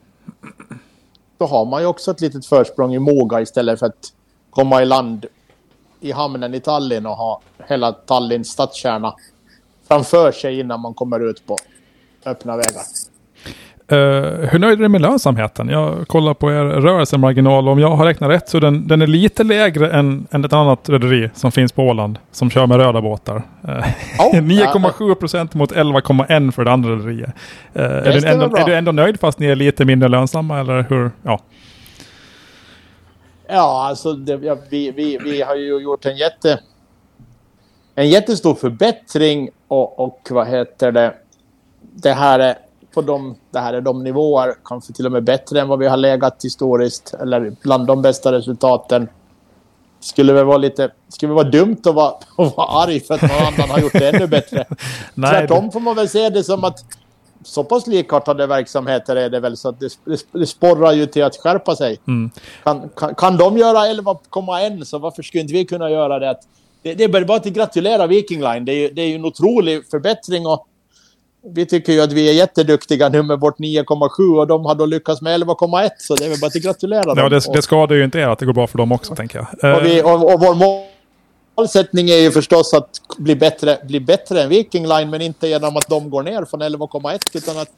då 1.37 1.45
har 1.45 1.65
man 1.65 1.81
ju 1.81 1.87
också 1.87 2.11
ett 2.11 2.21
litet 2.21 2.45
försprång 2.45 2.93
i 2.93 2.99
Moga 2.99 3.41
istället 3.41 3.79
för 3.79 3.85
att 3.85 4.13
komma 4.49 4.81
i 4.81 4.85
land 4.85 5.25
i 5.99 6.11
hamnen 6.11 6.53
i 6.53 6.59
Tallinn 6.59 7.05
och 7.05 7.15
ha 7.15 7.41
hela 7.67 7.91
Tallinns 7.91 8.49
stadskärna 8.49 9.15
framför 9.87 10.31
sig 10.31 10.59
innan 10.59 10.79
man 10.79 10.93
kommer 10.93 11.29
ut 11.29 11.45
på 11.45 11.57
öppna 12.25 12.57
vägar. 12.57 12.83
Uh, 13.91 13.97
hur 14.49 14.59
nöjd 14.59 14.79
är 14.79 14.83
du 14.83 14.89
med 14.89 15.01
lönsamheten? 15.01 15.69
Jag 15.69 16.07
kollar 16.07 16.33
på 16.33 16.51
er 16.51 16.63
rörelsemarginal 16.63 17.67
och 17.67 17.71
om 17.71 17.79
jag 17.79 17.91
har 17.91 18.05
räknat 18.05 18.29
rätt 18.29 18.49
så 18.49 18.59
den, 18.59 18.87
den 18.87 19.01
är 19.01 19.07
lite 19.07 19.43
lägre 19.43 19.91
än, 19.91 20.27
än 20.31 20.45
ett 20.45 20.53
annat 20.53 20.89
rederi 20.89 21.29
som 21.33 21.51
finns 21.51 21.71
på 21.71 21.83
Åland 21.83 22.19
som 22.31 22.49
kör 22.49 22.67
med 22.67 22.77
röda 22.77 23.01
båtar. 23.01 23.35
Uh, 23.35 23.71
oh, 24.19 24.33
9,7 24.33 25.15
procent 25.15 25.53
mot 25.53 25.71
11,1 25.71 26.51
för 26.51 26.65
det 26.65 26.71
andra 26.71 26.89
rederiet. 26.91 27.29
Uh, 27.75 27.83
är, 27.83 28.21
du 28.21 28.27
ändå, 28.27 28.57
är 28.57 28.65
du 28.65 28.75
ändå 28.75 28.91
nöjd 28.91 29.19
fast 29.19 29.39
ni 29.39 29.47
är 29.47 29.55
lite 29.55 29.85
mindre 29.85 30.09
lönsamma 30.09 30.59
eller 30.59 30.85
hur? 30.89 31.11
Ja. 31.23 31.39
Ja, 33.47 33.87
alltså 33.87 34.13
det, 34.13 34.33
ja, 34.45 34.57
vi, 34.69 34.91
vi, 34.91 35.17
vi 35.23 35.41
har 35.41 35.55
ju 35.55 35.79
gjort 35.79 36.05
en 36.05 36.17
jätte 36.17 36.59
en 37.95 38.09
jättestor 38.09 38.55
förbättring 38.55 39.49
och, 39.67 39.99
och 39.99 40.27
vad 40.29 40.47
heter 40.47 40.91
det? 40.91 41.13
Det 41.81 42.13
här 42.13 42.39
är 42.39 42.55
på 42.93 43.01
de, 43.01 43.35
det 43.51 43.59
här 43.59 43.73
är 43.73 43.81
de 43.81 44.03
nivåer, 44.03 44.55
kanske 44.65 44.93
till 44.93 45.05
och 45.05 45.11
med 45.11 45.23
bättre 45.23 45.61
än 45.61 45.67
vad 45.67 45.79
vi 45.79 45.87
har 45.87 45.97
legat 45.97 46.45
historiskt, 46.45 47.13
eller 47.13 47.55
bland 47.63 47.87
de 47.87 48.01
bästa 48.01 48.31
resultaten. 48.31 49.09
Skulle 49.99 50.33
väl 50.33 50.45
vara 50.45 50.57
lite, 50.57 50.91
skulle 51.07 51.33
vara 51.33 51.49
dumt 51.49 51.77
att 51.85 51.95
vara, 51.95 52.13
att 52.37 52.57
vara 52.57 52.83
arg 52.83 52.99
för 52.99 53.13
att 53.13 53.21
någon 53.21 53.31
annan 53.31 53.69
har 53.69 53.79
gjort 53.79 53.93
det 53.93 54.09
ännu 54.09 54.27
bättre. 54.27 54.65
Nej, 55.13 55.31
Tvärtom 55.31 55.71
får 55.71 55.79
man 55.79 55.95
väl 55.95 56.09
se 56.09 56.29
det 56.29 56.43
som 56.43 56.63
att 56.63 56.85
så 57.43 57.63
pass 57.63 57.87
likartade 57.87 58.47
verksamheter 58.47 59.15
är 59.15 59.29
det 59.29 59.39
väl 59.39 59.57
så 59.57 59.69
att 59.69 59.79
det, 59.79 59.97
det, 60.05 60.25
det 60.31 60.45
sporrar 60.45 60.91
ju 60.91 61.05
till 61.05 61.23
att 61.23 61.37
skärpa 61.37 61.75
sig. 61.75 61.99
Mm. 62.07 62.31
Kan, 62.63 62.89
kan, 62.89 63.15
kan 63.15 63.37
de 63.37 63.57
göra 63.57 63.77
11,1 63.77 64.83
så 64.83 64.97
varför 64.97 65.23
skulle 65.23 65.41
inte 65.41 65.53
vi 65.53 65.65
kunna 65.65 65.89
göra 65.89 66.19
det? 66.19 66.39
Det, 66.83 66.93
det 66.93 67.03
är 67.03 67.25
bara 67.25 67.37
att 67.37 67.45
gratulera 67.45 68.07
Viking 68.07 68.41
Line. 68.41 68.65
Det 68.65 68.73
är, 68.73 68.91
det 68.91 69.01
är 69.01 69.07
ju 69.07 69.15
en 69.15 69.25
otrolig 69.25 69.89
förbättring 69.89 70.47
och 70.47 70.67
vi 71.43 71.65
tycker 71.65 71.93
ju 71.93 72.01
att 72.01 72.13
vi 72.13 72.29
är 72.29 72.33
jätteduktiga 72.33 73.09
nu 73.09 73.23
med 73.23 73.39
vårt 73.39 73.59
9,7 73.59 74.39
och 74.39 74.47
de 74.47 74.65
har 74.65 74.75
då 74.75 74.85
lyckats 74.85 75.21
med 75.21 75.41
11,1 75.41 75.89
så 75.97 76.15
det 76.15 76.25
är 76.25 76.29
väl 76.29 76.39
bara 76.39 76.47
att 76.47 76.53
gratulera 76.53 77.03
dem. 77.03 77.17
Ja, 77.17 77.29
det, 77.29 77.53
det 77.53 77.61
skadar 77.61 77.95
ju 77.95 78.03
inte 78.03 78.19
er 78.19 78.27
att 78.27 78.39
det 78.39 78.45
går 78.45 78.53
bra 78.53 78.67
för 78.67 78.77
dem 78.77 78.91
också 78.91 79.15
tänker 79.15 79.47
jag. 79.61 79.77
Och, 79.77 79.85
vi, 79.85 80.01
och, 80.01 80.33
och 80.33 80.39
vår 80.39 80.55
målsättning 81.57 82.09
är 82.09 82.17
ju 82.17 82.31
förstås 82.31 82.73
att 82.73 82.89
bli 83.17 83.35
bättre, 83.35 83.77
bli 83.87 83.99
bättre 83.99 84.41
än 84.41 84.49
Viking 84.49 84.87
Line, 84.87 85.09
men 85.09 85.21
inte 85.21 85.47
genom 85.47 85.77
att 85.77 85.87
de 85.87 86.09
går 86.09 86.23
ner 86.23 86.45
från 86.45 86.61
11,1 86.61 87.19
utan 87.33 87.57
att, 87.57 87.69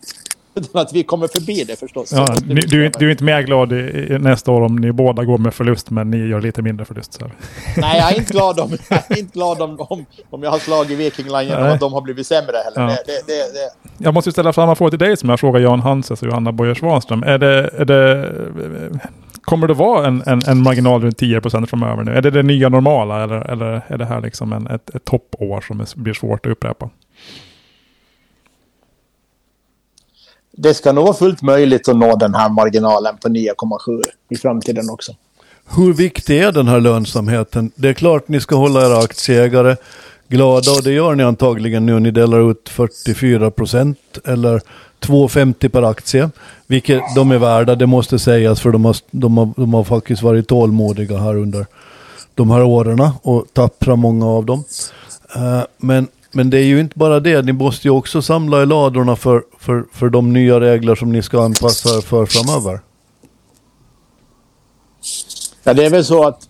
utan 0.56 0.82
att 0.82 0.94
vi 0.94 1.04
kommer 1.04 1.28
förbi 1.28 1.64
det 1.64 1.80
förstås. 1.80 2.12
Ja, 2.12 2.36
ni, 2.46 2.56
du, 2.56 2.90
du 2.90 3.08
är 3.08 3.12
inte 3.12 3.24
mer 3.24 3.42
glad 3.42 3.74
i, 3.74 4.18
nästa 4.20 4.52
år 4.52 4.62
om 4.62 4.76
ni 4.76 4.92
båda 4.92 5.24
går 5.24 5.38
med 5.38 5.54
förlust, 5.54 5.90
men 5.90 6.12
ni 6.12 6.18
gör 6.18 6.42
lite 6.42 6.62
mindre 6.62 6.86
förlust. 6.86 7.14
Så. 7.14 7.32
Nej, 7.78 7.98
jag 7.98 8.12
är 8.12 8.20
inte 8.20 8.34
glad 8.34 8.60
om 8.60 8.78
jag, 8.90 9.18
inte 9.18 9.34
glad 9.34 9.62
om, 9.62 9.80
om, 9.80 10.06
om 10.30 10.44
jag 10.44 10.52
har 10.52 10.60
slagit 10.60 11.00
Viking 11.00 11.26
Line 11.26 11.48
Nej. 11.50 11.72
att 11.72 11.80
de 11.80 11.94
har 11.94 12.02
blivit 12.02 12.28
sämre 12.28 12.58
heller. 12.66 12.90
Ja. 12.90 12.98
Det, 13.06 13.28
det, 13.28 13.54
det. 13.54 14.04
Jag 14.04 14.14
måste 14.14 14.32
ställa 14.32 14.54
samma 14.54 14.76
fråga 14.76 14.90
till 14.90 15.00
dig 15.00 15.18
som 15.18 15.30
jag 15.30 15.40
frågar 15.40 15.60
Jan 15.60 15.80
Hanses 15.80 16.22
och 16.22 16.28
Johanna 16.28 16.52
Bojer 16.52 16.76
Svanström. 16.76 17.24
Är 17.24 17.38
det, 17.38 17.70
är 17.78 17.86
det, 17.86 18.32
kommer 19.42 19.68
det 19.68 19.74
vara 19.74 20.08
en, 20.08 20.24
en, 20.26 20.42
en 20.48 20.64
marginal 20.64 21.02
runt 21.02 21.18
10 21.18 21.42
framöver 21.42 22.04
nu? 22.04 22.12
Är 22.12 22.22
det 22.22 22.32
det 22.32 22.44
nya 22.44 22.70
normala 22.70 23.24
eller, 23.24 23.52
eller 23.52 23.82
är 23.88 23.98
det 23.98 24.06
här 24.06 24.22
liksom 24.22 24.54
en, 24.54 24.68
ett, 24.68 24.96
ett 24.96 25.06
toppår 25.06 25.62
som 25.62 25.80
är, 25.80 25.88
blir 25.96 26.14
svårt 26.14 26.46
att 26.46 26.52
upprepa? 26.52 26.90
Det 30.58 30.74
ska 30.74 30.92
nog 30.92 31.04
vara 31.04 31.14
fullt 31.14 31.42
möjligt 31.42 31.88
att 31.88 31.98
nå 31.98 32.16
den 32.16 32.36
här 32.36 32.50
marginalen 32.50 33.18
på 33.18 33.28
9,7 33.28 34.02
i 34.30 34.36
framtiden 34.36 34.90
också. 34.90 35.16
Hur 35.76 35.94
viktig 35.94 36.40
är 36.40 36.52
den 36.52 36.68
här 36.68 36.80
lönsamheten? 36.80 37.72
Det 37.76 37.90
är 37.90 37.94
klart 37.94 38.28
ni 38.28 38.42
ska 38.42 38.56
hålla 38.56 38.86
era 38.86 38.98
aktieägare 38.98 39.76
glada 40.28 40.72
och 40.72 40.84
det 40.84 40.92
gör 40.92 41.16
ni 41.16 41.24
antagligen 41.24 41.86
nu. 41.86 42.00
Ni 42.00 42.12
delar 42.12 42.52
ut 42.52 42.70
44 42.70 43.52
procent 43.52 43.98
eller 44.26 44.62
2,50 45.00 45.70
per 45.70 45.84
aktie. 45.84 46.30
Vilket 46.68 47.02
de 47.16 47.32
är 47.32 47.38
värda, 47.38 47.76
det 47.76 47.86
måste 47.86 48.20
sägas 48.20 48.62
för 48.62 48.72
de 48.72 48.86
har, 48.86 48.96
de 49.12 49.38
har, 49.38 49.54
de 49.56 49.74
har 49.74 49.84
faktiskt 49.84 50.22
varit 50.22 50.48
tålmodiga 50.48 51.18
här 51.18 51.36
under 51.36 51.66
de 52.36 52.52
här 52.52 52.64
åren 52.64 53.10
och 53.22 53.46
tappra 53.54 53.96
många 53.96 54.26
av 54.26 54.46
dem. 54.46 54.64
Eh, 55.36 55.62
men, 55.78 56.08
men 56.34 56.50
det 56.50 56.58
är 56.58 56.64
ju 56.64 56.80
inte 56.80 57.00
bara 57.00 57.20
det, 57.20 57.46
ni 57.46 57.54
måste 57.54 57.88
ju 57.88 57.92
också 57.92 58.22
samla 58.22 58.64
i 58.64 58.66
ladorna 58.66 59.16
för, 59.16 59.44
för, 59.60 59.86
för 59.92 60.10
de 60.10 60.34
nya 60.34 60.60
regler 60.60 60.96
som 60.96 61.12
ni 61.12 61.22
ska 61.22 61.44
anpassa 61.44 61.98
er 61.98 62.02
för 62.02 62.26
framöver. 62.26 62.80
Ja, 65.64 65.74
det 65.74 65.86
är 65.86 65.90
väl 65.90 66.06
så 66.06 66.24
att 66.24 66.50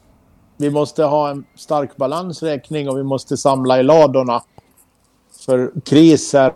vi 0.58 0.70
måste 0.70 1.04
ha 1.04 1.30
en 1.30 1.46
stark 1.56 1.96
balansräkning 1.98 2.90
och 2.90 2.98
vi 2.98 3.04
måste 3.04 3.38
samla 3.38 3.80
i 3.80 3.84
ladorna 3.84 4.44
för 5.46 5.72
kriser 5.86 6.54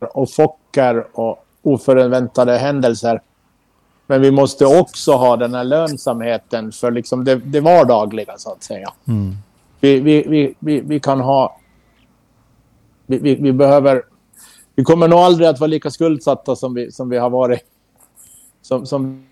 och 0.00 0.30
chocker 0.30 1.06
och 1.12 1.44
oförväntade 1.62 2.58
händelser. 2.58 3.22
Men 4.06 4.20
vi 4.22 4.30
måste 4.30 4.66
också 4.66 5.12
ha 5.12 5.36
den 5.36 5.54
här 5.54 5.64
lönsamheten 5.64 6.72
för 6.72 6.90
liksom 6.90 7.24
det, 7.24 7.36
det 7.36 7.60
vardagliga, 7.60 8.38
så 8.38 8.52
att 8.52 8.62
säga. 8.62 8.92
Vi, 9.80 10.00
vi, 10.00 10.24
vi, 10.28 10.54
vi, 10.58 10.80
vi 10.80 11.00
kan 11.00 11.20
ha... 11.20 11.56
Vi, 13.08 13.18
vi, 13.18 13.34
vi 13.34 13.52
behöver... 13.52 14.02
Vi 14.74 14.84
kommer 14.84 15.08
nog 15.08 15.18
aldrig 15.18 15.48
att 15.48 15.60
vara 15.60 15.68
lika 15.68 15.90
skuldsatta 15.90 16.56
som 16.56 16.74
vi, 16.74 16.92
som 16.92 17.08
vi 17.08 17.18
har 17.18 17.30
varit. 17.30 17.60
Som, 18.62 18.86
som 18.86 19.26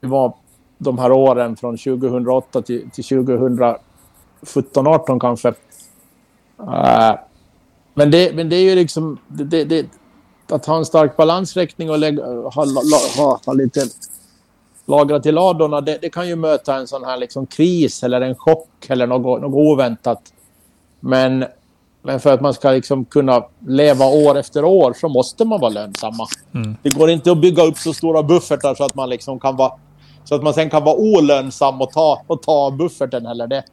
vi 0.00 0.08
var 0.08 0.34
de 0.78 0.98
här 0.98 1.12
åren 1.12 1.56
från 1.56 1.76
2008 1.76 2.62
till, 2.62 2.90
till 2.90 3.04
2017, 3.04 4.86
18 4.86 5.20
kanske. 5.20 5.48
Uh, 5.48 7.14
men, 7.94 8.10
det, 8.10 8.34
men 8.34 8.48
det 8.48 8.56
är 8.56 8.62
ju 8.62 8.74
liksom... 8.74 9.18
Det, 9.28 9.44
det, 9.44 9.64
det, 9.64 9.86
att 10.48 10.66
ha 10.66 10.76
en 10.76 10.84
stark 10.84 11.16
balansräkning 11.16 11.90
och 11.90 11.98
lägga, 11.98 12.24
ha, 12.24 12.50
ha, 12.50 12.66
ha, 13.16 13.40
ha 13.46 13.52
lite 13.52 13.80
lagrat 14.86 15.26
i 15.26 15.32
ladorna, 15.32 15.80
det, 15.80 15.98
det 16.02 16.10
kan 16.10 16.28
ju 16.28 16.36
möta 16.36 16.76
en 16.76 16.86
sån 16.86 17.04
här 17.04 17.16
liksom 17.16 17.46
kris 17.46 18.02
eller 18.02 18.20
en 18.20 18.34
chock 18.34 18.86
eller 18.88 19.06
något, 19.06 19.40
något 19.40 19.54
oväntat. 19.54 20.32
Men, 21.00 21.44
men 22.02 22.20
för 22.20 22.32
att 22.32 22.40
man 22.40 22.54
ska 22.54 22.70
liksom 22.70 23.04
kunna 23.04 23.44
leva 23.66 24.04
år 24.04 24.38
efter 24.38 24.64
år 24.64 24.94
så 25.00 25.08
måste 25.08 25.44
man 25.44 25.60
vara 25.60 25.70
lönsamma. 25.70 26.26
Det 26.82 26.94
går 26.94 27.10
inte 27.10 27.32
att 27.32 27.40
bygga 27.40 27.62
upp 27.62 27.78
så 27.78 27.92
stora 27.92 28.22
buffertar 28.22 28.74
så 28.74 28.84
att 28.84 28.94
man 28.94 29.08
liksom 29.10 29.40
kan 29.40 29.56
vara 29.56 29.72
så 30.24 30.34
att 30.34 30.42
man 30.42 30.54
sen 30.54 30.70
kan 30.70 30.84
vara 30.84 30.96
olönsam 30.96 31.80
och 31.80 31.90
ta, 31.90 32.22
och 32.26 32.42
ta 32.42 32.70
bufferten 32.70 33.26
heller. 33.26 33.46
Det, 33.46 33.64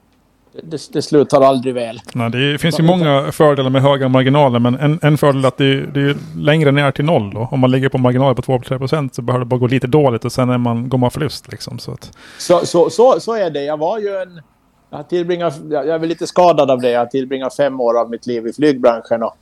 det, 0.64 0.94
det 0.94 1.02
slutar 1.02 1.42
aldrig 1.42 1.74
väl. 1.74 2.00
Nej, 2.14 2.30
det 2.30 2.58
finns 2.58 2.80
ju 2.80 2.84
många 2.84 3.32
fördelar 3.32 3.70
med 3.70 3.82
höga 3.82 4.10
marginaler, 4.10 4.60
men 4.60 4.76
en, 4.76 5.00
en 5.02 5.18
fördel 5.18 5.44
är 5.44 5.48
att 5.48 5.58
det, 5.58 5.86
det 5.86 6.02
är 6.02 6.16
längre 6.38 6.72
ner 6.72 6.92
till 6.92 7.06
noll. 7.06 7.34
Då. 7.34 7.48
Om 7.52 7.60
man 7.60 7.72
ligger 7.72 7.90
på 7.90 7.98
marginaler 7.98 8.34
på 8.34 8.42
2-3% 8.42 9.10
så 9.14 9.22
behöver 9.22 9.46
det 9.46 9.50
bara 9.50 9.60
gå 9.60 9.68
lite 9.68 9.88
dåligt 9.88 10.26
och 10.26 10.32
sen 10.32 10.50
är 10.50 10.58
man, 10.58 10.90
går 10.90 10.98
man 10.98 11.12
förlust. 11.12 11.52
Liksom, 11.52 11.80
så 11.80 11.92
att, 11.92 12.12
Så, 12.38 12.66
så, 12.66 12.90
så, 12.90 13.20
så 13.20 13.34
är 13.34 13.50
det. 13.50 13.64
Jag 13.64 13.78
var 13.78 14.00
ju 14.00 14.16
en... 14.16 14.42
Jag, 14.90 14.98
har 14.98 15.04
tillbringat, 15.04 15.54
jag 15.70 15.88
är 15.88 16.00
väl 16.00 16.10
lite 16.10 16.28
skadad 16.28 16.72
av 16.72 16.82
det. 16.82 16.90
Jag 16.90 17.00
har 17.00 17.06
tillbringat 17.06 17.56
fem 17.56 17.82
år 17.82 18.00
av 18.00 18.10
mitt 18.10 18.28
liv 18.28 18.48
i 18.48 18.54
flygbranschen. 18.54 19.24
Och 19.24 19.36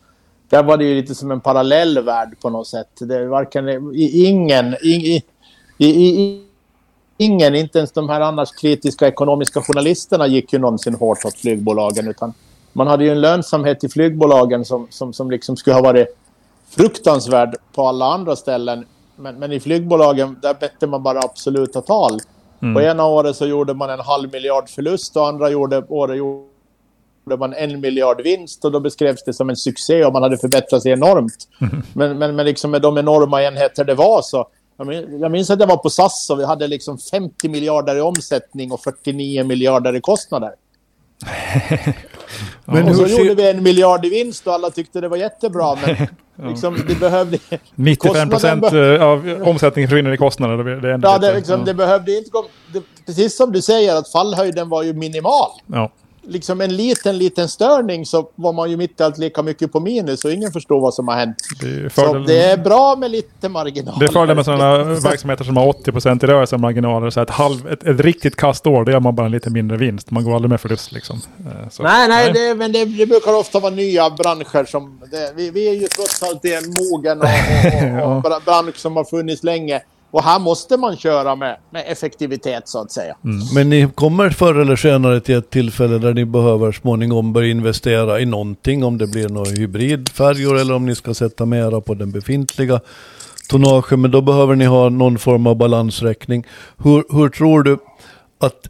där 0.49 0.63
var 0.63 0.77
det 0.77 0.86
ju 0.86 0.95
lite 0.95 1.15
som 1.15 1.31
en 1.31 1.41
parallell 1.41 1.99
värld 2.03 2.36
på 2.41 2.49
något 2.49 2.67
sätt. 2.67 2.89
Det 2.99 3.15
är 3.15 3.25
varken, 3.25 3.69
i- 3.95 4.25
ingen, 4.25 4.73
i, 4.73 4.88
i, 4.88 5.23
i, 5.77 5.88
i, 5.88 6.43
ingen, 7.17 7.55
inte 7.55 7.77
ens 7.77 7.91
de 7.91 8.10
här 8.10 8.21
annars 8.21 8.51
kritiska 8.51 9.08
ekonomiska 9.08 9.62
journalisterna 9.62 10.27
gick 10.27 10.53
ju 10.53 10.60
någonsin 10.60 10.95
hårt 10.95 11.25
åt 11.25 11.36
flygbolagen. 11.38 12.08
Utan 12.08 12.34
man 12.73 12.88
hade 12.88 13.03
ju 13.03 13.12
en 13.12 13.21
lönsamhet 13.21 13.84
i 13.84 13.89
flygbolagen 13.89 14.65
som, 14.65 14.88
som, 14.89 15.13
som 15.13 15.31
liksom 15.31 15.58
skulle 15.58 15.73
ha 15.73 15.81
varit 15.81 16.17
fruktansvärd 16.69 17.55
på 17.75 17.88
alla 17.88 18.05
andra 18.05 18.36
ställen. 18.36 18.86
Men, 19.15 19.36
men 19.39 19.51
i 19.51 19.60
flygbolagen, 19.60 20.38
där 20.41 20.53
bette 20.60 20.88
man 20.88 21.03
bara 21.03 21.19
absoluta 21.19 21.81
tal. 21.81 22.19
På 22.73 22.82
ena 22.82 23.06
året 23.06 23.36
så 23.36 23.45
gjorde 23.45 23.73
man 23.73 23.89
en 23.89 23.99
halv 23.99 24.32
miljard 24.32 24.69
förlust 24.69 25.17
och 25.17 25.28
andra 25.28 25.49
gjorde, 25.49 25.84
året 25.88 26.17
gjorde 26.17 27.38
man 27.39 27.54
en 27.54 27.82
miljard 27.82 28.21
vinst 28.21 28.65
och 28.65 28.71
då 28.71 28.80
beskrevs 28.80 29.23
det 29.23 29.34
som 29.34 29.49
en 29.49 29.56
succé 29.56 30.06
och 30.06 30.13
man 30.13 30.23
hade 30.23 30.38
förbättrat 30.38 30.82
sig 30.82 30.91
enormt. 30.91 31.47
Men, 31.93 32.17
men, 32.17 32.36
men 32.36 32.45
liksom 32.45 32.71
med 32.71 32.82
de 32.82 32.97
enorma 32.97 33.43
enheter 33.43 33.86
det 33.86 33.95
var 33.95 34.21
så. 34.21 34.47
Jag 34.78 34.88
minns, 34.88 35.06
jag 35.21 35.32
minns 35.32 35.49
att 35.49 35.60
jag 35.60 35.67
var 35.67 35.78
på 35.78 35.89
SAS 35.89 36.30
och 36.30 36.39
vi 36.39 36.45
hade 36.45 36.67
liksom 36.67 36.97
50 36.97 37.49
miljarder 37.49 37.95
i 37.95 38.01
omsättning 38.01 38.71
och 38.71 38.84
49 38.84 39.43
miljarder 39.43 39.95
i 39.95 40.01
kostnader. 40.01 40.51
Men 42.65 42.89
och 42.89 42.95
så 42.95 43.07
ser- 43.07 43.17
gjorde 43.17 43.35
vi 43.35 43.49
en 43.49 43.63
miljard 43.63 44.05
i 44.05 44.09
vinst 44.09 44.47
och 44.47 44.53
alla 44.53 44.69
tyckte 44.69 45.01
det 45.01 45.07
var 45.07 45.17
jättebra. 45.17 45.77
Men 45.85 46.07
liksom, 46.49 46.77
det 46.88 46.99
behövde... 46.99 47.38
95 47.75 48.29
procent 48.29 48.71
be- 48.71 49.03
av 49.03 49.41
omsättningen 49.45 49.89
försvinner 49.89 50.13
i 50.13 50.17
kostnader. 50.17 50.63
Det, 50.63 50.81
det 50.81 50.99
Ja, 51.03 51.17
det, 51.17 51.35
liksom, 51.35 51.65
det 51.65 51.73
behövde 51.73 52.17
inte 52.17 52.29
gå... 52.29 52.45
Det, 52.73 52.81
precis 53.05 53.38
som 53.38 53.51
du 53.51 53.61
säger, 53.61 53.95
att 53.95 54.11
fallhöjden 54.11 54.69
var 54.69 54.83
ju 54.83 54.93
minimal. 54.93 55.49
ja. 55.67 55.91
Liksom 56.27 56.61
en 56.61 56.75
liten, 56.75 57.17
liten 57.17 57.49
störning 57.49 58.05
så 58.05 58.29
var 58.35 58.53
man 58.53 58.71
ju 58.71 58.77
mitt 58.77 58.99
i 58.99 59.03
allt 59.03 59.17
lika 59.17 59.41
mycket 59.43 59.71
på 59.71 59.79
minus 59.79 60.25
och 60.25 60.31
ingen 60.31 60.51
förstår 60.51 60.79
vad 60.81 60.93
som 60.93 61.07
har 61.07 61.15
hänt. 61.15 61.35
Det 61.61 61.67
är 61.67 61.89
Så 61.89 62.13
det 62.13 62.43
är 62.43 62.57
bra 62.57 62.95
med 62.95 63.11
lite 63.11 63.49
marginal. 63.49 63.95
det 63.99 64.05
är 64.05 64.11
fördel 64.11 64.35
med 64.35 64.45
sådana 64.45 64.83
verksamheter 64.83 65.43
som 65.43 65.57
har 65.57 65.67
80 65.67 65.91
procent 65.91 66.23
i 66.23 66.27
rörelsemarginaler. 66.27 67.09
Så 67.09 67.21
ett, 67.21 67.29
halv, 67.29 67.67
ett, 67.67 67.83
ett 67.83 67.99
riktigt 67.99 68.35
kastår, 68.35 68.85
då 68.85 68.91
gör 68.91 68.99
man 68.99 69.15
bara 69.15 69.25
en 69.25 69.31
lite 69.31 69.49
mindre 69.49 69.77
vinst. 69.77 70.11
Man 70.11 70.23
går 70.23 70.35
aldrig 70.35 70.49
med 70.49 70.61
förlust 70.61 70.91
liksom. 70.91 71.21
Eh, 71.45 71.69
Så, 71.69 71.83
Nej, 71.83 72.07
nej, 72.07 72.31
det, 72.33 72.55
men 72.55 72.71
det, 72.71 72.85
det 72.85 73.05
brukar 73.05 73.39
ofta 73.39 73.59
vara 73.59 73.73
nya 73.73 74.09
branscher 74.09 74.65
som... 74.65 75.01
Det, 75.11 75.33
vi, 75.35 75.49
vi 75.51 75.69
är 75.69 75.73
ju 75.73 75.88
trots 75.88 76.23
allt 76.23 76.45
i 76.45 76.53
en 76.53 76.63
mogen 76.79 77.21
och, 77.21 77.27
och, 77.27 78.07
och, 78.11 78.15
och 78.15 78.21
bra- 78.21 78.39
bransch 78.45 78.77
som 78.77 78.95
har 78.95 79.03
funnits 79.03 79.43
länge. 79.43 79.81
Och 80.15 80.23
här 80.23 80.39
måste 80.39 80.78
man 80.78 80.97
köra 80.97 81.36
med, 81.36 81.58
med 81.69 81.84
effektivitet 81.88 82.67
så 82.67 82.82
att 82.82 82.91
säga. 82.91 83.15
Mm. 83.23 83.39
Men 83.54 83.69
ni 83.69 83.88
kommer 83.95 84.30
förr 84.30 84.56
eller 84.56 84.75
senare 84.75 85.19
till 85.19 85.36
ett 85.36 85.49
tillfälle 85.49 85.97
där 85.97 86.13
ni 86.13 86.25
behöver 86.25 86.71
småningom 86.71 87.34
börja 87.34 87.51
investera 87.51 88.19
i 88.19 88.25
någonting. 88.25 88.84
Om 88.84 88.97
det 88.97 89.08
blir 89.08 89.30
några 89.30 89.51
hybridfärjor 89.51 90.60
eller 90.60 90.73
om 90.73 90.86
ni 90.86 90.95
ska 90.95 91.13
sätta 91.13 91.45
mera 91.45 91.82
på 91.82 91.93
den 91.93 92.12
befintliga 92.12 92.80
tonnagen. 93.49 94.01
Men 94.01 94.12
då 94.12 94.21
behöver 94.21 94.56
ni 94.56 94.65
ha 94.65 94.89
någon 94.89 95.17
form 95.17 95.47
av 95.47 95.56
balansräkning. 95.56 96.45
Hur, 96.78 97.04
hur 97.17 97.30
tror 97.30 97.63
du 97.63 97.78
att, 98.39 98.62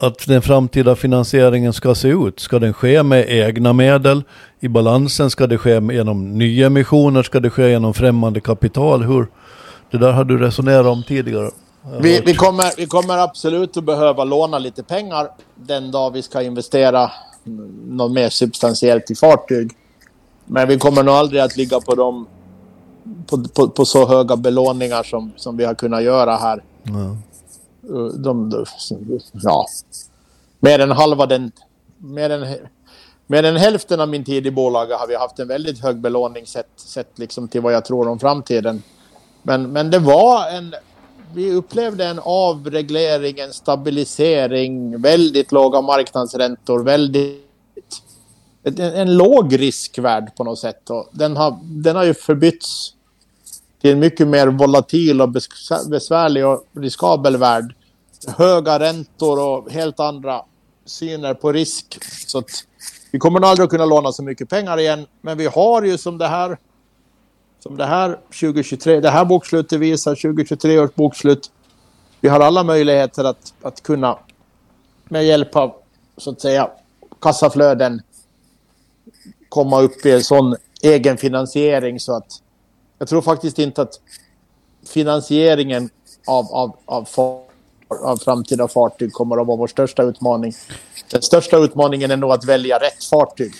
att 0.00 0.26
den 0.26 0.42
framtida 0.42 0.96
finansieringen 0.96 1.72
ska 1.72 1.94
se 1.94 2.08
ut? 2.08 2.40
Ska 2.40 2.58
den 2.58 2.72
ske 2.72 3.02
med 3.02 3.26
egna 3.28 3.72
medel 3.72 4.22
i 4.60 4.68
balansen? 4.68 5.30
Ska 5.30 5.46
det 5.46 5.58
ske 5.58 5.70
genom 5.70 6.38
nyemissioner? 6.38 7.22
Ska 7.22 7.40
det 7.40 7.50
ske 7.50 7.70
genom 7.70 7.94
främmande 7.94 8.40
kapital? 8.40 9.02
Hur? 9.02 9.26
Det 9.90 9.98
där 9.98 10.12
har 10.12 10.24
du 10.24 10.38
resonerat 10.38 10.86
om 10.86 11.02
tidigare. 11.02 11.50
Vi, 12.00 12.20
vi, 12.20 12.34
kommer, 12.34 12.76
vi 12.76 12.86
kommer 12.86 13.18
absolut 13.18 13.76
att 13.76 13.84
behöva 13.84 14.24
låna 14.24 14.58
lite 14.58 14.82
pengar 14.82 15.30
den 15.54 15.90
dag 15.90 16.10
vi 16.10 16.22
ska 16.22 16.42
investera 16.42 17.10
mm, 17.46 17.96
något 17.96 18.12
mer 18.12 18.28
substantiellt 18.28 19.10
i 19.10 19.14
fartyg. 19.14 19.72
Men 20.46 20.68
vi 20.68 20.78
kommer 20.78 21.02
nog 21.02 21.14
aldrig 21.14 21.42
att 21.42 21.56
ligga 21.56 21.80
på, 21.80 21.94
dem, 21.94 22.26
på, 23.26 23.44
på, 23.48 23.68
på 23.68 23.84
så 23.84 24.06
höga 24.06 24.36
belåningar 24.36 25.02
som, 25.02 25.32
som 25.36 25.56
vi 25.56 25.64
har 25.64 25.74
kunnat 25.74 26.02
göra 26.02 26.36
här. 26.36 26.62
De, 28.14 28.50
de, 28.50 28.66
ja. 29.32 29.66
Mer 30.60 30.78
än 30.78 30.90
halva 30.90 31.26
den... 31.26 31.52
Mer 31.98 32.30
än, 32.30 32.56
mer 33.26 33.42
än 33.42 33.56
hälften 33.56 34.00
av 34.00 34.08
min 34.08 34.24
tid 34.24 34.46
i 34.46 34.50
bolaget 34.50 34.98
har 34.98 35.06
vi 35.06 35.16
haft 35.16 35.38
en 35.38 35.48
väldigt 35.48 35.82
hög 35.82 36.00
belåning 36.00 36.46
sett, 36.46 36.70
sett 36.76 37.18
liksom 37.18 37.48
till 37.48 37.60
vad 37.60 37.72
jag 37.72 37.84
tror 37.84 38.08
om 38.08 38.18
framtiden. 38.18 38.82
Men, 39.42 39.72
men 39.72 39.90
det 39.90 39.98
var 39.98 40.48
en... 40.50 40.74
Vi 41.34 41.52
upplevde 41.52 42.06
en 42.06 42.20
avreglering, 42.22 43.38
en 43.38 43.52
stabilisering, 43.52 45.00
väldigt 45.00 45.52
låga 45.52 45.80
marknadsräntor, 45.80 46.82
väldigt 46.82 47.50
en, 48.62 48.80
en 48.80 49.16
låg 49.16 49.60
riskvärld 49.60 50.36
på 50.36 50.44
något 50.44 50.58
sätt. 50.58 50.90
Och 50.90 51.08
den, 51.12 51.36
har, 51.36 51.58
den 51.62 51.96
har 51.96 52.04
ju 52.04 52.14
förbytts 52.14 52.94
till 53.80 53.90
en 53.90 53.98
mycket 53.98 54.28
mer 54.28 54.46
volatil 54.46 55.22
och 55.22 55.28
besvärlig 55.88 56.46
och 56.46 56.64
riskabel 56.76 57.36
värld. 57.36 57.74
Höga 58.36 58.78
räntor 58.78 59.40
och 59.40 59.70
helt 59.70 60.00
andra 60.00 60.42
syner 60.84 61.34
på 61.34 61.52
risk. 61.52 61.98
Så 62.26 62.38
att 62.38 62.50
vi 63.10 63.18
kommer 63.18 63.40
nog 63.40 63.50
aldrig 63.50 63.64
att 63.64 63.70
kunna 63.70 63.84
låna 63.84 64.12
så 64.12 64.22
mycket 64.22 64.48
pengar 64.48 64.78
igen. 64.78 65.06
Men 65.20 65.38
vi 65.38 65.46
har 65.46 65.82
ju 65.82 65.98
som 65.98 66.18
det 66.18 66.28
här 66.28 66.58
som 67.60 67.76
det 67.76 67.86
här 67.86 68.18
2023, 68.40 69.00
det 69.00 69.10
här 69.10 69.24
bokslutet 69.24 69.78
visar, 69.78 70.14
2023 70.14 70.78
års 70.78 70.94
bokslut. 70.94 71.50
Vi 72.20 72.28
har 72.28 72.40
alla 72.40 72.64
möjligheter 72.64 73.24
att, 73.24 73.54
att 73.62 73.82
kunna 73.82 74.18
med 75.04 75.26
hjälp 75.26 75.56
av 75.56 75.74
så 76.16 76.30
att 76.30 76.40
säga 76.40 76.70
kassaflöden 77.20 78.02
komma 79.48 79.80
upp 79.80 80.06
i 80.06 80.12
en 80.12 80.24
sån 80.24 80.56
egen 80.82 81.16
finansiering 81.16 82.00
så 82.00 82.16
att 82.16 82.42
jag 82.98 83.08
tror 83.08 83.22
faktiskt 83.22 83.58
inte 83.58 83.82
att 83.82 84.00
finansieringen 84.86 85.90
av, 86.26 86.46
av, 86.52 86.76
av, 86.84 87.04
av 88.04 88.16
framtida 88.16 88.68
fartyg 88.68 89.12
kommer 89.12 89.40
att 89.40 89.46
vara 89.46 89.56
vår 89.56 89.66
största 89.66 90.02
utmaning. 90.02 90.52
Den 91.10 91.22
största 91.22 91.56
utmaningen 91.56 92.10
är 92.10 92.16
nog 92.16 92.32
att 92.32 92.44
välja 92.44 92.76
rätt 92.76 93.04
fartyg. 93.10 93.52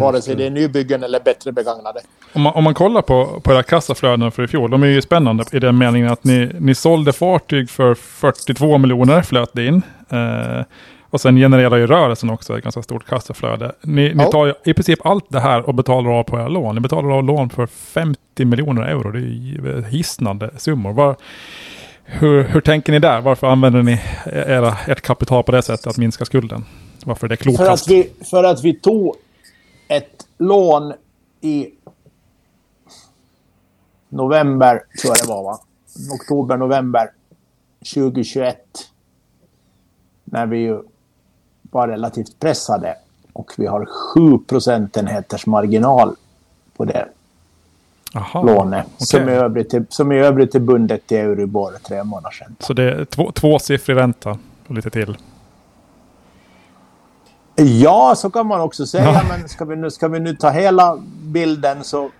Vare 0.00 0.22
sig 0.22 0.36
det 0.36 0.46
är 0.46 0.50
nybyggen 0.50 1.02
eller 1.02 1.20
bättre 1.20 1.52
begagnade. 1.52 2.00
Om 2.32 2.42
man, 2.42 2.54
om 2.54 2.64
man 2.64 2.74
kollar 2.74 3.02
på, 3.02 3.40
på 3.40 3.52
era 3.52 3.62
kassaflöden 3.62 4.32
för 4.32 4.44
i 4.44 4.48
fjol, 4.48 4.70
de 4.70 4.82
är 4.82 4.86
ju 4.86 5.02
spännande 5.02 5.44
i 5.52 5.58
den 5.58 5.78
meningen 5.78 6.08
att 6.12 6.24
ni, 6.24 6.50
ni 6.60 6.74
sålde 6.74 7.12
fartyg 7.12 7.70
för 7.70 7.94
42 7.94 8.78
miljoner 8.78 9.22
flöt 9.22 9.50
det 9.52 9.66
in. 9.66 9.82
Eh, 10.10 10.64
och 11.10 11.20
sen 11.20 11.36
genererar 11.36 11.76
ju 11.76 11.86
rörelsen 11.86 12.30
också 12.30 12.58
ett 12.58 12.64
ganska 12.64 12.82
stort 12.82 13.06
kassaflöde. 13.06 13.72
Ni, 13.82 14.14
ni 14.14 14.24
tar 14.30 14.54
i 14.64 14.74
princip 14.74 15.06
allt 15.06 15.24
det 15.28 15.40
här 15.40 15.68
och 15.68 15.74
betalar 15.74 16.10
av 16.10 16.22
på 16.22 16.38
era 16.38 16.48
lån. 16.48 16.74
Ni 16.74 16.80
betalar 16.80 17.10
av 17.10 17.24
lån 17.24 17.50
för 17.50 17.66
50 17.66 18.44
miljoner 18.44 18.82
euro. 18.82 19.10
Det 19.10 19.18
är 19.18 19.82
hisnande 19.82 20.50
summor. 20.56 20.92
Var, 20.92 21.16
hur, 22.10 22.44
hur 22.44 22.60
tänker 22.60 22.92
ni 22.92 22.98
där? 22.98 23.20
Varför 23.20 23.46
använder 23.46 23.82
ni 23.82 24.00
era, 24.26 24.76
ert 24.86 25.00
kapital 25.00 25.42
på 25.42 25.52
det 25.52 25.62
sättet 25.62 25.86
att 25.86 25.96
minska 25.96 26.24
skulden? 26.24 26.64
Varför 27.04 27.26
är 27.26 27.28
det 27.28 27.36
För 27.36 27.50
att, 27.50 27.56
klokast? 27.56 27.88
vi, 27.88 28.10
för 28.24 28.44
att 28.44 28.64
vi 28.64 28.74
tog 28.74 29.16
ett 29.88 30.26
lån 30.38 30.94
i 31.40 31.70
november, 34.08 34.82
tror 35.00 35.14
jag 35.16 35.26
det 35.26 35.28
var, 35.34 35.42
va? 35.42 35.58
Oktober, 36.14 36.56
november 36.56 37.10
2021. 37.94 38.58
När 40.24 40.46
vi 40.46 40.58
ju 40.58 40.82
var 41.62 41.88
relativt 41.88 42.38
pressade. 42.40 42.96
Och 43.32 43.52
vi 43.56 43.66
har 43.66 43.84
7 43.84 44.38
procentenheters 44.46 45.46
marginal 45.46 46.16
på 46.76 46.84
det 46.84 47.08
Lånet. 48.34 48.86
Som, 48.96 49.20
i 49.20 49.22
okej. 49.22 49.34
övrigt 49.34 49.74
är, 49.74 49.86
som 49.88 50.12
i 50.12 50.18
övrigt 50.18 50.54
är 50.54 50.60
bundet 50.60 51.06
till 51.06 51.16
Euribor 51.16 51.72
tre 51.88 52.04
månader 52.04 52.30
sedan. 52.30 52.56
Så 52.58 52.72
det 52.72 52.82
är 52.82 53.04
två, 53.04 53.32
tvåsiffrig 53.32 53.96
ränta 53.96 54.38
och 54.66 54.74
lite 54.74 54.90
till. 54.90 55.16
Ja, 57.56 58.14
så 58.16 58.30
kan 58.30 58.46
man 58.46 58.60
också 58.60 58.86
säga. 58.86 59.04
Ja. 59.04 59.22
Men 59.28 59.48
ska 59.48 59.64
vi, 59.64 59.76
nu, 59.76 59.90
ska 59.90 60.08
vi 60.08 60.20
nu 60.20 60.36
ta 60.36 60.50
hela 60.50 60.98
bilden 61.22 61.84
så... 61.84 62.10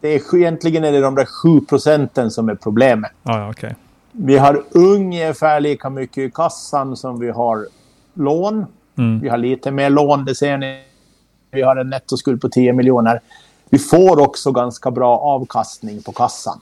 Det 0.00 0.08
är, 0.08 0.36
egentligen 0.36 0.84
är 0.84 0.92
det 0.92 1.00
de 1.00 1.14
där 1.14 1.24
7 1.24 1.60
procenten 1.60 2.30
som 2.30 2.48
är 2.48 2.54
problemet. 2.54 3.12
Ja, 3.22 3.38
ja, 3.38 3.50
okej. 3.50 3.74
Vi 4.12 4.38
har 4.38 4.62
ungefär 4.70 5.60
lika 5.60 5.90
mycket 5.90 6.18
i 6.18 6.30
kassan 6.30 6.96
som 6.96 7.20
vi 7.20 7.30
har 7.30 7.66
lån. 8.14 8.66
Mm. 8.98 9.20
Vi 9.20 9.28
har 9.28 9.38
lite 9.38 9.70
mer 9.70 9.90
lån, 9.90 10.24
det 10.24 10.34
ser 10.34 10.58
ni. 10.58 10.82
Vi 11.50 11.62
har 11.62 11.76
en 11.76 11.90
nettoskuld 11.90 12.40
på 12.40 12.48
10 12.48 12.72
miljoner. 12.72 13.20
Vi 13.70 13.78
får 13.78 14.20
också 14.20 14.52
ganska 14.52 14.90
bra 14.90 15.18
avkastning 15.18 16.02
på 16.02 16.12
kassan. 16.12 16.60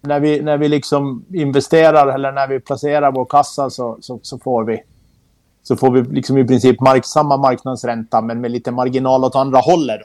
När 0.00 0.20
vi, 0.20 0.42
när 0.42 0.58
vi 0.58 0.68
liksom 0.68 1.24
investerar 1.32 2.14
eller 2.14 2.32
när 2.32 2.48
vi 2.48 2.60
placerar 2.60 3.12
vår 3.12 3.24
kassa 3.24 3.70
så, 3.70 3.98
så, 4.00 4.20
så 4.22 4.38
får 4.38 4.64
vi 4.64 4.82
så 5.62 5.76
får 5.76 5.90
vi 5.90 6.02
liksom 6.14 6.38
i 6.38 6.44
princip 6.44 6.80
mark, 6.80 7.04
samma 7.04 7.36
marknadsränta 7.36 8.20
men 8.20 8.40
med 8.40 8.50
lite 8.50 8.70
marginal 8.70 9.24
åt 9.24 9.34
andra 9.36 9.58
hållet. 9.58 10.00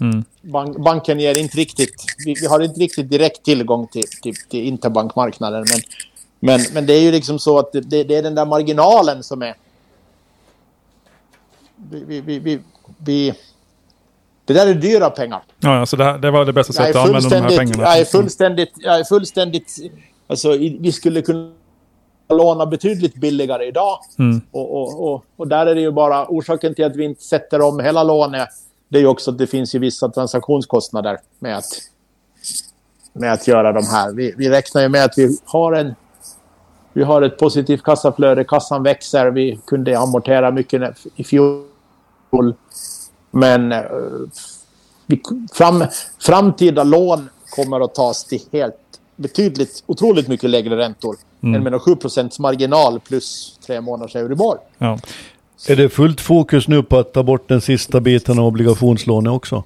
Mm. 0.00 0.24
Bank, 0.42 0.76
banken 0.76 1.20
ger 1.20 1.38
inte 1.38 1.56
riktigt... 1.56 2.04
Vi, 2.24 2.34
vi 2.40 2.46
har 2.46 2.60
inte 2.60 2.80
riktigt 2.80 3.10
direkt 3.10 3.44
tillgång 3.44 3.86
till, 3.86 4.04
till, 4.22 4.34
till 4.48 4.64
interbankmarknaden. 4.64 5.64
Men, 5.70 5.80
men, 6.40 6.60
men 6.74 6.86
det 6.86 6.92
är 6.92 7.00
ju 7.00 7.12
liksom 7.12 7.38
så 7.38 7.58
att 7.58 7.72
det, 7.72 7.80
det, 7.80 8.16
är 8.16 8.22
den 8.22 8.34
där 8.34 8.46
marginalen 8.46 9.22
som 9.22 9.42
är... 9.42 9.54
Vi, 11.76 12.20
vi, 12.20 12.38
vi, 12.38 12.60
vi, 12.98 13.34
det 14.44 14.52
där 14.52 14.66
är 14.66 14.74
dyra 14.74 15.10
pengar. 15.10 15.42
Ja, 15.60 15.78
ja, 15.78 15.86
så 15.86 15.96
det, 15.96 16.04
här, 16.04 16.18
det 16.18 16.30
var 16.30 16.44
det 16.44 16.52
bästa 16.52 16.72
sättet 16.72 16.96
att 16.96 17.06
använda 17.06 17.28
de 17.28 17.36
här 17.40 17.56
pengarna. 17.56 17.82
Jag 17.82 17.98
är 17.98 18.04
fullständigt... 18.04 18.72
Jag 18.76 18.98
är 19.00 19.04
fullständigt 19.04 19.72
alltså, 20.26 20.54
i- 20.54 20.78
vi 20.80 20.92
skulle 20.92 21.22
kunna 21.22 21.50
låna 22.28 22.66
betydligt 22.66 23.14
billigare 23.14 23.66
idag. 23.66 23.98
Mm. 24.18 24.40
Och, 24.50 24.80
och, 24.82 25.12
och, 25.12 25.24
och 25.36 25.48
där 25.48 25.66
är 25.66 25.74
det 25.74 25.80
ju 25.80 25.90
bara... 25.90 26.26
Orsaken 26.26 26.74
till 26.74 26.84
att 26.84 26.96
vi 26.96 27.04
inte 27.04 27.22
sätter 27.22 27.60
om 27.60 27.80
hela 27.80 28.02
lånet 28.02 28.48
det 28.88 28.98
är 28.98 29.00
ju 29.02 29.06
också 29.08 29.30
att 29.30 29.38
det 29.38 29.46
finns 29.46 29.74
ju 29.74 29.78
vissa 29.78 30.08
transaktionskostnader 30.08 31.18
med 31.38 31.56
att, 31.56 31.64
med 33.12 33.32
att 33.32 33.46
göra 33.48 33.72
de 33.72 33.86
här. 33.86 34.12
Vi, 34.12 34.34
vi 34.36 34.50
räknar 34.50 34.82
ju 34.82 34.88
med 34.88 35.04
att 35.04 35.18
vi 35.18 35.38
har 35.44 35.72
en... 35.72 35.94
Vi 36.92 37.02
har 37.02 37.22
ett 37.22 37.38
positivt 37.38 37.82
kassaflöde, 37.82 38.44
kassan 38.44 38.82
växer, 38.82 39.30
vi 39.30 39.60
kunde 39.66 39.98
amortera 39.98 40.50
mycket 40.50 40.82
i 41.16 41.24
fjol. 41.24 41.64
Men 43.34 43.72
eh, 43.72 43.82
fram, 45.52 45.84
framtida 46.18 46.84
lån 46.84 47.28
kommer 47.50 47.80
att 47.80 47.94
tas 47.94 48.24
till 48.24 48.40
helt 48.52 48.74
betydligt, 49.16 49.82
otroligt 49.86 50.28
mycket 50.28 50.50
lägre 50.50 50.76
räntor. 50.76 51.16
Mm. 51.42 51.54
Än 51.54 51.62
med 51.62 51.74
en 51.74 51.80
7% 51.80 52.40
marginal 52.40 53.00
plus 53.00 53.58
tre 53.66 53.80
månaders 53.80 54.16
Euribor. 54.16 54.58
Ja. 54.78 54.98
Är 55.68 55.76
det 55.76 55.88
fullt 55.88 56.20
fokus 56.20 56.68
nu 56.68 56.82
på 56.82 56.98
att 56.98 57.12
ta 57.12 57.22
bort 57.22 57.48
den 57.48 57.60
sista 57.60 58.00
biten 58.00 58.38
av 58.38 58.44
obligationslånet 58.46 59.32
också? 59.32 59.64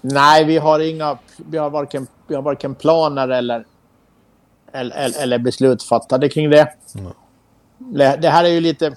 Nej, 0.00 0.44
vi 0.44 0.58
har 0.58 0.80
inga... 0.80 1.18
Vi 1.36 1.58
har 1.58 1.70
varken, 1.70 2.06
vi 2.26 2.34
har 2.34 2.42
varken 2.42 2.74
planer 2.74 3.28
eller, 3.28 3.64
eller, 4.72 5.22
eller- 5.22 5.38
beslut 5.38 5.82
fattade 5.82 6.28
kring 6.28 6.50
det. 6.50 6.68
Det 7.78 8.18
det 8.22 8.28
här 8.28 8.44
är 8.44 8.48
ju 8.48 8.60
lite... 8.60 8.96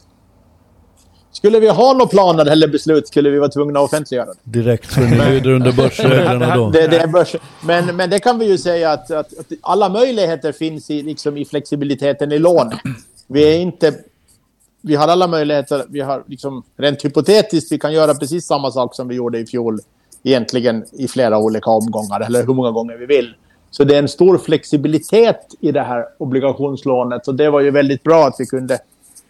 Skulle 1.37 1.59
vi 1.59 1.69
ha 1.69 1.93
några 1.93 2.07
planer 2.07 2.45
eller 2.45 2.67
beslut 2.67 3.07
skulle 3.07 3.29
vi 3.29 3.39
vara 3.39 3.49
tvungna 3.49 3.79
att 3.79 3.85
offentliggöra 3.85 4.25
det. 4.25 4.39
Direkt 4.43 4.91
så 4.91 5.01
ni 5.01 5.29
lyder 5.29 5.49
under 5.49 5.71
börsreglerna 5.71 6.55
då? 6.55 6.69
det, 6.73 6.87
det 6.87 6.97
är 6.97 7.07
börs, 7.07 7.35
men, 7.61 7.95
men 7.95 8.09
det 8.09 8.19
kan 8.19 8.39
vi 8.39 8.45
ju 8.45 8.57
säga 8.57 8.91
att, 8.91 9.11
att, 9.11 9.39
att 9.39 9.45
alla 9.61 9.89
möjligheter 9.89 10.51
finns 10.51 10.89
i, 10.89 11.01
liksom, 11.01 11.37
i 11.37 11.45
flexibiliteten 11.45 12.31
i 12.31 12.39
lån. 12.39 12.71
Vi 13.27 13.55
är 13.55 13.59
inte... 13.59 13.93
Vi 14.81 14.95
har 14.95 15.07
alla 15.07 15.27
möjligheter. 15.27 15.85
Vi 15.89 15.99
har 15.99 16.23
liksom, 16.27 16.63
rent 16.77 17.05
hypotetiskt, 17.05 17.71
vi 17.71 17.79
kan 17.79 17.93
göra 17.93 18.13
precis 18.13 18.45
samma 18.45 18.71
sak 18.71 18.95
som 18.95 19.07
vi 19.07 19.15
gjorde 19.15 19.39
i 19.39 19.45
fjol. 19.45 19.79
Egentligen 20.23 20.85
i 20.91 21.07
flera 21.07 21.37
olika 21.37 21.69
omgångar, 21.69 22.19
eller 22.19 22.45
hur 22.45 22.53
många 22.53 22.71
gånger 22.71 22.97
vi 22.97 23.05
vill. 23.05 23.33
Så 23.71 23.83
det 23.83 23.95
är 23.95 23.99
en 23.99 24.07
stor 24.07 24.37
flexibilitet 24.37 25.41
i 25.59 25.71
det 25.71 25.81
här 25.81 26.05
obligationslånet. 26.17 27.27
Och 27.27 27.35
det 27.35 27.49
var 27.49 27.61
ju 27.61 27.71
väldigt 27.71 28.03
bra 28.03 28.27
att 28.27 28.35
vi 28.39 28.45
kunde 28.45 28.79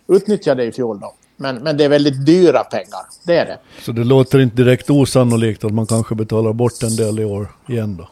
utnyttja 0.08 0.55
det 0.55 0.64
i 0.64 0.72
fjol. 0.72 0.99
Då. 0.99 1.14
Men, 1.38 1.56
men 1.56 1.78
det 1.78 1.84
är 1.84 1.90
väldigt 1.90 2.26
dyra 2.26 2.64
pengar. 2.64 3.02
Det 3.24 3.38
är 3.38 3.46
det. 3.46 3.60
Så 3.82 3.92
det 3.92 4.04
låter 4.04 4.40
inte 4.40 4.56
direkt 4.56 4.90
osannolikt 4.90 5.64
att 5.64 5.74
man 5.74 5.86
kanske 5.86 6.16
betalar 6.16 6.54
bort 6.54 6.84
en 6.84 6.96
del 6.96 7.20
i 7.20 7.26
år 7.26 7.48
igen 7.68 7.98
då? 7.98 8.10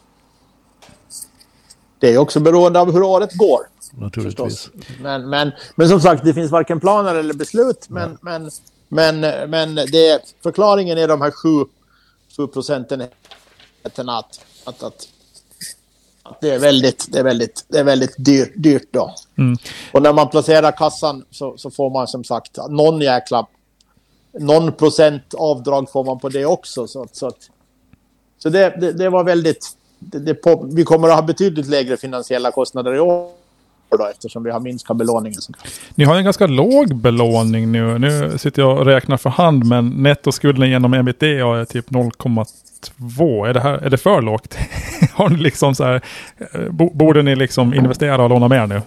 Det 1.98 2.14
är 2.14 2.18
också 2.18 2.40
beroende 2.40 2.80
av 2.80 2.92
hur 2.92 3.02
året 3.02 3.34
går. 3.34 3.60
Naturligtvis. 3.92 4.70
Men, 5.00 5.28
men, 5.28 5.52
men 5.74 5.88
som 5.88 6.00
sagt, 6.00 6.24
det 6.24 6.34
finns 6.34 6.50
varken 6.50 6.80
planer 6.80 7.14
eller 7.14 7.34
beslut. 7.34 7.86
Men, 7.88 8.18
men, 8.20 8.50
men, 8.88 9.20
men 9.50 9.74
det, 9.74 10.34
förklaringen 10.42 10.98
är 10.98 11.08
de 11.08 11.20
här 11.20 11.30
sju, 11.30 11.70
sju 12.36 12.46
procenten 12.46 13.00
att, 13.82 13.98
att, 13.98 14.08
att, 14.64 14.82
att 14.82 15.08
det 16.40 16.50
är 16.50 16.58
väldigt, 16.58 17.12
det 17.12 17.18
är 17.18 17.24
väldigt, 17.24 17.64
det 17.68 17.78
är 17.78 17.84
väldigt 17.84 18.14
dyrt, 18.18 18.52
dyrt 18.56 18.88
då. 18.90 19.14
Mm. 19.38 19.56
Och 19.92 20.02
när 20.02 20.12
man 20.12 20.28
placerar 20.28 20.72
kassan 20.72 21.24
så, 21.30 21.56
så 21.56 21.70
får 21.70 21.90
man 21.90 22.06
som 22.08 22.24
sagt 22.24 22.58
någon 22.68 23.00
jäkla... 23.00 23.46
Någon 24.38 24.72
procent 24.72 25.34
avdrag 25.34 25.90
får 25.90 26.04
man 26.04 26.18
på 26.18 26.28
det 26.28 26.46
också. 26.46 26.86
Så, 26.86 27.06
så, 27.12 27.32
så 28.38 28.48
det, 28.48 28.80
det, 28.80 28.92
det 28.92 29.08
var 29.08 29.24
väldigt... 29.24 29.76
Det, 29.98 30.18
det 30.18 30.34
på, 30.34 30.68
vi 30.72 30.84
kommer 30.84 31.08
att 31.08 31.14
ha 31.14 31.22
betydligt 31.22 31.66
lägre 31.66 31.96
finansiella 31.96 32.50
kostnader 32.50 32.94
i 32.94 33.00
år 33.00 33.30
då, 33.90 34.06
eftersom 34.06 34.42
vi 34.42 34.50
har 34.50 34.60
minskat 34.60 34.96
belåningen. 34.96 35.40
Ni 35.94 36.04
har 36.04 36.16
en 36.16 36.24
ganska 36.24 36.46
låg 36.46 36.94
belåning 36.94 37.72
nu. 37.72 37.98
Nu 37.98 38.38
sitter 38.38 38.62
jag 38.62 38.78
och 38.78 38.84
räknar 38.84 39.16
för 39.16 39.30
hand, 39.30 39.64
men 39.64 39.88
nettoskulden 39.88 40.70
genom 40.70 40.94
ebitda 40.94 41.26
är 41.26 41.64
typ 41.64 41.90
0,2. 41.90 43.46
Är 43.48 43.54
det, 43.54 43.60
här, 43.60 43.78
är 43.78 43.90
det 43.90 43.98
för 43.98 44.22
lågt? 44.22 44.58
har 45.14 45.28
ni 45.28 45.36
liksom 45.36 45.74
så 45.74 45.84
här, 45.84 46.02
borde 46.94 47.22
ni 47.22 47.36
liksom 47.36 47.74
investera 47.74 48.22
och 48.22 48.30
låna 48.30 48.48
mer 48.48 48.66
nu? 48.66 48.82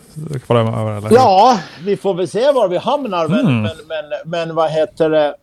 Över? 0.50 1.14
Ja, 1.14 1.60
vi 1.86 1.98
får 1.98 2.14
väl 2.14 2.28
se 2.28 2.52
var 2.52 2.68
vi 2.68 2.78
hamnar. 2.78 3.28
Men, 3.28 3.40
mm. 3.40 3.62
men, 3.62 3.72
men, 3.88 4.32
men 4.32 4.56
vad 4.56 4.72
heter 4.72 5.10
det? 5.10 5.36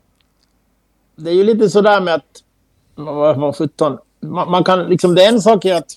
Det 1.16 1.30
är 1.30 1.34
ju 1.34 1.44
lite 1.44 1.70
sådär 1.70 2.00
med 2.00 2.14
att... 2.14 2.42
Vad, 2.94 3.36
vad 3.36 3.56
17, 3.56 3.98
man, 4.20 4.50
man, 4.50 4.64
kan 4.64 4.84
liksom, 4.84 5.14
det 5.14 5.24
är 5.24 5.28
en 5.28 5.40
sak 5.40 5.64
är 5.64 5.74
att, 5.74 5.90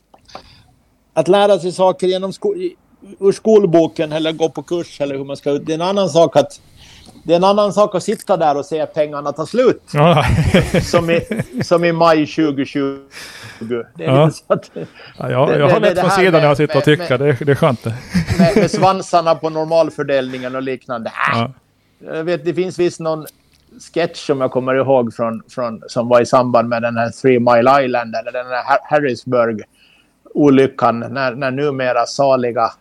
att 1.14 1.28
lära 1.28 1.60
sig 1.60 1.72
saker 1.72 2.08
genom 2.08 2.34
sko, 2.34 2.56
ur 3.20 3.32
skolboken 3.32 4.12
eller 4.12 4.32
gå 4.32 4.50
på 4.50 4.64
kurs 4.64 5.02
eller 5.02 5.18
hur 5.18 5.26
man 5.26 5.38
ska... 5.38 5.52
Det 5.52 5.72
är 5.72 5.76
en 5.76 5.82
annan 5.82 6.10
sak 6.10 6.36
att 6.36 6.62
det 7.24 7.34
är 7.34 7.38
en 7.38 7.44
annan 7.44 7.74
sak 7.74 7.96
att 7.96 8.04
sitta 8.04 8.38
där 8.38 8.58
och 8.58 8.66
se 8.66 8.86
pengarna 8.86 9.32
ta 9.32 9.46
slut. 9.46 9.84
Ja. 9.94 10.26
som, 10.84 11.10
i, 11.10 11.22
som 11.64 11.86
i 11.86 11.92
maj 11.92 12.28
2020. 12.28 13.00
Det 13.60 13.76
är 13.76 13.86
ja. 14.06 14.32
så 14.32 14.44
att, 14.48 14.72
ja, 15.18 15.32
jag, 15.32 15.60
jag 15.60 15.70
har 15.70 15.80
lätt 15.80 16.02
på 16.02 16.10
sidan 16.10 16.34
när 16.34 16.48
jag 16.48 16.58
sitter 16.58 16.78
och 16.78 16.84
tycker. 16.84 17.10
Med, 17.10 17.20
det, 17.20 17.38
det 17.46 17.52
är 17.52 17.56
skönt. 17.56 17.86
Med, 17.86 17.96
med 18.56 18.72
svansarna 18.72 19.36
på 19.36 19.50
normalfördelningen 19.50 20.56
och 20.56 20.64
liknande. 20.64 21.12
Ja. 21.32 21.52
Jag 22.00 22.24
vet, 22.24 22.46
det 22.46 22.54
finns 22.54 22.80
visst 22.80 23.00
någon 23.00 23.26
sketch 23.94 24.26
som 24.26 24.42
jag 24.42 24.52
kommer 24.52 24.76
ihåg 24.76 25.14
från, 25.14 25.44
från, 25.50 25.82
som 25.88 26.08
var 26.08 26.22
i 26.22 26.26
samband 26.26 26.70
med 26.70 26.82
den 26.82 26.98
här 26.98 27.10
Three 27.10 27.40
Mile 27.40 27.86
Island 27.86 28.16
eller 28.16 28.32
den 28.32 28.48
här 28.48 28.64
Harrisburg-olyckan 28.90 31.00
när, 31.00 31.36
när 31.36 31.52
numera 31.52 32.06
saliga 32.06 32.72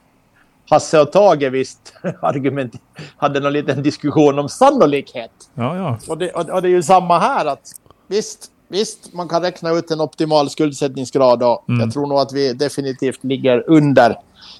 Hasse 0.70 1.00
och 1.00 1.12
Tage 1.12 1.50
visst 1.50 1.94
argument, 2.22 2.74
hade 3.16 3.40
någon 3.40 3.52
liten 3.52 3.82
diskussion 3.82 4.38
om 4.38 4.48
sannolikhet. 4.48 5.30
Ja, 5.54 5.76
ja. 5.76 5.98
Och, 6.08 6.18
det, 6.18 6.30
och, 6.30 6.50
och 6.50 6.62
det 6.62 6.68
är 6.68 6.72
ju 6.72 6.82
samma 6.82 7.18
här 7.18 7.46
att 7.46 7.60
visst, 8.06 8.46
visst, 8.68 9.12
man 9.12 9.28
kan 9.28 9.42
räkna 9.42 9.70
ut 9.70 9.90
en 9.90 10.00
optimal 10.00 10.50
skuldsättningsgrad 10.50 11.42
och 11.42 11.68
mm. 11.68 11.80
jag 11.80 11.92
tror 11.92 12.06
nog 12.06 12.18
att 12.18 12.32
vi 12.32 12.52
definitivt 12.52 13.24
ligger 13.24 13.64
under. 13.70 14.16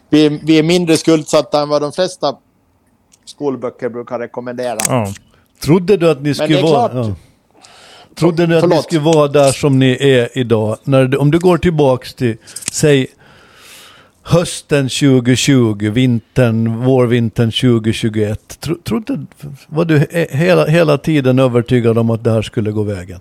Vi, 0.09 0.41
vi 0.45 0.59
är 0.59 0.63
mindre 0.63 0.97
skuldsatta 0.97 1.63
än 1.63 1.69
vad 1.69 1.83
de 1.83 1.93
flesta 1.93 2.37
skolböcker 3.25 3.89
brukar 3.89 4.19
rekommendera. 4.19 4.79
Ja. 4.89 5.13
Trodde 5.63 5.97
du 5.97 6.11
att 6.11 6.23
ni 6.23 6.35
skulle 6.35 6.63
vara... 6.63 6.91
Ja. 6.95 7.15
Trodde 8.15 8.47
ni 8.47 8.55
att 8.55 8.61
Förlåt. 8.61 8.79
ni 8.79 8.83
skulle 8.83 9.01
vara 9.01 9.29
där 9.29 9.53
som 9.53 9.79
ni 9.79 9.97
är 10.01 10.39
idag? 10.39 10.77
När, 10.85 11.21
om 11.21 11.31
du 11.31 11.39
går 11.39 11.59
tillbaks 11.59 12.15
till, 12.15 12.37
säg 12.73 13.07
hösten 14.31 14.89
2020, 14.89 15.91
vintern, 15.91 16.85
vårvintern 16.85 17.51
2021. 17.51 18.61
Tro, 18.61 18.75
trodde, 18.85 19.27
var 19.69 19.85
du 19.85 20.07
hela, 20.31 20.67
hela 20.67 20.99
tiden 20.99 21.39
övertygad 21.39 21.99
om 21.99 22.11
att 22.11 22.25
det 22.25 22.31
här 22.31 22.43
skulle 22.43 22.71
gå 22.71 22.83
vägen? 22.83 23.21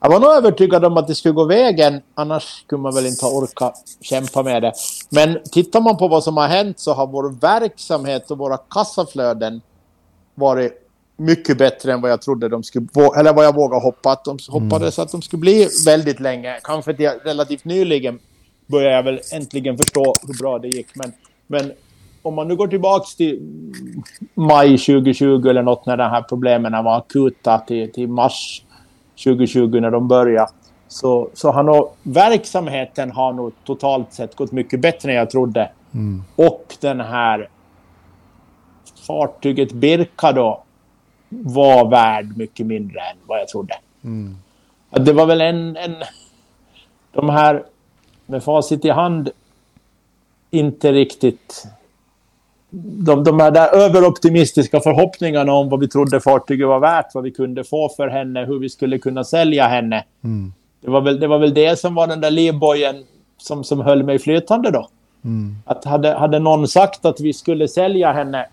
Jag 0.00 0.10
var 0.10 0.20
nog 0.20 0.32
övertygad 0.32 0.84
om 0.84 0.96
att 0.96 1.06
det 1.06 1.14
skulle 1.14 1.34
gå 1.34 1.44
vägen, 1.44 2.00
annars 2.14 2.42
skulle 2.42 2.82
man 2.82 2.94
väl 2.94 3.06
inte 3.06 3.24
ha 3.24 3.32
orkat 3.32 3.74
kämpa 4.00 4.42
med 4.42 4.62
det. 4.62 4.72
Men 5.10 5.38
tittar 5.52 5.80
man 5.80 5.96
på 5.96 6.08
vad 6.08 6.24
som 6.24 6.36
har 6.36 6.48
hänt 6.48 6.78
så 6.78 6.92
har 6.92 7.06
vår 7.06 7.40
verksamhet 7.40 8.30
och 8.30 8.38
våra 8.38 8.56
kassaflöden 8.56 9.60
varit 10.34 10.72
mycket 11.16 11.58
bättre 11.58 11.92
än 11.92 12.00
vad 12.00 12.10
jag 12.10 12.22
trodde 12.22 12.48
de 12.48 12.62
skulle, 12.62 12.86
eller 13.16 13.32
vad 13.32 13.44
jag 13.44 13.54
vågade 13.54 13.82
hoppa 13.82 14.12
att 14.12 14.24
de 14.24 14.38
hoppades 14.48 14.98
mm. 14.98 15.04
att 15.04 15.12
de 15.12 15.22
skulle 15.22 15.40
bli 15.40 15.68
väldigt 15.86 16.20
länge. 16.20 16.60
Kanske 16.62 16.92
relativt 17.24 17.64
nyligen 17.64 18.18
börjar 18.72 18.90
jag 18.90 19.02
väl 19.02 19.20
äntligen 19.32 19.76
förstå 19.76 20.14
hur 20.26 20.38
bra 20.42 20.58
det 20.58 20.68
gick. 20.68 20.86
Men, 20.94 21.12
men 21.46 21.72
om 22.22 22.34
man 22.34 22.48
nu 22.48 22.56
går 22.56 22.68
tillbaka 22.68 23.04
till 23.16 23.40
maj 24.34 24.78
2020 24.78 25.48
eller 25.48 25.62
något 25.62 25.86
när 25.86 25.96
de 25.96 26.10
här 26.10 26.22
problemen 26.22 26.84
var 26.84 26.98
akuta 26.98 27.58
till, 27.58 27.92
till 27.92 28.08
mars 28.08 28.62
2020 29.24 29.80
när 29.80 29.90
de 29.90 30.08
började. 30.08 30.50
Så, 30.88 31.28
så 31.34 31.50
har 31.50 31.62
nog 31.62 31.90
verksamheten 32.02 33.10
har 33.10 33.32
nog 33.32 33.52
totalt 33.64 34.12
sett 34.12 34.36
gått 34.36 34.52
mycket 34.52 34.80
bättre 34.80 35.10
än 35.10 35.16
jag 35.16 35.30
trodde. 35.30 35.70
Mm. 35.94 36.22
Och 36.36 36.76
den 36.80 37.00
här 37.00 37.48
fartyget 39.06 39.72
Birka 39.72 40.32
då 40.32 40.62
var 41.28 41.90
värd 41.90 42.36
mycket 42.36 42.66
mindre 42.66 43.00
än 43.00 43.16
vad 43.26 43.40
jag 43.40 43.48
trodde. 43.48 43.74
Mm. 44.04 44.36
Det 44.90 45.12
var 45.12 45.26
väl 45.26 45.40
en, 45.40 45.76
en... 45.76 45.94
De 47.12 47.28
här 47.28 47.64
med 48.32 48.44
facit 48.44 48.84
i 48.84 48.90
hand 48.90 49.30
inte 50.50 50.92
riktigt... 50.92 51.66
De, 52.74 53.24
de 53.24 53.40
här 53.40 53.50
där 53.50 53.74
överoptimistiska 53.74 54.80
förhoppningarna 54.80 55.52
om 55.52 55.68
vad 55.68 55.80
vi 55.80 55.88
trodde 55.88 56.20
fartyget 56.20 56.68
var 56.68 56.80
värt, 56.80 57.14
vad 57.14 57.24
vi 57.24 57.30
kunde 57.30 57.64
få 57.64 57.88
för 57.88 58.08
henne, 58.08 58.44
hur 58.44 58.58
vi 58.58 58.68
skulle 58.68 58.98
kunna 58.98 59.24
sälja 59.24 59.66
henne. 59.66 60.04
Mm. 60.24 60.52
Det, 60.80 60.90
var 60.90 61.00
väl, 61.00 61.20
det 61.20 61.26
var 61.26 61.38
väl 61.38 61.54
det 61.54 61.78
som 61.78 61.94
var 61.94 62.06
den 62.06 62.20
där 62.20 62.30
livbojen 62.30 63.04
som, 63.38 63.64
som 63.64 63.80
höll 63.80 64.02
mig 64.02 64.18
flytande 64.18 64.70
då. 64.70 64.88
Mm. 65.24 65.56
Att 65.64 65.84
hade, 65.84 66.14
hade 66.14 66.38
någon 66.38 66.68
sagt 66.68 67.04
att 67.04 67.20
vi 67.20 67.32
skulle 67.32 67.68
sälja 67.68 68.12
henne 68.12 68.46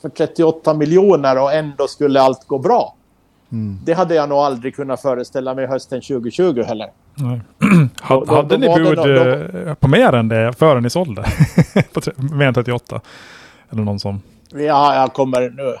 för 0.00 0.08
38 0.08 0.74
miljoner 0.74 1.42
och 1.42 1.52
ändå 1.52 1.88
skulle 1.88 2.20
allt 2.20 2.46
gå 2.46 2.58
bra. 2.58 2.94
Mm. 3.52 3.78
Det 3.84 3.92
hade 3.92 4.14
jag 4.14 4.28
nog 4.28 4.38
aldrig 4.38 4.76
kunnat 4.76 5.02
föreställa 5.02 5.54
mig 5.54 5.66
hösten 5.66 6.00
2020 6.00 6.62
heller. 6.62 6.90
hade, 8.00 8.34
hade 8.34 8.58
ni 8.58 8.74
bud 8.74 8.96
då, 8.96 9.74
på 9.74 9.88
mer 9.88 10.12
än 10.12 10.28
det 10.28 10.52
före 10.52 10.80
ni 10.80 10.90
sålde? 10.90 11.22
på 11.92 12.00
mer 12.16 12.46
än 12.46 12.54
38? 12.54 13.00
Eller 13.70 13.82
någon 13.82 14.00
som... 14.00 14.22
Ja, 14.50 14.94
jag 14.94 15.12
kommer 15.12 15.40
nu. 15.40 15.76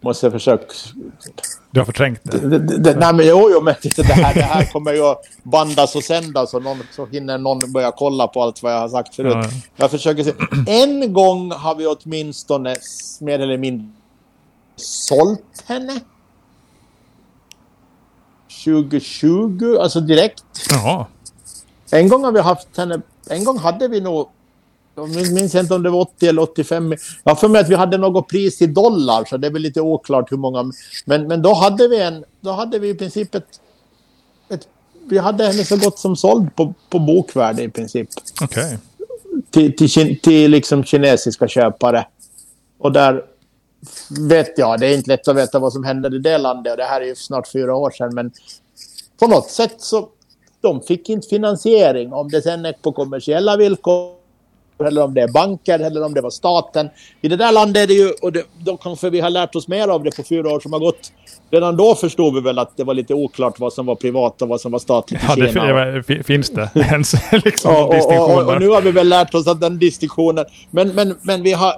Måste 0.00 0.26
jag 0.26 0.32
försöka... 0.32 0.64
Du 1.70 1.80
har 1.80 1.84
förträngt 1.84 2.20
det? 2.22 2.48
det, 2.48 2.58
det, 2.58 2.78
det 2.78 2.96
nej, 3.00 3.14
men 3.14 3.26
jo, 3.26 3.48
jo, 3.52 3.60
men 3.60 3.74
det 3.96 4.02
här, 4.02 4.34
det 4.34 4.42
här 4.42 4.64
kommer 4.72 4.92
ju 4.92 5.14
bandas 5.42 5.96
och 5.96 6.04
sändas 6.04 6.54
och 6.54 6.62
någon, 6.62 6.82
så 6.90 7.06
hinner 7.06 7.38
någon 7.38 7.72
börja 7.72 7.92
kolla 7.92 8.26
på 8.26 8.42
allt 8.42 8.62
vad 8.62 8.72
jag 8.72 8.80
har 8.80 8.88
sagt 8.88 9.14
förut. 9.14 9.32
Ja. 9.34 9.48
Jag 9.76 9.90
försöker 9.90 10.22
se. 10.22 10.32
En 10.66 11.12
gång 11.12 11.52
har 11.52 11.74
vi 11.74 11.86
åtminstone 11.86 12.76
mer 13.20 13.38
eller 13.38 13.58
mindre 13.58 13.86
sålt 14.76 15.64
henne. 15.66 16.00
2020, 18.64 19.76
alltså 19.80 20.00
direkt. 20.00 20.44
Jaha. 20.70 21.06
En 21.90 22.08
gång 22.08 22.24
har 22.24 22.32
vi 22.32 22.40
haft 22.40 22.76
henne, 22.76 23.00
en 23.30 23.44
gång 23.44 23.58
hade 23.58 23.88
vi 23.88 24.00
nog, 24.00 24.28
jag 24.94 25.32
minns 25.32 25.54
inte 25.54 25.74
om 25.74 25.82
det 25.82 25.90
var 25.90 26.00
80 26.00 26.26
eller 26.26 26.42
85. 26.42 26.94
Jag 27.24 27.30
har 27.30 27.36
för 27.36 27.48
mig 27.48 27.60
att 27.60 27.68
vi 27.68 27.74
hade 27.74 27.98
något 27.98 28.28
pris 28.28 28.62
i 28.62 28.66
dollar, 28.66 29.24
så 29.24 29.36
det 29.36 29.46
är 29.46 29.50
väl 29.50 29.62
lite 29.62 29.80
oklart 29.80 30.32
hur 30.32 30.36
många. 30.36 30.72
Men, 31.04 31.26
men 31.26 31.42
då 31.42 31.54
hade 31.54 31.88
vi 31.88 32.00
en, 32.00 32.24
då 32.40 32.52
hade 32.52 32.78
vi 32.78 32.88
i 32.88 32.94
princip 32.94 33.34
ett, 33.34 33.60
ett 34.48 34.68
vi 35.08 35.18
hade 35.18 35.44
henne 35.44 35.64
så 35.64 35.76
gott 35.76 35.98
som 35.98 36.16
såld 36.16 36.56
på, 36.56 36.74
på 36.90 36.98
bokvärde 36.98 37.62
i 37.62 37.68
princip. 37.68 38.08
Okej. 38.42 38.64
Okay. 38.64 39.72
Till, 39.72 39.90
till, 39.90 40.20
till 40.20 40.50
liksom 40.50 40.84
kinesiska 40.84 41.48
köpare. 41.48 42.06
Och 42.78 42.92
där 42.92 43.24
vet 44.28 44.58
jag, 44.58 44.80
det 44.80 44.86
är 44.86 44.96
inte 44.96 45.10
lätt 45.10 45.28
att 45.28 45.36
veta 45.36 45.58
vad 45.58 45.72
som 45.72 45.84
hände 45.84 46.16
i 46.16 46.18
det 46.18 46.38
landet 46.38 46.70
och 46.70 46.76
det 46.76 46.84
här 46.84 47.00
är 47.00 47.06
ju 47.06 47.14
snart 47.14 47.48
fyra 47.48 47.76
år 47.76 47.90
sedan. 47.90 48.14
Men 48.14 48.32
på 49.18 49.26
något 49.26 49.50
sätt 49.50 49.74
så 49.78 50.08
de 50.60 50.82
fick 50.82 51.08
inte 51.08 51.28
finansiering. 51.28 52.12
Om 52.12 52.28
det 52.28 52.42
sen 52.42 52.66
är 52.66 52.72
på 52.72 52.92
kommersiella 52.92 53.56
villkor 53.56 54.16
eller 54.84 55.04
om 55.04 55.14
det 55.14 55.22
är 55.22 55.28
banker 55.28 55.78
eller 55.78 56.04
om 56.04 56.14
det 56.14 56.20
var 56.20 56.30
staten. 56.30 56.88
I 57.20 57.28
det 57.28 57.36
där 57.36 57.52
landet 57.52 57.82
är 57.82 57.86
det 57.86 57.94
ju, 57.94 58.10
och 58.22 58.32
det, 58.32 58.44
då 58.58 58.76
kanske 58.76 59.10
vi 59.10 59.20
har 59.20 59.30
lärt 59.30 59.54
oss 59.54 59.68
mer 59.68 59.88
av 59.88 60.04
det 60.04 60.16
på 60.16 60.22
fyra 60.22 60.50
år 60.50 60.60
som 60.60 60.72
har 60.72 60.80
gått. 60.80 61.12
Redan 61.50 61.76
då 61.76 61.94
förstod 61.94 62.34
vi 62.34 62.40
väl 62.40 62.58
att 62.58 62.76
det 62.76 62.84
var 62.84 62.94
lite 62.94 63.14
oklart 63.14 63.60
vad 63.60 63.72
som 63.72 63.86
var 63.86 63.94
privat 63.94 64.42
och 64.42 64.48
vad 64.48 64.60
som 64.60 64.72
var 64.72 64.78
statligt 64.78 65.22
i 65.22 65.50
ja. 65.54 65.84
Det, 66.06 66.22
finns 66.26 66.50
det 66.50 66.70
ens 66.74 67.12
liksom 67.44 67.74
och, 67.76 67.88
och, 67.88 68.30
och, 68.30 68.54
och, 68.54 68.60
nu 68.60 68.68
har 68.68 68.82
vi 68.82 68.90
väl 68.92 69.08
lärt 69.08 69.34
oss 69.34 69.46
att 69.46 69.60
den 69.60 69.78
distinktionen... 69.78 70.44
Men, 70.70 70.88
men, 70.88 71.14
men 71.22 71.42
vi 71.42 71.52
har 71.52 71.74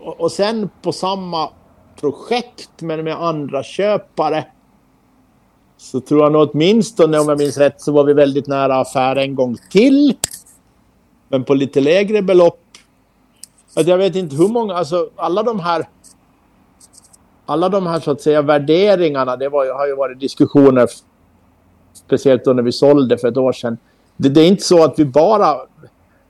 och, 0.00 0.20
och 0.20 0.32
sen 0.32 0.70
på 0.82 0.92
samma 0.92 1.50
projekt 2.00 2.70
men 2.78 3.04
med 3.04 3.22
andra 3.22 3.62
köpare 3.62 4.46
så 5.76 6.00
tror 6.00 6.22
jag 6.22 6.32
nog 6.32 6.50
åtminstone 6.50 7.18
om 7.18 7.28
jag 7.28 7.38
minns 7.38 7.58
rätt 7.58 7.80
så 7.80 7.92
var 7.92 8.04
vi 8.04 8.12
väldigt 8.12 8.46
nära 8.46 8.80
affär 8.80 9.16
en 9.16 9.34
gång 9.34 9.56
till. 9.70 10.16
Men 11.28 11.44
på 11.44 11.54
lite 11.54 11.80
lägre 11.80 12.22
belopp. 12.22 12.60
Att 13.76 13.86
jag 13.86 13.98
vet 13.98 14.16
inte 14.16 14.36
hur 14.36 14.48
många, 14.48 14.74
alltså 14.74 15.10
alla 15.16 15.42
de 15.42 15.60
här 15.60 15.88
alla 17.46 17.68
de 17.68 17.86
här 17.86 18.00
så 18.00 18.10
att 18.10 18.20
säga 18.20 18.42
värderingarna, 18.42 19.36
det 19.36 19.48
var, 19.48 19.74
har 19.78 19.86
ju 19.86 19.96
varit 19.96 20.20
diskussioner 20.20 20.88
speciellt 21.92 22.44
då 22.44 22.52
när 22.52 22.62
vi 22.62 22.72
sålde 22.72 23.18
för 23.18 23.28
ett 23.28 23.36
år 23.36 23.52
sedan. 23.52 23.78
Det, 24.16 24.28
det 24.28 24.40
är 24.40 24.48
inte 24.48 24.64
så 24.64 24.84
att 24.84 24.98
vi 24.98 25.04
bara... 25.04 25.56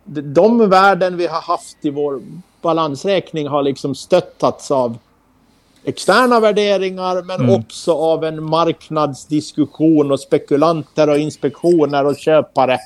De 0.04 0.70
värden 0.70 1.16
vi 1.16 1.26
har 1.26 1.40
haft 1.40 1.76
i 1.80 1.90
vår 1.90 2.20
balansräkning 2.62 3.48
har 3.48 3.62
liksom 3.62 3.94
stöttats 3.94 4.70
av 4.70 4.98
externa 5.84 6.40
värderingar 6.40 7.22
men 7.22 7.40
mm. 7.40 7.54
också 7.54 7.92
av 7.92 8.24
en 8.24 8.44
marknadsdiskussion 8.44 10.10
och 10.10 10.20
spekulanter 10.20 11.08
och 11.08 11.18
inspektioner 11.18 12.04
och 12.04 12.16
köpare. 12.16 12.78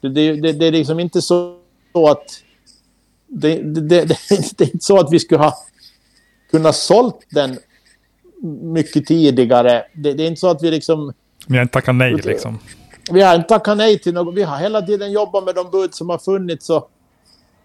Det, 0.00 0.08
det, 0.08 0.52
det 0.52 0.66
är 0.66 0.72
liksom 0.72 1.00
inte 1.00 1.22
så 1.22 1.56
att 1.92 2.42
det, 3.26 3.62
det, 3.62 3.96
är 4.30 4.62
inte 4.62 4.84
så 4.84 4.98
att 4.98 5.12
vi 5.12 5.18
skulle 5.18 5.40
ha 5.40 5.54
kunnat 6.50 6.76
sålt 6.76 7.26
den 7.30 7.58
mycket 8.62 9.06
tidigare. 9.06 9.84
Det, 9.94 10.12
det 10.12 10.22
är 10.22 10.26
inte 10.26 10.40
så 10.40 10.50
att 10.50 10.62
vi 10.62 10.70
liksom... 10.70 11.12
Vi 11.46 11.56
har 11.56 11.62
inte 11.62 11.72
tackat 11.72 11.94
nej 11.94 12.14
liksom. 12.14 12.58
Vi 13.10 13.22
har 13.22 13.34
inte 13.34 13.48
tackat 13.48 13.76
nej 13.76 13.98
till 13.98 14.14
något. 14.14 14.34
Vi 14.34 14.42
har 14.42 14.58
hela 14.58 14.82
tiden 14.82 15.12
jobbat 15.12 15.44
med 15.44 15.54
de 15.54 15.70
bud 15.70 15.94
som 15.94 16.08
har 16.08 16.18
funnits. 16.18 16.70
Och, 16.70 16.90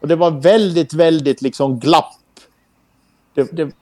och 0.05 0.09
det 0.09 0.15
var 0.15 0.31
väldigt, 0.31 0.93
väldigt 0.93 1.41
liksom 1.41 1.79
glapp. 1.79 2.13
Det, 3.33 3.51
det, 3.51 3.75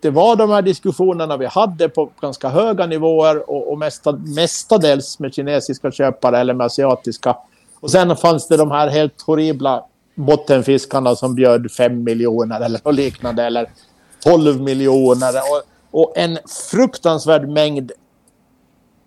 det 0.00 0.10
var 0.10 0.36
de 0.36 0.50
här 0.50 0.62
diskussionerna 0.62 1.36
vi 1.36 1.46
hade 1.46 1.88
på 1.88 2.10
ganska 2.20 2.48
höga 2.48 2.86
nivåer 2.86 3.50
och, 3.50 3.72
och 3.72 3.78
mesta, 3.78 4.12
mestadels 4.12 5.18
med 5.18 5.34
kinesiska 5.34 5.90
köpare 5.90 6.38
eller 6.38 6.54
med 6.54 6.64
asiatiska. 6.64 7.36
Och 7.80 7.90
sen 7.90 8.16
fanns 8.16 8.48
det 8.48 8.56
de 8.56 8.70
här 8.70 8.88
helt 8.88 9.22
horribla 9.22 9.84
bottenfiskarna 10.14 11.16
som 11.16 11.34
bjöd 11.34 11.70
5 11.70 12.04
miljoner 12.04 12.60
eller 12.60 12.80
något 12.84 12.94
liknande 12.94 13.44
eller 13.44 13.70
12 14.24 14.60
miljoner 14.60 15.32
och, 15.34 15.62
och 16.00 16.12
en 16.16 16.38
fruktansvärd 16.70 17.48
mängd 17.48 17.92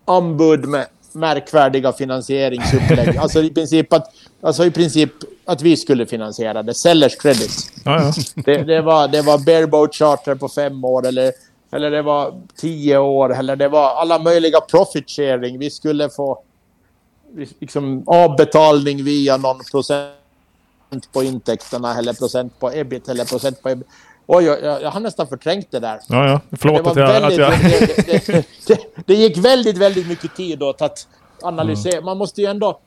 anbud 0.05 0.65
med 0.65 0.86
märkvärdiga 1.16 1.93
finansieringsupplägg. 1.93 3.18
alltså, 3.20 3.43
i 3.43 3.49
princip 3.49 3.93
att, 3.93 4.13
alltså 4.41 4.66
i 4.66 4.72
princip 4.72 5.11
att 5.45 5.61
vi 5.61 5.78
skulle 5.78 6.05
finansiera 6.05 6.63
det. 6.63 6.74
Sellers 6.74 7.16
credit. 7.16 7.72
Ja, 7.84 8.01
ja. 8.01 8.13
Det, 8.36 8.63
det, 8.63 8.82
var, 8.82 9.07
det 9.07 9.22
var 9.22 9.38
bareboat 9.38 9.95
charter 9.95 10.36
på 10.36 10.49
fem 10.49 10.86
år 10.86 11.07
eller, 11.07 11.32
eller 11.72 11.91
det 11.91 12.01
var 12.01 12.41
tio 12.55 12.97
år 12.97 13.34
eller 13.34 13.55
det 13.55 13.68
var 13.68 13.95
alla 13.95 14.20
möjliga 14.20 14.61
profit 14.61 15.09
sharing. 15.09 15.59
Vi 15.59 15.70
skulle 15.70 16.09
få 16.09 16.39
liksom, 17.59 18.03
avbetalning 18.07 19.03
via 19.03 19.38
någon 19.38 19.59
procent 19.72 20.11
på 21.13 21.24
intäkterna 21.24 21.97
eller 21.97 22.13
procent 22.13 22.59
på 22.59 22.72
ebit 22.72 23.09
eller 23.09 23.26
procent 23.26 23.61
på 23.61 23.70
ebit. 23.70 23.88
Oj, 24.28 24.43
jag, 24.43 24.82
jag 24.82 24.91
har 24.91 24.99
nästan 24.99 25.28
förträngt 25.28 25.71
det 25.71 25.80
där. 25.80 25.99
Ja, 26.09 26.28
ja. 26.28 26.57
Förlåt 26.57 26.84
det 26.84 26.89
att 26.89 26.97
jag... 26.97 27.07
väldigt, 27.07 27.39
att 27.39 27.53
jag... 27.53 27.59
det, 28.05 28.28
det, 28.28 28.45
det, 28.67 28.80
det, 29.05 29.13
gick 29.13 29.38
väldigt, 29.38 29.78
väldigt 29.78 30.07
mycket 30.07 30.36
tid 30.36 30.63
åt 30.63 30.82
att 30.82 31.07
analysera. 31.41 31.93
Mm. 31.93 32.05
Man 32.05 32.17
måste 32.17 32.41
ju 32.41 32.47
ändå... 32.47 32.80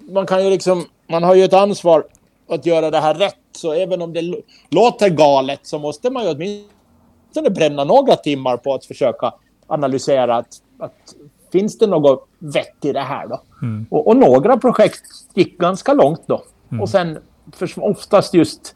Man 0.00 0.26
kan 0.26 0.44
ju 0.44 0.50
liksom... 0.50 0.84
Man 1.08 1.22
har 1.22 1.34
ju 1.34 1.44
ett 1.44 1.52
ansvar 1.52 2.04
att 2.48 2.66
göra 2.66 2.90
det 2.90 3.00
här 3.00 3.14
rätt. 3.14 3.36
Så 3.52 3.72
även 3.72 4.02
om 4.02 4.12
det 4.12 4.42
låter 4.70 5.08
galet 5.08 5.60
så 5.62 5.78
måste 5.78 6.10
man 6.10 6.24
ju 6.24 6.30
åtminstone 6.30 7.50
bränna 7.50 7.84
några 7.84 8.16
timmar 8.16 8.56
på 8.56 8.74
att 8.74 8.84
försöka 8.84 9.34
analysera 9.66 10.36
att, 10.36 10.48
att 10.78 11.14
finns 11.52 11.78
det 11.78 11.86
något 11.86 12.28
vett 12.38 12.84
i 12.84 12.92
det 12.92 13.00
här 13.00 13.26
då? 13.26 13.40
Mm. 13.62 13.86
Och, 13.90 14.08
och, 14.08 14.16
några 14.16 14.56
projekt 14.56 15.02
gick 15.34 15.58
ganska 15.58 15.92
långt 15.92 16.22
då. 16.26 16.42
Mm. 16.70 16.82
Och 16.82 16.88
sen 16.88 17.18
för, 17.52 17.84
oftast 17.84 18.34
just 18.34 18.74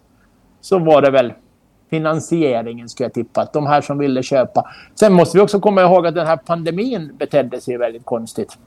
så 0.61 0.78
var 0.78 1.03
det 1.03 1.11
väl 1.11 1.32
finansieringen 1.91 2.88
skulle 2.88 3.05
jag 3.05 3.14
tippa. 3.14 3.41
Att 3.41 3.53
de 3.53 3.66
här 3.66 3.80
som 3.80 3.99
ville 3.99 4.22
köpa. 4.22 4.70
Sen 4.95 5.12
måste 5.12 5.38
vi 5.38 5.43
också 5.43 5.61
komma 5.61 5.82
ihåg 5.82 6.07
att 6.07 6.14
den 6.14 6.26
här 6.26 6.36
pandemin 6.36 7.16
betedde 7.18 7.61
sig 7.61 7.76
väldigt 7.76 8.05
konstigt. 8.05 8.59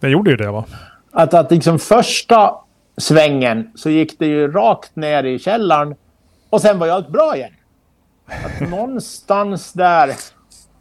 Det 0.00 0.08
gjorde 0.08 0.30
ju 0.30 0.36
det 0.36 0.50
va? 0.50 0.64
Att, 1.10 1.34
att 1.34 1.50
liksom 1.50 1.78
första 1.78 2.54
svängen 2.96 3.70
så 3.74 3.90
gick 3.90 4.18
det 4.18 4.26
ju 4.26 4.52
rakt 4.52 4.96
ner 4.96 5.24
i 5.24 5.38
källaren 5.38 5.94
och 6.50 6.60
sen 6.60 6.78
var 6.78 6.86
ju 6.86 6.92
allt 6.92 7.08
bra 7.08 7.36
igen. 7.36 7.52
Att 8.26 8.70
någonstans 8.70 9.72
där, 9.72 10.14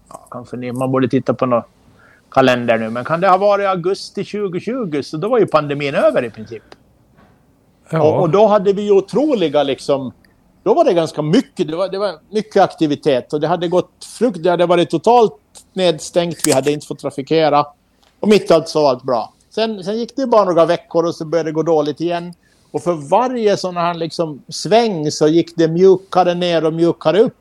ja, 0.10 0.28
kanske 0.32 0.58
ni, 0.58 0.72
man 0.72 0.92
borde 0.92 1.08
titta 1.08 1.34
på 1.34 1.46
någon 1.46 1.64
kalender 2.32 2.78
nu, 2.78 2.90
men 2.90 3.06
kan 3.06 3.22
det 3.22 3.28
ha 3.28 3.38
varit 3.38 3.68
augusti 3.68 4.26
2020 4.26 5.02
så 5.04 5.18
då 5.18 5.30
var 5.30 5.40
ju 5.40 5.48
pandemin 5.48 5.96
över 5.96 6.24
i 6.24 6.30
princip. 6.30 6.64
Ja. 7.90 8.02
Och, 8.04 8.22
och, 8.22 8.30
då 8.30 8.48
hade 8.48 8.74
vi 8.74 8.82
ju 8.82 8.92
otroliga 8.92 9.64
liksom 9.64 10.12
då 10.64 10.74
var 10.74 10.84
det 10.84 10.94
ganska 10.94 11.22
mycket, 11.22 11.68
det 11.68 11.76
var, 11.76 11.90
det 11.90 11.98
var 11.98 12.20
mycket 12.30 12.64
aktivitet 12.64 13.34
och 13.34 13.40
det 13.40 13.48
hade 13.48 13.68
gått 13.68 14.06
frukt, 14.06 14.44
det 14.44 14.50
hade 14.50 14.66
varit 14.66 14.90
totalt 14.90 15.36
nedstängt, 15.74 16.38
vi 16.46 16.52
hade 16.52 16.72
inte 16.72 16.88
fått 16.88 17.00
trafikera. 17.00 17.66
Och 18.20 18.28
mitt 18.28 18.52
allt 18.52 18.70
så 18.70 18.82
var 18.82 18.90
allt 18.90 19.04
bra. 19.04 19.34
Sen, 19.50 19.84
sen 19.84 19.98
gick 19.98 20.16
det 20.16 20.28
bara 20.28 20.46
några 20.46 20.66
veckor 20.66 21.06
och 21.06 21.16
så 21.16 21.26
började 21.26 21.50
det 21.50 21.54
gå 21.54 21.64
dåligt 21.64 22.02
igen. 22.02 22.34
Och 22.72 22.84
för 22.84 22.94
varje 22.94 23.58
sån 23.58 23.78
här 23.78 23.94
liksom 23.94 24.42
sväng 24.48 25.12
så 25.12 25.28
gick 25.28 25.56
det 25.56 25.68
mjukare 25.68 26.34
ner 26.34 26.66
och 26.66 26.74
mjukare 26.74 27.20
upp. 27.20 27.38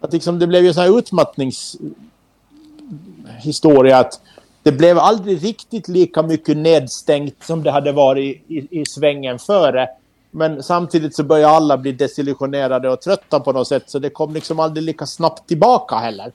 Att 0.00 0.12
liksom 0.12 0.38
det 0.38 0.46
blev 0.46 0.64
ju 0.64 0.74
så 0.74 0.80
här 0.80 0.98
utmattningshistoria 0.98 3.98
att 3.98 4.20
det 4.62 4.72
blev 4.72 4.98
aldrig 4.98 5.44
riktigt 5.44 5.88
lika 5.88 6.22
mycket 6.22 6.56
nedstängt 6.56 7.44
som 7.44 7.62
det 7.62 7.70
hade 7.70 7.92
varit 7.92 8.44
i, 8.48 8.58
i, 8.58 8.80
i 8.80 8.86
svängen 8.86 9.38
före. 9.38 9.88
Men 10.36 10.62
samtidigt 10.62 11.16
så 11.16 11.24
börjar 11.24 11.48
alla 11.48 11.78
bli 11.78 11.92
desillusionerade 11.92 12.90
och 12.90 13.00
trötta 13.00 13.40
på 13.40 13.52
något 13.52 13.68
sätt. 13.68 13.82
Så 13.86 13.98
det 13.98 14.10
kom 14.10 14.34
liksom 14.34 14.60
aldrig 14.60 14.84
lika 14.84 15.06
snabbt 15.06 15.48
tillbaka 15.48 15.96
heller. 15.96 16.32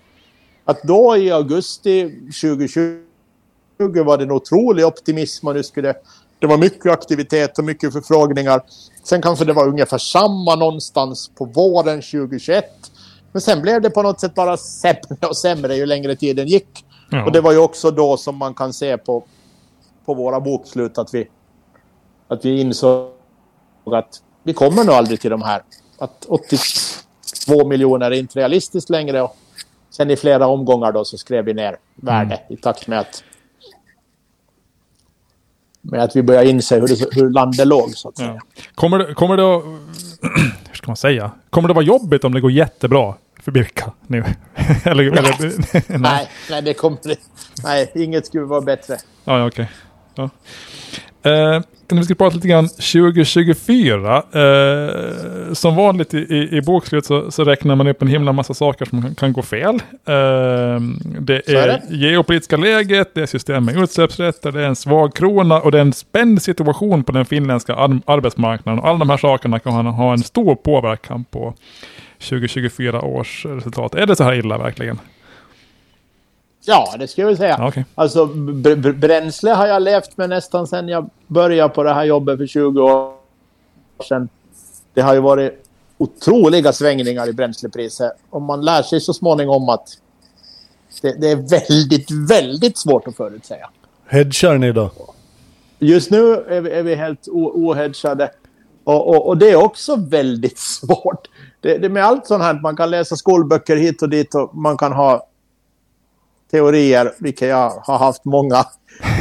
Att 0.66 0.84
då 0.84 1.18
i 1.18 1.32
augusti 1.32 2.10
2020 2.42 4.04
var 4.06 4.18
det 4.18 4.24
en 4.24 4.32
otrolig 4.32 4.86
optimism 4.86 5.48
och 5.48 5.54
nu 5.54 5.64
skulle 5.64 5.94
det 6.40 6.48
var 6.48 6.58
mycket 6.58 6.92
aktivitet 6.92 7.58
och 7.58 7.64
mycket 7.64 7.94
förfrågningar. 7.94 8.62
Sen 9.04 9.22
kanske 9.22 9.46
det 9.46 9.54
var 9.54 9.68
ungefär 9.68 9.98
samma 9.98 10.56
någonstans 10.56 11.32
på 11.36 11.46
våren 11.46 12.02
2021. 12.02 12.66
Men 13.32 13.42
sen 13.42 13.62
blev 13.62 13.82
det 13.82 13.90
på 13.90 14.02
något 14.02 14.20
sätt 14.20 14.36
bara 14.36 14.58
sämre 14.58 15.28
och 15.30 15.38
sämre 15.38 15.76
ju 15.76 15.86
längre 15.86 16.16
tiden 16.16 16.48
gick. 16.48 16.86
Ja. 17.10 17.26
Och 17.26 17.32
det 17.32 17.42
var 17.42 17.52
ju 17.52 17.58
också 17.58 17.92
då 17.92 18.18
som 18.18 18.38
man 18.38 18.54
kan 18.54 18.74
se 18.74 18.98
på, 18.98 19.24
på 20.06 20.14
våra 20.14 20.40
bokslut 20.40 20.98
att 20.98 21.14
vi, 21.14 21.28
att 22.28 22.46
vi 22.46 22.62
insåg 22.62 23.11
att 23.96 24.22
vi 24.44 24.54
kommer 24.54 24.84
nog 24.84 24.96
aldrig 24.96 25.22
till 25.22 25.32
de 25.32 25.42
här. 25.42 25.62
Att 25.98 26.26
82 26.26 27.68
miljoner 27.68 28.12
är 28.12 28.16
inte 28.16 28.40
realistiskt 28.40 28.90
längre. 28.90 29.22
Och 29.22 29.38
sen 29.90 30.12
i 30.12 30.16
flera 30.16 30.48
omgångar 30.48 30.92
då 30.92 31.06
så 31.06 31.18
skrev 31.18 31.46
vi 31.46 31.54
ner 31.54 31.78
värde 31.96 32.36
mm. 32.36 32.54
i 32.54 32.58
takt 32.58 32.88
med 32.88 33.00
att 33.00 33.24
med 35.82 36.04
att 36.04 36.16
vi 36.16 36.24
börjar 36.24 36.44
inse 36.44 36.80
hur, 36.80 36.88
det, 36.88 37.16
hur 37.16 37.30
landet 37.30 37.68
låg 37.68 37.98
så 37.98 38.10
att 38.10 38.18
säga. 38.18 38.40
Ja. 38.56 38.62
Kommer, 38.76 38.98
det, 38.98 39.14
kommer 39.14 39.38
det 39.38 39.56
att, 39.56 39.64
hur 40.70 40.76
ska 40.76 40.88
man 40.88 40.98
säga? 40.98 41.32
Kommer 41.50 41.68
det 41.68 41.74
vara 41.74 41.86
jobbigt 41.86 42.24
om 42.24 42.34
det 42.34 42.42
går 42.42 42.52
jättebra 42.52 43.16
för 43.42 43.52
Birka 43.52 43.92
nu? 44.08 44.24
eller, 44.84 45.04
eller, 45.18 45.54
nej. 45.90 46.00
nej. 46.00 46.30
nej, 46.50 46.62
det 46.62 46.74
kommer. 46.74 47.00
Nej, 47.64 47.92
inget 47.96 48.26
skulle 48.26 48.46
vara 48.46 48.62
bättre. 48.62 48.98
Ja, 49.24 49.48
okej. 49.48 49.48
Okay. 49.48 49.66
Ja. 50.16 50.30
Eh, 51.24 51.62
vi 51.94 52.04
ska 52.04 52.16
prata 52.16 52.36
lite 52.36 52.48
grann 52.48 52.68
2024. 52.68 54.24
Eh, 54.34 55.54
som 55.54 55.76
vanligt 55.76 56.14
i, 56.14 56.18
i, 56.18 56.58
i 56.58 56.62
bokslut 56.62 57.06
så, 57.06 57.32
så, 57.32 57.44
räknar 57.44 57.76
man 57.76 57.88
upp 57.88 58.02
en 58.02 58.08
himla 58.08 58.32
massa 58.32 58.54
saker 58.54 58.86
som 58.86 59.02
kan, 59.02 59.16
kan 59.16 59.34
gå 59.34 59.42
fel. 59.42 59.76
Eh, 59.76 60.80
det 61.20 61.50
är, 61.50 61.68
det 61.68 61.82
geopolitiska 61.90 62.58
läget, 62.58 63.16
det 63.16 63.22
är 63.22 63.26
system 63.26 63.66
med 63.66 63.78
utsläppsrätter, 63.78 64.52
det 64.52 64.62
är 64.62 64.68
en 64.68 64.76
svag 64.76 65.16
krona 65.16 65.62
och 65.62 65.72
det 65.72 65.78
är 65.78 65.82
en 65.82 65.94
spänd 65.94 66.42
situation 66.42 67.04
på 67.04 67.12
den 67.12 67.26
finländska 67.26 67.76
ar 67.76 68.00
arbetsmarknaden. 68.06 68.80
Och 68.80 68.88
alla 68.88 69.00
de 69.00 69.10
här 69.10 69.18
sakerna 69.18 69.60
kan 69.60 69.86
ha 69.86 70.14
en 70.14 70.24
stor 70.24 70.56
påverkan 70.56 71.24
på 71.24 71.54
2024 72.20 73.02
års 73.02 73.46
resultat. 73.46 73.96
Är 73.96 74.06
det 74.06 74.16
så 74.16 74.24
här 74.24 74.34
illa 74.34 74.58
verkligen? 74.58 75.00
Ja, 76.66 76.96
det 77.00 77.08
skulle 77.08 77.28
jag 77.28 77.38
säga. 77.38 77.68
Okay. 77.68 77.84
Alltså, 77.96 78.26
bränsle 78.96 79.52
har 79.52 79.68
jag 79.68 79.82
levt 79.82 80.18
med 80.18 80.30
nästan 80.30 80.68
sedan 80.68 80.88
jag 80.88 81.10
började 81.28 81.74
på 81.74 81.84
det 81.84 81.94
här 81.94 82.04
jobbet 82.04 82.38
för 82.38 82.48
20 82.48 82.82
år 82.82 83.14
sedan. 84.08 84.30
Det 84.94 85.02
har 85.02 85.14
ju 85.14 85.20
varit 85.20 85.54
otroliga 85.98 86.74
svängningar 86.74 87.30
i 87.30 87.34
bränslepriser. 87.34 88.12
Och 88.30 88.42
man 88.42 88.66
lär 88.66 88.82
sig 88.82 89.02
så 89.02 89.14
småningom 89.14 89.70
att 89.70 89.88
det, 91.02 91.22
det 91.22 91.32
är 91.32 91.36
väldigt, 91.36 92.12
väldigt 92.30 92.78
svårt 92.78 93.08
att 93.08 93.16
förutsäga. 93.16 93.70
Hedgar 94.08 94.58
ni 94.58 94.72
då? 94.72 94.92
Just 95.80 96.12
nu 96.12 96.34
är 96.34 96.62
vi, 96.62 96.72
är 96.72 96.84
vi 96.84 96.96
helt 96.96 97.28
ohedgade. 97.28 98.32
Och, 98.84 99.10
och, 99.10 99.28
och, 99.28 99.38
det 99.38 99.50
är 99.50 99.56
också 99.56 99.96
väldigt 99.96 100.60
svårt. 100.80 101.28
Det, 101.60 101.78
det 101.78 101.90
med 101.90 102.06
allt 102.06 102.28
sånt 102.28 102.44
här, 102.44 102.60
man 102.62 102.76
kan 102.76 102.92
läsa 102.92 103.16
skolböcker 103.16 103.76
hit 103.76 104.02
och 104.02 104.10
dit 104.10 104.36
och 104.36 104.56
man 104.56 104.78
kan 104.78 104.94
ha 104.94 105.28
teorier, 106.52 107.14
vilka 107.18 107.48
jag 107.48 107.70
har 107.70 107.98
haft 107.98 108.26
många 108.26 108.66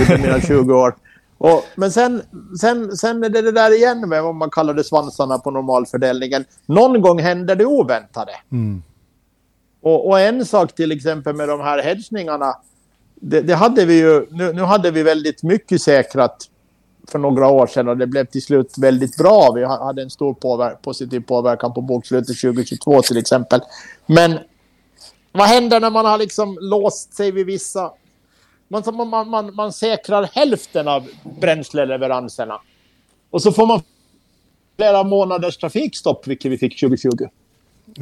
under 0.01 0.19
mina 0.19 0.41
20 0.47 0.75
år. 0.75 0.95
Och, 1.39 1.65
men 1.75 1.91
sen, 1.91 2.23
sen, 2.61 2.97
sen 2.97 3.25
är 3.25 3.29
det 3.29 3.43
det 3.43 3.53
där 3.53 3.77
igen 3.77 4.09
med 4.09 4.23
vad 4.23 4.35
man 4.35 4.51
kallar 4.51 4.75
det 4.75 4.85
svansarna 4.85 5.39
på 5.39 5.51
normalfördelningen. 5.51 6.45
Någon 6.67 7.03
gång 7.03 7.19
händer 7.19 7.57
det 7.57 7.65
oväntade. 7.65 8.33
Mm. 8.53 8.83
Och, 9.83 10.09
och, 10.09 10.21
en 10.21 10.47
sak 10.47 10.75
till 10.75 10.93
exempel 10.93 11.37
med 11.37 11.49
de 11.49 11.61
här 11.61 11.83
hedgningarna. 11.83 12.55
Det, 13.15 13.41
det, 13.41 13.55
hade 13.55 13.85
vi 13.85 13.99
ju, 13.99 14.27
nu, 14.31 14.53
nu 14.53 14.63
hade 14.63 14.91
vi 14.91 15.03
väldigt 15.03 15.43
mycket 15.43 15.83
säkrat 15.83 16.49
för 17.09 17.19
några 17.19 17.49
år 17.49 17.67
sedan 17.67 17.89
och 17.89 17.97
det 17.97 18.07
blev 18.07 18.25
till 18.25 18.43
slut 18.43 18.75
väldigt 18.79 19.17
bra. 19.17 19.53
Vi 19.55 19.65
hade 19.65 20.03
en 20.03 20.11
stor 20.11 20.35
påver 20.35 20.71
positiv 20.71 21.21
påverkan 21.21 21.75
på 21.75 21.81
bokslutet 21.81 22.41
2022 22.41 23.03
till 23.03 23.17
exempel. 23.17 23.61
Men 24.07 24.39
vad 25.33 25.47
händer 25.47 25.81
när 25.81 25.91
man 25.91 26.05
har 26.05 26.19
liksom 26.19 26.59
låst 26.61 27.15
sig 27.15 27.31
vid 27.31 27.47
vissa... 27.47 27.93
Man, 28.69 29.09
man, 29.09 29.29
man, 29.29 29.55
man 29.55 29.73
säkrar 29.73 30.29
hälften 30.33 30.89
av 30.89 31.09
bränsleleveranserna. 31.41 32.61
Och 33.31 33.43
så 33.43 33.53
får 33.53 33.67
man 33.67 33.83
flera 34.77 35.05
månaders 35.05 35.57
trafikstopp, 35.57 36.27
vilket 36.27 36.53
vi 36.53 36.59
fick 36.59 36.81
2020. 36.81 37.09
Då, 37.11 37.29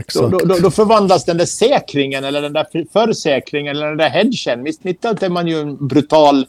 Exakt. 0.01 0.31
då, 0.31 0.39
då, 0.39 0.59
då 0.59 0.70
förvandlas 0.70 1.24
den 1.24 1.37
där 1.39 1.45
säkringen 1.45 2.24
eller 2.24 2.43
den 2.43 2.53
där 2.53 2.66
för- 2.72 2.87
försäkringen 2.93 3.76
eller 3.76 3.87
den 3.89 3.97
där 3.99 4.11
hedgen. 4.11 4.62
Mitt 4.62 5.05
är 5.05 5.29
man 5.29 5.47
ju 5.47 5.61
en 5.61 5.87
brutal 5.89 6.47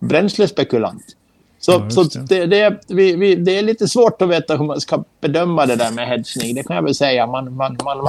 bränslespekulant. 0.00 1.04
Så, 1.58 1.72
Ja, 1.72 1.90
så 1.90 2.02
det. 2.02 2.46
det, 2.46 2.80
vi, 2.88 3.16
vi, 3.16 3.34
det 3.34 3.58
är 3.58 3.62
lite 3.62 3.88
svårt 3.88 4.22
att 4.22 4.28
veta 4.28 4.56
hur 4.56 4.64
man 4.64 4.80
ska 4.80 5.04
bedöma 5.20 5.66
det 5.66 5.76
där 5.76 5.90
med 5.90 6.08
hedgning. 6.08 6.54
Det 6.54 6.62
kan 6.62 6.76
jag 6.76 6.82
väl 6.82 6.94
säga. 6.94 7.26
Man, 7.26 7.56
man, 7.56 7.78
man, 7.84 8.08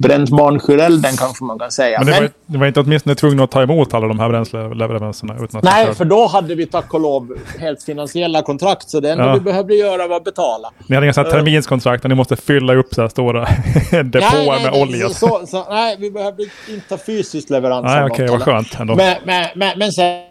bränt 0.00 0.30
barnsjörelden 0.30 1.12
kanske 1.16 1.44
man 1.44 1.58
kan 1.58 1.70
säga. 1.70 1.98
Men 1.98 2.06
det 2.06 2.12
Men, 2.12 2.22
var, 2.22 2.30
det 2.46 2.58
var 2.58 2.66
inte 2.66 2.80
åtminstone 2.80 3.14
tvungna 3.14 3.44
att 3.44 3.50
ta 3.50 3.62
emot 3.62 3.94
alla 3.94 4.08
de 4.08 4.18
här 4.18 4.28
bränsleleveranserna 4.28 5.34
nej, 5.62 5.86
ni, 5.88 5.94
för 5.94 6.04
då 6.04 6.26
hade 6.26 6.54
vi 6.54 6.66
tack 6.66 6.94
och 6.94 7.00
lov 7.00 7.38
helt 7.58 7.82
finansiella 7.82 8.42
kontrakt. 8.42 8.90
Så 8.90 9.00
det 9.00 9.10
enda 9.10 9.26
Ja. 9.26 9.34
vi 9.34 9.40
behövde 9.40 9.74
göra 9.74 10.06
var 10.06 10.16
att 10.16 10.24
betala. 10.24 10.70
ni 10.86 10.94
hade 10.94 11.06
inga 11.06 11.12
sådana 11.12 11.30
här 11.30 11.38
terminskontrakt 11.38 12.02
där 12.02 12.08
ni 12.08 12.14
måste 12.14 12.36
fylla 12.36 12.74
upp 12.74 12.94
så 12.94 13.00
här 13.00 13.08
stora 13.08 13.40
depåer 13.90 14.62
med 14.70 14.82
olja. 14.82 15.08
Så, 15.08 15.14
så, 15.14 15.46
så, 15.46 15.64
nej, 15.70 15.96
vi 15.98 16.10
behövde 16.10 16.42
inte 16.68 16.94
ha 16.94 16.98
fysiskt 16.98 17.50
leverans. 17.50 17.84
Nej, 17.84 18.04
okej, 18.04 18.26
något 18.26 18.32
vad 18.32 18.42
skönt 18.42 18.80
ändå. 18.80 18.94
Men, 18.94 19.16
men, 19.24 19.46
men, 19.54 19.78
men 19.78 19.92
sen 19.92 20.22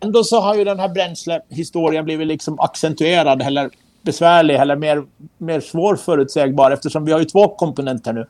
ändå 0.00 0.24
så 0.24 0.40
har 0.40 0.54
ju 0.54 0.64
den 0.64 0.80
här 0.80 0.88
bränslehistorien 0.88 2.04
blivit 2.04 2.26
liksom 2.26 2.60
accentuerad 2.60 3.42
eller 3.42 3.70
besvärlig 4.02 4.54
eller 4.54 4.76
mer, 4.76 5.02
mer 5.38 5.60
svårförutsägbar 5.60 6.70
eftersom 6.70 7.04
vi 7.04 7.12
har 7.12 7.18
ju 7.18 7.24
två 7.24 7.48
komponenter 7.48 8.12
nu. 8.12 8.26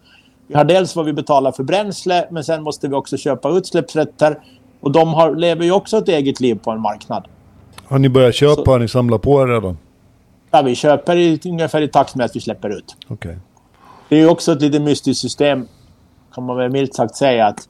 Vi 0.48 0.54
har 0.54 0.64
dels 0.64 0.96
vad 0.96 1.04
vi 1.06 1.12
betalar 1.12 1.52
för 1.52 1.62
bränsle 1.62 2.26
men 2.30 2.44
sen 2.44 2.62
måste 2.62 2.88
vi 2.88 2.94
också 2.94 3.16
köpa 3.16 3.48
utsläppsrätter 3.50 4.38
och 4.80 4.92
de 4.92 5.14
har, 5.14 5.34
lever 5.36 5.64
ju 5.64 5.72
också 5.72 5.96
ett 5.98 6.08
eget 6.08 6.40
liv 6.40 6.54
på 6.64 6.70
en 6.70 6.80
marknad. 6.80 7.24
Har 7.86 7.98
ni 7.98 8.08
börjat 8.08 8.34
köpa? 8.34 8.64
Så- 8.64 8.70
Har 8.70 8.78
ni 8.78 8.88
samlat 8.88 9.22
på 9.22 9.42
er 9.42 9.46
redan? 9.46 9.78
Ja, 10.50 10.62
vi 10.62 10.74
köper 10.74 11.16
i, 11.16 11.40
ungefär 11.44 11.80
i 11.82 11.88
takt 11.88 12.14
med 12.14 12.24
att 12.24 12.36
vi 12.36 12.40
släpper 12.40 12.68
ut. 12.78 12.96
Okej. 13.08 13.38
Det 14.08 14.16
är 14.16 14.20
ju 14.20 14.28
också 14.28 14.52
ett 14.52 14.62
lite 14.62 14.80
mystiskt 14.80 15.20
system, 15.20 15.66
kan 16.34 16.44
man 16.44 16.56
väl 16.56 16.70
milt 16.70 16.94
sagt 16.94 17.16
säga. 17.16 17.46
att 17.46 17.68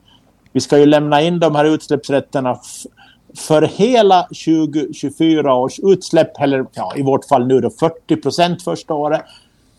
Vi 0.53 0.61
ska 0.61 0.79
ju 0.79 0.87
lämna 0.87 1.23
in 1.23 1.39
de 1.41 1.55
här 1.55 1.65
utsläppsrätterna 1.65 2.59
för 3.37 3.63
hela 3.63 4.23
2024 4.23 5.55
års 5.55 5.79
utsläpp, 5.79 6.41
eller 6.41 6.67
ja, 6.73 6.93
i 6.97 7.03
vårt 7.03 7.25
fall 7.25 7.47
nu 7.47 7.61
då 7.61 7.71
40 7.71 8.17
procent 8.17 8.63
första 8.63 8.95
året. 8.95 9.21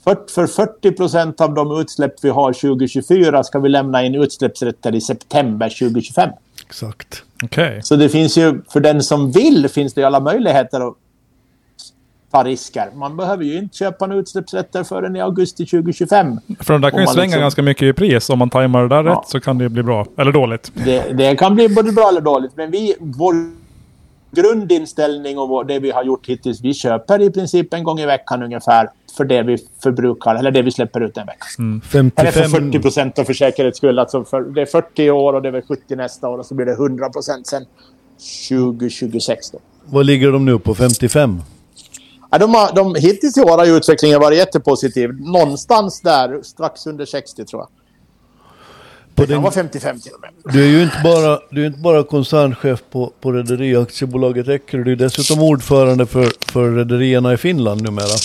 För, 0.09 0.47
för 0.47 0.47
40 0.47 0.91
procent 0.91 1.41
av 1.41 1.53
de 1.53 1.81
utsläpp 1.81 2.13
vi 2.21 2.29
har 2.29 2.53
2024 2.53 3.43
ska 3.43 3.59
vi 3.59 3.69
lämna 3.69 4.03
in 4.05 4.15
utsläppsrätter 4.15 4.95
i 4.95 5.01
september 5.01 5.69
2025. 5.69 6.29
Exakt. 6.65 7.23
Okej. 7.43 7.79
Så 7.83 7.95
det 7.95 8.09
finns 8.09 8.37
ju, 8.37 8.61
för 8.69 8.79
den 8.79 9.03
som 9.03 9.31
vill, 9.31 9.69
finns 9.69 9.93
det 9.93 10.01
ju 10.01 10.07
alla 10.07 10.19
möjligheter 10.19 10.87
att 10.87 10.93
ta 12.31 12.43
risker. 12.43 12.89
Man 12.95 13.17
behöver 13.17 13.43
ju 13.43 13.57
inte 13.57 13.77
köpa 13.77 14.07
några 14.07 14.21
utsläppsrätter 14.21 14.83
förrän 14.83 15.15
i 15.15 15.21
augusti 15.21 15.65
2025. 15.65 16.39
För 16.59 16.73
de 16.73 16.81
där 16.81 16.89
kan 16.89 16.99
ju 17.01 17.07
svänga 17.07 17.23
liksom- 17.23 17.41
ganska 17.41 17.61
mycket 17.61 17.83
i 17.83 17.93
pris. 17.93 18.29
Om 18.29 18.39
man 18.39 18.49
tajmar 18.49 18.81
det 18.81 18.87
där 18.87 19.03
Ja. 19.03 19.11
rätt 19.11 19.29
så 19.29 19.39
kan 19.39 19.57
det 19.57 19.69
bli 19.69 19.83
bra. 19.83 20.05
Eller 20.17 20.31
dåligt. 20.31 20.71
Det, 20.85 21.17
det 21.17 21.35
kan 21.35 21.55
bli 21.55 21.69
både 21.69 21.91
bra 21.91 22.09
eller 22.09 22.21
dåligt, 22.21 22.51
men 22.55 22.71
vi, 22.71 22.95
vår 22.99 23.33
grundinställning 24.31 25.37
och 25.37 25.65
det 25.65 25.79
vi 25.79 25.91
har 25.91 26.03
gjort 26.03 26.27
hittills, 26.27 26.61
vi 26.61 26.73
köper 26.73 27.21
i 27.21 27.29
princip 27.29 27.73
en 27.73 27.83
gång 27.83 27.99
i 27.99 28.05
veckan 28.05 28.43
ungefär 28.43 28.89
för 29.17 29.25
det 29.25 29.43
vi 29.43 29.57
förbrukar, 29.83 30.35
eller 30.35 30.51
det 30.51 30.61
vi 30.61 30.71
släpper 30.71 31.01
ut 31.01 31.17
en 31.17 31.25
vecka. 31.25 31.45
Eller 32.21 32.31
för 32.31 32.41
40 32.41 32.51
55... 32.51 32.81
procent 32.81 33.15
för 33.15 33.33
säkerhets 33.33 33.77
skull. 33.77 33.99
Alltså 33.99 34.23
för, 34.23 34.41
det 34.41 34.61
är 34.61 34.65
40 34.65 35.03
i 35.03 35.11
år 35.11 35.33
och 35.33 35.41
det 35.41 35.47
är 35.47 35.51
väl 35.51 35.61
70 35.61 35.95
nästa 35.95 36.29
år 36.29 36.37
och 36.37 36.45
så 36.45 36.55
blir 36.55 36.65
det 36.65 36.73
100 36.73 37.09
procent 37.09 37.47
sen 37.47 37.65
2026. 38.49 39.51
Då. 39.51 39.59
Vad 39.85 40.05
ligger 40.05 40.31
de 40.31 40.45
nu 40.45 40.59
på? 40.59 40.75
55? 40.75 41.41
Ja, 42.31 42.37
de 42.37 42.53
har, 42.53 42.75
de, 42.75 42.95
hittills 42.95 43.37
i 43.37 43.41
år 43.41 43.57
har 43.57 43.77
utvecklingen 43.77 44.19
varit 44.19 44.37
jättepositiv. 44.37 45.09
Någonstans 45.19 46.01
där, 46.01 46.41
strax 46.43 46.87
under 46.87 47.05
60 47.05 47.45
tror 47.45 47.61
jag. 47.61 47.69
Det 49.19 49.27
kan 49.27 49.35
din... 49.35 49.41
vara 49.41 49.53
55 49.53 49.99
till 49.99 50.11
och 50.11 50.21
med. 50.21 50.53
Du 50.53 50.63
är 50.63 50.67
ju 50.67 50.83
inte 50.83 50.97
bara, 51.03 51.39
du 51.49 51.61
är 51.63 51.67
inte 51.67 51.79
bara 51.79 52.03
koncernchef 52.03 52.83
på, 52.91 53.11
på 53.21 53.31
Rederiaktiebolaget 53.31 54.47
Eckerö. 54.47 54.83
Du 54.83 54.91
är 54.91 54.95
dessutom 54.95 55.43
ordförande 55.43 56.05
för, 56.05 56.51
för 56.51 56.71
rederierna 56.71 57.33
i 57.33 57.37
Finland 57.37 57.81
numera. 57.81 58.17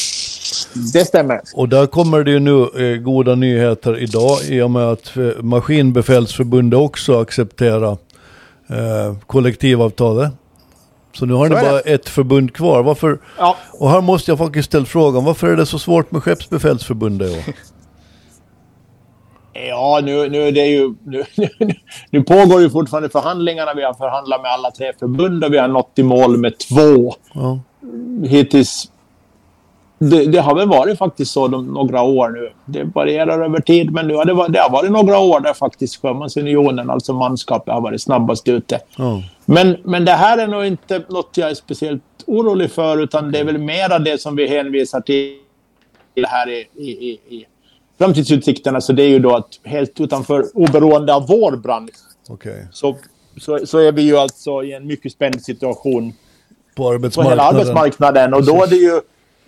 Det 0.92 1.05
stämmer. 1.05 1.40
Och 1.55 1.68
där 1.68 1.86
kommer 1.86 2.24
det 2.24 2.30
ju 2.30 2.38
nu 2.38 2.62
eh, 2.62 2.97
goda 2.97 3.34
nyheter 3.34 3.99
idag 3.99 4.38
i 4.49 4.61
och 4.62 4.70
med 4.70 4.82
att 4.82 5.16
eh, 5.16 5.42
Maskinbefälsförbundet 5.42 6.78
också 6.78 7.20
accepterar 7.20 7.92
eh, 8.68 9.16
kollektivavtalet. 9.26 10.32
Så 11.12 11.26
nu 11.26 11.34
har 11.34 11.49
ni 11.49 11.55
bara 11.55 11.80
ett 11.80 12.09
förbund 12.09 12.55
kvar. 12.55 12.82
Varför? 12.82 13.18
Ja, 13.38 13.57
Och 13.72 13.90
här 13.90 14.01
måste 14.01 14.30
jag 14.30 14.38
faktiskt 14.38 14.68
ställa 14.68 14.86
frågan, 14.86 15.24
varför 15.24 15.47
är 15.47 15.57
det 15.57 15.66
så 15.66 15.78
svårt 15.78 16.11
med 16.11 16.22
Skeppsbefälsförbundet? 16.22 17.45
Ja, 19.55 20.00
nu, 20.05 20.28
nu, 20.28 20.48
är 20.48 20.52
det 20.52 20.66
ju, 20.66 20.94
nu, 21.05 21.24
nu, 21.36 21.48
nu 22.11 22.22
pågår 22.22 22.62
ju 22.62 22.70
fortfarande 22.70 23.09
förhandlingarna. 23.09 23.74
Vi 23.74 23.82
har 23.84 23.94
förhandlat 23.94 24.42
med 24.42 24.50
alla 24.50 24.70
tre 24.70 24.92
förbund 24.98 25.44
och 25.44 25.52
vi 25.52 25.59
har 25.59 25.68
nått 25.68 25.92
i 25.94 26.02
mål 26.02 26.36
med 26.36 26.59
två 26.59 27.14
Ja. 27.32 27.59
hittills. 28.28 28.90
Det, 29.98 30.24
det 30.26 30.38
har 30.38 30.55
väl 30.55 30.68
varit 30.68 30.98
faktiskt 30.98 31.32
så 31.32 31.48
de, 31.48 31.66
några 31.66 32.02
år 32.02 32.28
nu. 32.28 32.52
Det 32.64 32.84
varierar 32.94 33.44
över 33.44 33.61
tid, 33.61 33.92
men 33.92 34.09
nu 34.09 34.14
har 34.14 34.24
det, 34.24 34.52
det 34.52 34.59
har 34.59 34.70
varit 34.70 34.90
några 34.90 35.18
år 35.18 35.40
där 35.40 35.55
faktiskt 35.55 36.02
Sjömansunionen, 36.02 36.90
alltså 36.90 37.12
manskapet, 37.12 37.74
har 37.74 37.80
varit 37.80 38.02
snabbast 38.02 38.48
ute. 38.48 38.80
Ja. 38.98 39.22
Men, 39.44 39.76
men 39.84 40.05
det 40.05 40.12
här 40.12 40.38
är 40.38 40.46
nog 40.46 40.64
inte 40.66 41.02
något 41.09 41.30
jag 41.36 41.50
är 41.50 41.55
speciellt 41.55 42.02
orolig 42.26 42.70
för, 42.70 43.02
utan 43.02 43.32
det 43.32 43.38
är 43.38 43.44
väl 43.44 43.59
mera 43.59 43.98
det 43.98 44.20
som 44.20 44.36
vi 44.36 44.48
hänvisar 44.48 45.00
till 45.00 45.36
här 46.26 46.48
i, 46.50 46.66
i, 46.76 46.90
i, 46.90 47.11
i 47.28 47.46
framtidsutsikterna. 47.99 48.80
Så 48.80 48.92
det 48.92 49.03
är 49.03 49.09
ju 49.09 49.18
då 49.18 49.36
att 49.36 49.61
helt 49.64 50.01
utanför, 50.01 50.45
oberoende 50.55 51.14
av 51.14 51.26
vår 51.26 51.57
bransch, 51.57 51.95
Okej. 52.28 52.66
så, 52.72 52.97
så, 53.40 53.66
så 53.66 53.78
är 53.78 53.92
vi 53.92 54.03
ju 54.03 54.16
alltså 54.16 54.62
i 54.62 54.72
en 54.72 54.86
mycket 54.86 55.12
spänd 55.12 55.42
situation 55.42 56.12
På 56.74 56.82
på 56.82 56.90
arbetsmarknaden. 56.90 57.38
hela 57.38 57.49
arbetsmarknaden. 57.49 58.34
Och 58.34 58.45
då 58.45 58.62
är 58.62 58.66
det 58.66 58.76
ju 58.76 59.01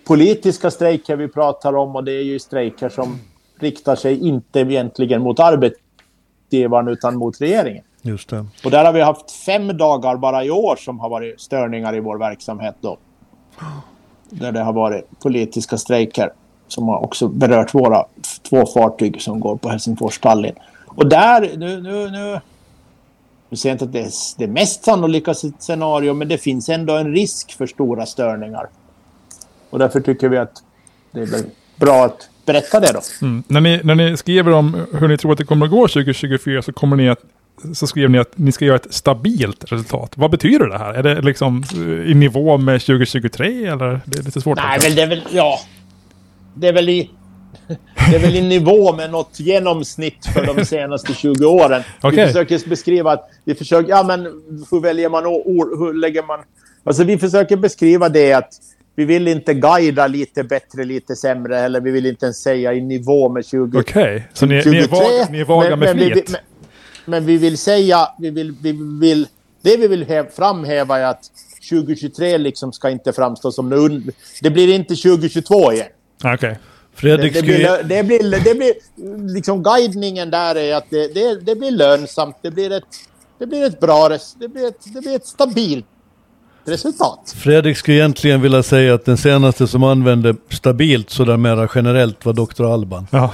politiska 0.07 0.71
strejker 0.71 1.15
vi 1.15 1.27
pratar 1.27 1.75
om 1.75 1.95
och 1.95 2.03
det 2.03 2.11
är 2.11 2.23
ju 2.23 2.39
strejker 2.39 2.89
som 2.89 3.19
riktar 3.59 3.95
sig 3.95 4.27
inte 4.27 4.59
egentligen 4.59 5.21
mot 5.21 5.39
arbetsgivaren 5.39 6.87
utan 6.87 7.17
mot 7.17 7.41
regeringen. 7.41 7.83
Just 8.01 8.29
det. 8.29 8.45
Och 8.63 8.71
där 8.71 8.85
har 8.85 8.93
vi 8.93 9.01
haft 9.01 9.31
fem 9.31 9.77
dagar 9.77 10.17
bara 10.17 10.43
i 10.43 10.51
år 10.51 10.75
som 10.75 10.99
har 10.99 11.09
varit 11.09 11.41
störningar 11.41 11.95
i 11.95 11.99
vår 11.99 12.17
verksamhet 12.17 12.75
då. 12.81 12.97
Där 14.29 14.51
det 14.51 14.59
har 14.59 14.73
varit 14.73 15.19
politiska 15.19 15.77
strejker 15.77 16.31
som 16.67 16.87
har 16.87 17.03
också 17.03 17.27
berört 17.27 17.73
våra 17.73 18.05
två 18.49 18.65
fartyg 18.65 19.21
som 19.21 19.39
går 19.39 19.55
på 19.55 19.69
Helsingfors-Tallinn. 19.69 20.55
Och 20.85 21.09
där, 21.09 21.57
nu, 21.57 21.81
nu, 21.81 22.09
nu, 23.49 23.57
säger 23.57 23.69
jag 23.69 23.75
inte 23.75 23.85
att 23.85 23.93
det 23.93 23.99
är 23.99 24.11
det 24.37 24.47
mest 24.47 24.83
sannolika 24.83 25.33
scenario, 25.59 26.13
men 26.13 26.27
det 26.27 26.37
finns 26.37 26.69
ändå 26.69 26.97
en 26.97 27.11
risk 27.13 27.57
för 27.57 27.67
stora 27.67 28.05
störningar. 28.05 28.67
Och 29.69 29.79
därför 29.79 29.99
tycker 29.99 30.29
vi 30.29 30.37
att 30.37 30.63
det 31.11 31.21
är 31.21 31.43
bra 31.75 32.05
att 32.05 32.29
berätta 32.45 32.79
det 32.79 32.93
då. 32.93 33.01
Mm. 33.21 33.43
När, 33.47 33.61
ni, 33.61 33.81
när 33.83 33.95
ni 33.95 34.17
skriver 34.17 34.51
om 34.51 34.85
hur 34.93 35.07
ni 35.07 35.17
tror 35.17 35.31
att 35.31 35.37
det 35.37 35.45
kommer 35.45 35.65
att 35.65 35.71
gå 35.71 35.87
2024 35.87 36.61
så 36.61 36.73
kommer 36.73 36.95
ni 36.95 37.09
att 37.09 37.19
så 37.73 37.87
skriver 37.87 38.09
ni 38.09 38.17
att 38.17 38.37
ni 38.37 38.51
ska 38.51 38.65
göra 38.65 38.75
ett 38.75 38.93
stabilt 38.93 39.71
resultat. 39.71 40.13
Vad 40.15 40.31
betyder 40.31 40.67
det 40.67 40.77
här? 40.77 40.93
Är 40.93 41.03
det 41.03 41.21
liksom 41.21 41.63
eh, 41.73 42.11
i 42.11 42.13
nivå 42.13 42.57
med 42.57 42.81
2023 42.81 43.65
eller? 43.65 44.01
Det 44.05 44.19
är 44.19 44.23
lite 44.23 44.41
svårt. 44.41 44.57
Nej, 44.57 44.79
väl, 44.79 44.95
det 44.95 45.01
är 45.01 45.07
väl... 45.07 45.23
Ja. 45.31 45.59
Det 46.59 46.67
är 46.67 46.73
väl 46.73 46.89
i... 46.89 47.09
Det 48.09 48.15
är 48.15 48.19
väl 48.19 48.35
i 48.35 48.41
nivå 48.41 48.93
med 48.93 49.11
något 49.11 49.39
genomsnitt 49.39 50.25
för 50.33 50.45
de 50.45 50.65
senaste 50.65 51.13
20 51.13 51.45
åren. 51.45 51.83
Okej. 52.01 52.19
Vi 52.19 52.27
försöker 52.27 52.69
beskriva 52.69 53.11
att... 53.11 53.29
Vi 53.43 53.55
försöker... 53.55 53.89
Ja, 53.89 54.03
men 54.03 54.23
hur 54.71 54.79
väljer 54.79 55.09
man 55.09 55.25
ord? 55.25 55.79
Hur 55.79 55.93
lägger 55.93 56.23
man... 56.23 56.39
Alltså, 56.83 57.03
vi 57.03 57.17
försöker 57.17 57.57
beskriva 57.57 58.09
det 58.09 58.33
att 58.33 58.53
vi 58.95 59.05
vill 59.05 59.27
inte 59.27 59.53
guida 59.53 60.07
lite 60.07 60.43
bättre, 60.43 60.83
lite 60.83 61.15
sämre. 61.15 61.59
Eller 61.59 61.81
vi 61.81 61.91
vill 61.91 62.05
inte 62.05 62.25
ens 62.25 62.41
säga 62.41 62.73
i 62.73 62.81
nivå 62.81 63.29
med 63.29 63.45
20... 63.45 63.79
Okej, 63.79 64.27
så 64.33 64.45
ni, 64.45 64.53
ni, 64.53 64.59
är 64.59 64.63
23, 64.63 64.87
vaga, 64.87 65.27
ni 65.31 65.39
är 65.39 65.45
vaga 65.45 65.69
men, 65.69 65.79
med 65.79 65.95
men, 65.95 66.05
vi, 66.05 66.11
flit? 66.11 66.29
men, 66.29 66.41
men 67.05 67.25
vi 67.25 67.37
vill 67.37 67.57
säga, 67.57 68.07
vi 68.19 68.29
vill, 68.29 68.55
vi 68.61 68.71
vill, 69.01 69.27
det 69.61 69.77
vi 69.77 69.87
vill 69.87 70.05
häv, 70.05 70.25
framhäva 70.35 70.99
är 70.99 71.05
att 71.05 71.31
2023 71.69 72.37
liksom 72.37 72.73
ska 72.73 72.89
inte 72.89 73.13
framstå 73.13 73.51
som 73.51 73.69
Det 74.41 74.49
blir 74.49 74.75
inte 74.75 74.95
2022 74.95 75.73
igen. 75.73 75.87
Ah, 76.23 76.33
Okej. 76.33 76.49
Det, 76.49 77.01
Fredrik 77.01 77.33
det, 77.33 77.39
ju... 77.39 77.45
blir, 77.45 77.83
det, 77.83 78.03
blir, 78.03 78.43
det 78.43 78.55
blir, 78.55 78.73
liksom 79.33 79.63
guidningen 79.63 80.29
där 80.31 80.55
är 80.55 80.75
att 80.75 80.89
det, 80.89 81.13
det, 81.13 81.45
det 81.45 81.55
blir 81.55 81.71
lönsamt, 81.71 82.35
det 82.41 82.51
blir 82.51 82.71
ett, 82.71 82.83
det 83.39 83.47
blir 83.47 83.65
ett 83.65 83.79
bra, 83.79 84.09
det 84.39 84.47
blir 84.47 84.67
ett, 84.67 84.93
det 84.93 85.01
blir 85.01 85.15
ett 85.15 85.25
stabilt 85.25 85.85
resultat. 86.65 87.35
Fredrik 87.37 87.77
skulle 87.77 87.97
egentligen 87.97 88.41
vilja 88.41 88.63
säga 88.63 88.93
att 88.93 89.05
den 89.05 89.17
senaste 89.17 89.67
som 89.67 89.83
använde 89.83 90.35
stabilt 90.49 91.09
sådär 91.09 91.37
mera 91.37 91.69
generellt 91.75 92.25
var 92.25 92.33
Dr. 92.33 92.65
Alban. 92.73 93.07
Ja. 93.11 93.33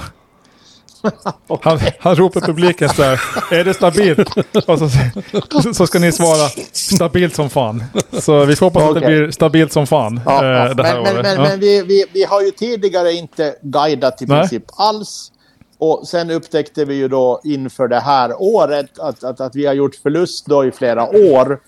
Han, 1.62 1.78
han 2.00 2.16
ropar 2.16 2.40
publiken 2.40 2.88
så 2.88 3.02
här, 3.02 3.20
är 3.50 3.64
det 3.64 3.74
stabilt? 3.74 4.28
Och 4.66 4.78
så, 4.78 5.74
så 5.74 5.86
ska 5.86 5.98
ni 5.98 6.12
svara, 6.12 6.48
stabilt 6.72 7.34
som 7.34 7.50
fan. 7.50 7.84
Så 8.12 8.44
vi 8.44 8.56
får 8.56 8.66
hoppas 8.66 8.82
att 8.82 8.94
det 8.94 9.00
blir 9.06 9.30
stabilt 9.30 9.72
som 9.72 9.86
fan 9.86 10.20
Ja, 10.26 10.44
eh, 10.44 10.48
ja. 10.68 10.74
det 10.74 10.82
här 10.82 10.94
men 11.02 11.02
året. 11.02 11.22
men, 11.22 11.36
Ja. 11.36 11.42
men 11.42 11.60
vi, 11.60 11.82
vi, 11.82 12.04
vi 12.12 12.24
har 12.24 12.40
ju 12.42 12.50
tidigare 12.50 13.12
inte 13.12 13.54
guidat 13.62 14.22
i 14.22 14.26
Nej. 14.26 14.40
princip 14.40 14.64
alls. 14.76 15.30
Och 15.78 16.08
sen 16.08 16.30
upptäckte 16.30 16.84
vi 16.84 16.94
ju 16.94 17.08
då 17.08 17.40
inför 17.44 17.88
det 17.88 18.00
här 18.00 18.42
året 18.42 18.98
att, 18.98 19.24
att, 19.24 19.40
att 19.40 19.54
vi 19.54 19.66
har 19.66 19.74
gjort 19.74 19.94
förlust 19.94 20.46
då 20.46 20.64
i 20.64 20.70
flera 20.72 21.08
år. 21.08 21.60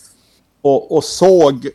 Och, 0.63 0.97
och 0.97 1.05
såg 1.05 1.69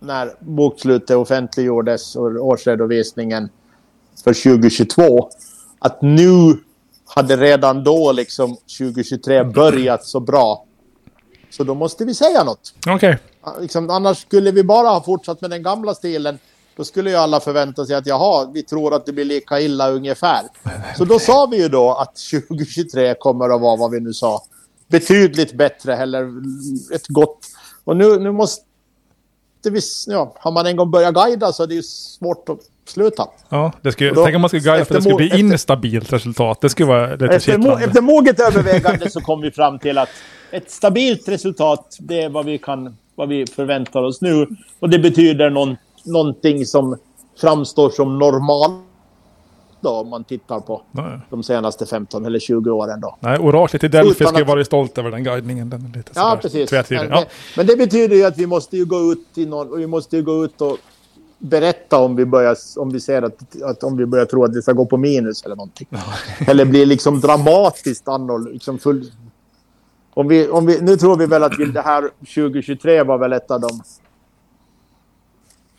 när 0.00 0.32
bokslutet 0.40 1.16
offentliggjordes 1.16 2.16
och 2.16 2.24
årsredovisningen 2.24 3.48
för 4.24 4.34
2022 4.34 5.30
att 5.78 6.02
nu 6.02 6.58
hade 7.14 7.36
redan 7.36 7.84
då 7.84 8.12
liksom 8.12 8.56
2023 8.78 9.44
börjat 9.44 10.04
så 10.04 10.20
bra. 10.20 10.64
Så 11.50 11.64
då 11.64 11.74
måste 11.74 12.04
vi 12.04 12.14
säga 12.14 12.44
något. 12.44 12.74
Okej, 12.86 13.18
Liksom, 13.60 13.90
annars 13.90 14.18
skulle 14.18 14.50
vi 14.50 14.62
bara 14.64 14.88
ha 14.88 15.02
fortsatt 15.02 15.40
med 15.40 15.50
den 15.50 15.62
gamla 15.62 15.94
stilen. 15.94 16.38
Då 16.76 16.84
skulle 16.84 17.10
ju 17.10 17.16
alla 17.16 17.40
förvänta 17.40 17.86
sig 17.86 17.96
att 17.96 18.06
jaha, 18.06 18.50
vi 18.54 18.62
tror 18.62 18.94
att 18.94 19.06
det 19.06 19.12
blir 19.12 19.24
lika 19.24 19.60
illa 19.60 19.90
ungefär. 19.90 20.42
Så 20.96 21.04
då 21.04 21.18
sa 21.18 21.46
vi 21.46 21.62
ju 21.62 21.68
då 21.68 21.94
att 21.94 22.16
2023 22.48 23.14
kommer 23.18 23.54
att 23.54 23.60
vara 23.60 23.76
vad 23.76 23.90
vi 23.90 24.00
nu 24.00 24.12
sa. 24.12 24.42
Betydligt 24.88 25.52
bättre 25.52 25.96
eller 25.96 26.22
ett 26.94 27.08
gott. 27.08 27.38
Och 27.84 27.96
nu, 27.96 28.18
nu 28.18 28.32
måste 28.32 28.64
vi... 29.62 29.80
Ja, 30.06 30.34
har 30.38 30.52
man 30.52 30.66
en 30.66 30.76
gång 30.76 30.90
börjat 30.90 31.14
guida 31.14 31.52
så 31.52 31.62
är 31.62 31.66
det 31.66 31.74
ju 31.74 31.82
svårt 31.82 32.48
att 32.48 32.58
sluta. 32.90 33.26
ja, 33.48 33.72
det 33.82 33.92
skulle, 33.92 34.10
Då- 34.10 34.24
tänk 34.24 34.34
om 34.36 34.40
man 34.40 34.48
skulle 34.50 34.62
guida 34.62 34.84
för 34.84 34.94
att 34.94 34.98
det 34.98 35.02
skulle 35.02 35.16
bli 35.16 35.26
efter- 35.26 35.38
instabilt 35.38 36.12
resultat. 36.12 36.60
Det 36.60 36.68
skulle 36.68 36.88
vara 36.88 37.10
lite 37.12 37.26
Efter, 37.26 37.58
mo, 37.58 37.70
efter 37.78 38.00
moget 38.02 38.40
övervägande 38.40 39.10
så 39.10 39.20
kom 39.20 39.40
vi 39.40 39.50
fram 39.50 39.78
till 39.78 39.98
att 39.98 40.08
ett 40.50 40.70
stabilt 40.70 41.28
resultat, 41.28 41.96
det 42.00 42.22
är 42.22 42.28
vad 42.28 42.44
vi, 42.46 42.58
kan, 42.58 42.96
vad 43.14 43.28
vi 43.28 43.46
förväntar 43.46 44.02
oss 44.02 44.20
nu. 44.20 44.46
Och 44.80 44.90
det 44.90 44.98
betyder 44.98 45.50
någon, 45.50 45.76
någonting 46.04 46.66
som 46.66 46.96
framstår 47.40 47.90
som 47.90 48.18
normalt 48.18 48.72
då, 49.82 49.90
om 49.90 50.08
man 50.08 50.24
tittar 50.24 50.60
på 50.60 50.82
Ja, 50.92 51.20
de 51.30 51.42
senaste 51.42 51.86
15 51.86 52.24
eller 52.26 52.38
20 52.38 52.70
åren. 52.70 53.00
Då. 53.00 53.16
Nej, 53.20 53.38
oraklet 53.38 53.84
i 53.84 53.88
Delphi 53.88 54.10
Utan 54.10 54.28
ska 54.34 54.42
att- 54.42 54.48
vara 54.48 54.64
stolt 54.64 54.98
över 54.98 55.10
den 55.10 55.24
guidningen. 55.24 55.70
Den 55.70 55.80
är 55.92 55.96
lite 55.96 56.12
Ja, 56.14 56.38
precis. 56.42 56.72
Men, 56.72 56.84
Ja. 56.90 56.98
men, 57.08 57.24
men 57.56 57.66
det 57.66 57.76
betyder 57.76 58.16
ju 58.16 58.24
att 58.24 58.38
vi 58.38 58.46
måste 58.46 58.76
ju 58.76 58.84
gå 58.84 59.12
ut, 59.12 59.26
i 59.34 59.46
någon, 59.46 59.78
vi 59.78 59.86
måste 59.86 60.16
ju 60.16 60.22
gå 60.22 60.44
ut 60.44 60.60
och 60.60 60.78
berätta 61.40 61.98
om 61.98 62.16
vi, 62.16 62.24
börjar, 62.26 62.56
om 62.76 62.90
vi 62.90 63.00
ser 63.00 63.22
att, 63.22 63.62
att 63.62 63.82
om 63.82 63.96
vi 63.96 64.06
börjar 64.06 64.26
tro 64.26 64.44
att 64.44 64.52
det 64.52 64.62
ska 64.62 64.72
gå 64.72 64.86
på 64.86 64.96
minus 64.96 65.44
eller 65.44 65.56
någonting. 65.56 65.88
Eller 66.46 66.64
blir 66.64 66.86
liksom 66.86 67.20
dramatiskt 67.20 68.08
annorlunda. 68.08 68.50
Liksom 68.50 68.78
full, 68.78 69.10
om 70.14 70.28
vi, 70.28 70.48
om 70.48 70.66
vi, 70.66 70.80
nu 70.80 70.96
tror 70.96 71.16
vi 71.16 71.26
väl 71.26 71.42
att 71.42 71.58
vi, 71.58 71.64
det 71.64 71.80
här 71.80 72.02
2023 72.18 73.02
var 73.02 73.18
väl 73.18 73.32
ett 73.32 73.50
av 73.50 73.60
de 73.60 73.80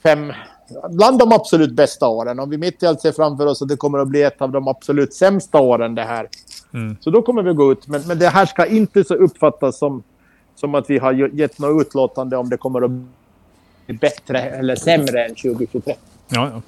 fem, 0.04 0.34
bland 0.90 1.20
de 1.20 1.32
absolut 1.32 1.72
bästa 1.72 2.08
åren. 2.08 2.40
Om 2.40 2.50
vi 2.50 2.58
mitt 2.58 2.84
i 2.84 2.86
allt 2.86 3.02
ser 3.02 3.12
framför 3.12 3.46
oss 3.46 3.62
att 3.62 3.68
det 3.68 3.78
kommer 3.78 4.00
att 4.00 4.08
bli 4.08 4.24
ett 4.24 4.42
av 4.42 4.52
de 4.52 4.68
absolut 4.68 5.14
sämsta 5.14 5.60
åren 5.60 5.96
det 5.96 6.04
här. 6.04 6.30
Mm. 6.74 6.98
Så 7.00 7.10
då 7.10 7.22
kommer 7.22 7.44
vi 7.44 7.54
gå 7.54 7.72
ut. 7.72 7.88
Men, 7.88 8.02
men 8.08 8.20
det 8.20 8.28
här 8.28 8.46
ska 8.46 8.66
inte 8.66 9.04
så 9.04 9.14
uppfattas 9.14 9.78
som, 9.78 10.04
som 10.56 10.76
att 10.76 10.90
vi 10.90 10.98
har 10.98 11.14
ge- 11.14 11.30
gett 11.34 11.60
något 11.60 11.82
utlåtande 11.82 12.38
om 12.38 12.50
det 12.50 12.58
kommer 12.58 12.82
att 12.82 12.92
bättre 13.94 14.40
eller 14.42 14.76
sämre 14.76 15.26
än 15.26 15.36
2023. 15.36 15.96
Ja, 16.34 16.52
ja. 16.54 16.62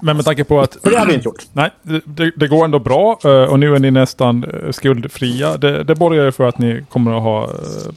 Men 0.00 0.16
med 0.16 0.24
tanke 0.24 0.44
på 0.44 0.60
att... 0.60 0.76
För 0.82 0.90
det 0.90 0.98
har 0.98 1.06
vi 1.06 1.14
inte 1.14 1.24
gjort. 1.24 1.46
Nej, 1.52 1.70
det- 1.82 2.32
det, 2.36 2.48
går 2.48 2.64
ändå 2.64 2.78
bra 2.78 3.18
eh, 3.24 3.30
och 3.30 3.58
nu 3.58 3.74
är 3.74 3.78
ni 3.78 3.90
nästan 3.90 4.44
eh, 4.44 4.70
skuldfria. 4.72 5.56
Det, 5.56 5.84
det 5.84 5.94
borgar 5.94 6.24
ju 6.24 6.32
för 6.32 6.48
att 6.48 6.58
ni 6.58 6.84
kommer 6.88 7.16
att 7.16 7.22
ha 7.22 7.44
eh, 7.44 7.50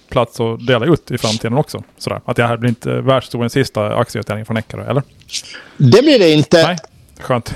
plats 0.09 0.39
att 0.39 0.67
dela 0.67 0.85
ut 0.85 1.11
i 1.11 1.17
framtiden 1.17 1.53
också. 1.57 1.83
Sådär. 1.97 2.21
Att 2.25 2.35
det 2.35 2.43
här 2.47 2.57
blir 2.57 2.69
inte 2.69 3.01
världshistoriens 3.01 3.53
sista 3.53 3.95
aktieutdelning 3.95 4.45
från 4.45 4.57
Eckerö, 4.57 4.89
eller? 4.89 5.03
Det 5.77 6.01
blir 6.01 6.19
det 6.19 6.31
inte. 6.31 6.63
Nej, 6.63 6.77
skönt. 7.19 7.53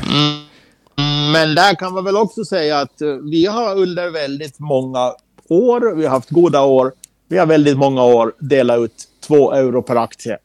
Men 1.34 1.56
där 1.56 1.76
kan 1.76 1.94
man 1.94 2.04
väl 2.04 2.16
också 2.18 2.46
säga 2.46 2.80
att 2.80 3.02
vi 3.32 3.46
har 3.46 3.76
under 3.76 4.10
väldigt 4.10 4.60
många 4.60 5.14
år, 5.50 5.96
vi 5.96 6.04
har 6.06 6.10
haft 6.12 6.30
goda 6.30 6.62
år, 6.62 6.92
vi 7.28 7.38
har 7.38 7.46
väldigt 7.46 7.78
många 7.78 8.04
år 8.04 8.34
delat 8.40 8.80
ut 8.80 8.94
två 9.28 9.54
euro 9.54 9.82
per 9.82 9.96
aktie. 9.96 10.38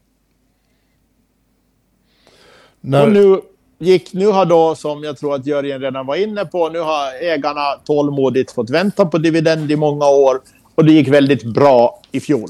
När, 2.89 3.03
Och 3.03 3.13
nu, 3.13 3.41
gick, 3.79 4.13
nu 4.13 4.27
har 4.27 4.45
då, 4.45 4.75
som 4.75 5.05
jag 5.05 5.19
tror 5.19 5.35
att 5.35 5.47
Jörgen 5.47 5.81
redan 5.81 6.07
var 6.07 6.17
inne 6.17 6.45
på, 6.45 6.69
nu 6.69 6.79
har 6.79 7.23
ägarna 7.23 7.73
tålmodigt 7.85 8.53
fått 8.53 8.71
vänta 8.71 9.07
på 9.07 9.19
dividend 9.19 9.73
i 9.73 9.77
många 9.77 10.09
år 10.09 10.41
och 10.75 10.85
det 10.85 10.93
gick 10.93 11.09
väldigt 11.09 11.45
bra 11.45 12.01
i 12.13 12.21
fjol. 12.21 12.49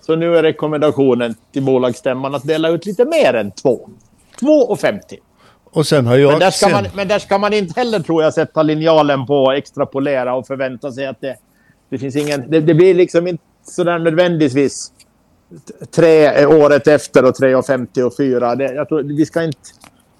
Så 0.00 0.16
nu 0.16 0.36
är 0.36 0.42
rekommendationen 0.42 1.34
till 1.52 1.62
bolagsstämman 1.62 2.34
att 2.34 2.42
dela 2.42 2.68
ut 2.68 2.86
lite 2.86 3.04
mer 3.04 3.34
än 3.34 3.50
två. 3.50 3.88
2,50. 4.40 5.00
och 5.64 5.86
sen 5.86 6.06
har 6.06 6.16
jag 6.16 6.30
Men 6.30 6.40
där, 6.40 6.50
ska 6.50 6.66
aktien. 6.66 6.82
man, 6.82 6.90
men 6.94 7.08
där 7.08 7.18
ska 7.18 7.38
man 7.38 7.52
inte 7.52 7.80
heller, 7.80 8.00
tror 8.00 8.22
jag, 8.22 8.34
sätta 8.34 8.62
linjalen 8.62 9.26
på 9.26 9.34
och 9.34 9.54
extrapolera 9.54 10.34
och 10.34 10.46
förvänta 10.46 10.92
sig 10.92 11.06
att 11.06 11.20
det, 11.20 11.36
det 11.90 11.98
finns 11.98 12.16
ingen... 12.16 12.50
Det, 12.50 12.60
det 12.60 12.74
blir 12.74 12.94
liksom 12.94 13.26
inte 13.26 13.42
sådär 13.62 13.98
nödvändigtvis 13.98 14.92
tre 15.90 16.46
året 16.46 16.86
efter 16.86 17.24
och 17.24 17.34
3,50 17.34 18.02
och 18.02 18.16
4. 18.16 18.54
Det, 18.54 18.74
jag 18.74 18.88
tror, 18.88 19.02
vi 19.02 19.26
ska 19.26 19.42
inte, 19.42 19.58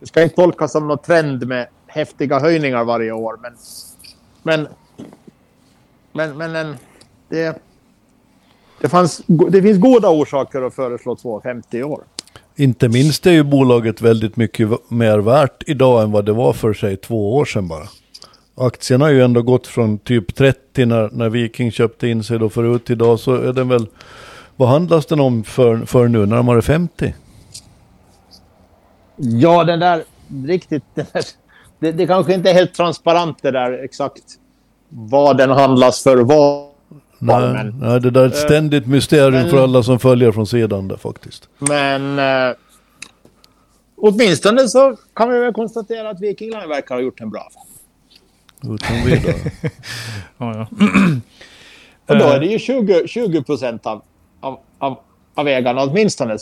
det 0.01 0.07
ska 0.07 0.23
inte 0.23 0.35
tolkas 0.35 0.73
som 0.73 0.89
någon 0.89 0.99
trend 0.99 1.47
med 1.47 1.67
häftiga 1.87 2.39
höjningar 2.39 2.85
varje 2.85 3.13
år. 3.13 3.39
Men, 3.43 3.53
men, 4.43 4.69
men, 6.13 6.39
men 6.39 6.57
en, 6.57 6.77
det, 7.29 7.63
det, 8.81 8.89
fanns, 8.89 9.23
det 9.27 9.63
finns 9.63 9.79
goda 9.79 10.11
orsaker 10.11 10.63
att 10.63 10.75
föreslå 10.75 11.15
2,50 11.15 11.63
i 11.71 11.83
år. 11.83 12.05
Inte 12.57 12.89
minst 12.89 13.27
är 13.27 13.31
ju 13.31 13.43
bolaget 13.43 14.01
väldigt 14.03 14.37
mycket 14.37 14.91
mer 14.91 15.19
värt 15.19 15.63
idag 15.67 16.03
än 16.03 16.13
vad 16.13 16.25
det 16.25 16.33
var 16.33 16.53
för 16.53 16.75
sig 16.75 16.97
två 16.97 17.37
år 17.37 17.45
sedan 17.45 17.69
bara. 17.69 17.89
Aktien 18.55 19.01
har 19.01 19.09
ju 19.09 19.23
ändå 19.23 19.43
gått 19.43 19.67
från 19.67 19.99
typ 19.99 20.35
30 20.35 20.87
när, 20.87 21.11
när 21.13 21.29
Viking 21.29 21.73
köpte 21.73 22.09
in 22.09 22.25
sig 22.25 22.39
då 22.39 22.49
förut. 22.49 22.91
Idag 22.91 23.21
så 23.21 23.35
är 23.35 23.53
den 23.53 23.69
väl, 23.69 23.87
vad 24.59 24.69
handlas 24.69 25.07
den 25.07 25.21
om 25.21 25.45
för, 25.45 25.77
för 25.87 26.09
nu, 26.09 26.27
närmare 26.27 26.63
50? 26.63 27.15
Ja, 29.17 29.65
den 29.65 29.81
där 29.81 30.05
riktigt... 30.47 30.85
Den 30.95 31.07
där, 31.13 31.25
det, 31.81 31.93
det 31.93 32.07
kanske 32.07 32.35
inte 32.35 32.51
är 32.51 32.55
helt 32.55 32.75
transparent 32.75 33.39
det 33.43 33.51
där 33.51 33.85
exakt 33.85 34.23
vad 34.89 35.37
den 35.37 35.51
handlas 35.51 36.03
för 36.03 36.17
vad. 36.17 36.69
Nej, 37.19 37.53
men, 37.53 37.79
nej, 37.81 38.01
det 38.01 38.11
där 38.11 38.23
är 38.23 38.27
ett 38.27 38.37
ständigt 38.37 38.87
mysterium 38.87 39.33
men- 39.33 39.51
för 39.51 39.63
alla 39.63 39.83
som 39.83 39.99
följer 39.99 40.33
från 40.33 40.47
sidan 40.47 40.89
där 40.89 40.97
faktiskt. 40.97 41.49
men 41.59 42.19
eh, 42.19 42.55
åtminstone 43.97 44.69
så 44.69 44.97
kan 45.15 45.31
vi 45.31 45.39
väl 45.39 45.53
konstatera 45.53 46.11
att 46.11 46.21
Viking 46.21 46.51
Line 46.51 46.69
verkar 46.69 46.95
ha 46.95 47.03
gjort 47.03 47.21
en 47.21 47.31
bra 47.31 47.41
affär. 47.51 48.75
Utan 48.75 48.97
vidare. 49.07 49.35
Ja, 50.39 50.55
ja. 50.59 50.67
Och 52.07 52.19
då 52.19 52.25
Eh. 52.25 52.31
är 52.35 52.41
det 52.41 52.47
ju 52.47 52.59
20, 52.59 53.09
20 53.09 53.43
procent 53.43 53.87
av, 53.87 54.03
av, 55.39 55.49
ägarna 55.49 55.83
åtminstone 55.83 56.39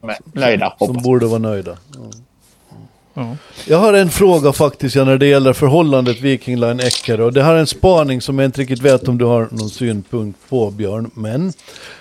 som 0.00 0.10
är 0.10 0.16
nöjda. 0.32 0.74
som 0.78 0.88
Hoppas. 0.88 1.02
borde 1.02 1.26
vara 1.26 1.38
nöjda. 1.38 1.76
Ja. 3.14 3.36
Jag 3.66 3.78
har 3.78 3.92
en 3.92 4.10
fråga 4.10 4.52
faktiskt 4.52 4.96
ja, 4.96 5.04
när 5.04 5.18
det 5.18 5.26
gäller 5.26 5.52
förhållandet 5.52 6.20
Viking 6.20 6.60
Line 6.60 6.80
Eckerö. 6.80 7.24
Och 7.24 7.32
det 7.32 7.42
här 7.42 7.54
är 7.54 7.58
en 7.58 7.66
spaning 7.66 8.20
som 8.20 8.38
jag 8.38 8.46
inte 8.48 8.60
riktigt 8.60 8.82
vet 8.82 9.08
om 9.08 9.18
du 9.18 9.24
har 9.24 9.48
någon 9.50 9.70
synpunkt 9.70 10.38
på 10.48 10.70
Björn. 10.70 11.10
Men 11.14 11.52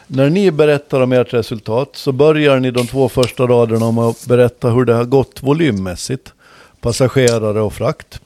när 0.08 0.30
ni 0.30 0.52
berättar 0.52 1.02
om 1.02 1.12
ert 1.12 1.34
resultat 1.34 1.90
så 1.94 2.12
börjar 2.12 2.60
ni 2.60 2.72
de 2.72 2.88
två 2.88 3.10
första 3.10 3.44
raderna 3.44 3.92
med 3.92 4.04
att 4.04 4.26
berätta 4.26 4.70
hur 4.70 4.86
det 4.86 4.94
har 4.94 5.06
gått 5.06 5.44
volymmässigt. 5.44 6.34
Passagerare 6.82 7.62
och 7.62 7.74
frakt. 7.74 8.22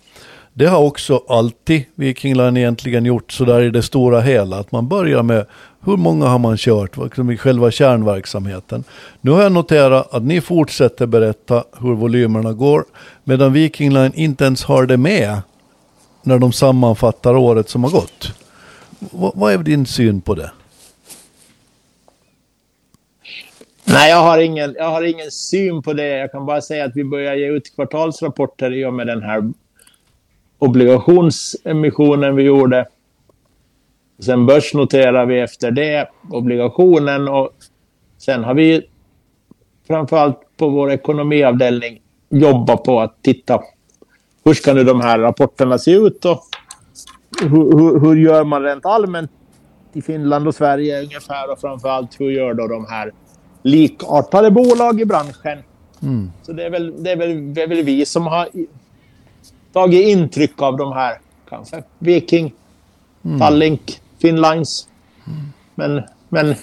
Det 0.53 0.65
har 0.65 0.79
också 0.79 1.23
alltid 1.27 1.83
Viking 1.95 2.35
Line 2.35 2.57
egentligen 2.57 3.05
gjort 3.05 3.31
sådär 3.31 3.61
i 3.61 3.69
det 3.69 3.81
stora 3.83 4.21
hela. 4.21 4.59
Att 4.59 4.71
man 4.71 4.87
börjar 4.87 5.23
med 5.23 5.45
hur 5.85 5.97
många 5.97 6.25
har 6.25 6.39
man 6.39 6.57
kört, 6.57 6.97
liksom 6.97 7.31
i 7.31 7.37
själva 7.37 7.71
kärnverksamheten. 7.71 8.83
Nu 9.21 9.31
har 9.31 9.41
jag 9.43 9.51
noterat 9.51 10.13
att 10.13 10.23
ni 10.23 10.41
fortsätter 10.41 11.05
berätta 11.05 11.63
hur 11.79 11.93
volymerna 11.93 12.53
går. 12.53 12.85
Medan 13.23 13.53
Viking 13.53 13.93
Line 13.93 14.11
inte 14.15 14.43
ens 14.43 14.63
har 14.63 14.85
det 14.85 14.97
med 14.97 15.41
när 16.23 16.39
de 16.39 16.51
sammanfattar 16.51 17.35
året 17.35 17.69
som 17.69 17.83
har 17.83 17.91
gått. 17.91 18.33
V- 18.99 19.31
vad 19.35 19.53
är 19.53 19.57
din 19.57 19.85
syn 19.85 20.21
på 20.21 20.35
det? 20.35 20.51
Nej, 23.85 24.09
jag 24.09 24.17
har, 24.21 24.39
ingen, 24.39 24.75
jag 24.77 24.89
har 24.89 25.01
ingen 25.01 25.31
syn 25.31 25.81
på 25.81 25.93
det. 25.93 26.07
Jag 26.07 26.31
kan 26.31 26.45
bara 26.45 26.61
säga 26.61 26.85
att 26.85 26.95
vi 26.95 27.03
börjar 27.03 27.35
ge 27.35 27.47
ut 27.51 27.75
kvartalsrapporter 27.75 28.73
i 28.73 28.85
och 28.85 28.93
med 28.93 29.07
den 29.07 29.21
här 29.23 29.51
obligationsemissionen 30.61 32.35
vi 32.35 32.43
gjorde. 32.43 32.85
Sen 34.19 34.45
börsnoterar 34.45 35.25
vi 35.25 35.39
efter 35.39 35.71
det 35.71 36.09
obligationen 36.29 37.27
och 37.27 37.49
sen 38.17 38.43
har 38.43 38.53
vi 38.53 38.81
framförallt 39.87 40.39
på 40.57 40.69
vår 40.69 40.91
ekonomiavdelning 40.91 42.01
jobbat 42.29 42.83
på 42.83 42.99
att 42.99 43.15
titta 43.21 43.61
hur 44.43 44.53
ska 44.53 44.73
nu 44.73 44.83
de 44.83 45.01
här 45.01 45.19
rapporterna 45.19 45.77
se 45.77 45.91
ut 45.91 46.25
och 46.25 46.43
hur, 47.41 47.77
hur, 47.77 47.99
hur 47.99 48.15
gör 48.15 48.43
man 48.43 48.63
rent 48.63 48.85
allmänt 48.85 49.31
i 49.93 50.01
Finland 50.01 50.47
och 50.47 50.55
Sverige 50.55 51.03
ungefär 51.03 51.51
och 51.51 51.59
framförallt 51.59 52.19
hur 52.19 52.31
gör 52.31 52.53
då 52.53 52.67
de 52.67 52.85
här 52.85 53.11
likartade 53.63 54.51
bolag 54.51 55.01
i 55.01 55.05
branschen? 55.05 55.63
Mm. 56.01 56.31
Så 56.41 56.53
det 56.53 56.63
är, 56.63 56.69
väl, 56.69 57.03
det, 57.03 57.11
är 57.11 57.15
väl, 57.15 57.53
det 57.53 57.61
är 57.61 57.67
väl 57.67 57.83
vi 57.83 58.05
som 58.05 58.27
har 58.27 58.47
tagit 59.73 60.07
intryck 60.07 60.61
av 60.61 60.77
de 60.77 60.93
här. 60.93 61.17
Kanske 61.49 61.83
Viking, 61.99 62.53
Tallink, 63.39 63.99
Finnlines. 64.21 64.87
Men, 65.75 66.01
men, 66.29 66.55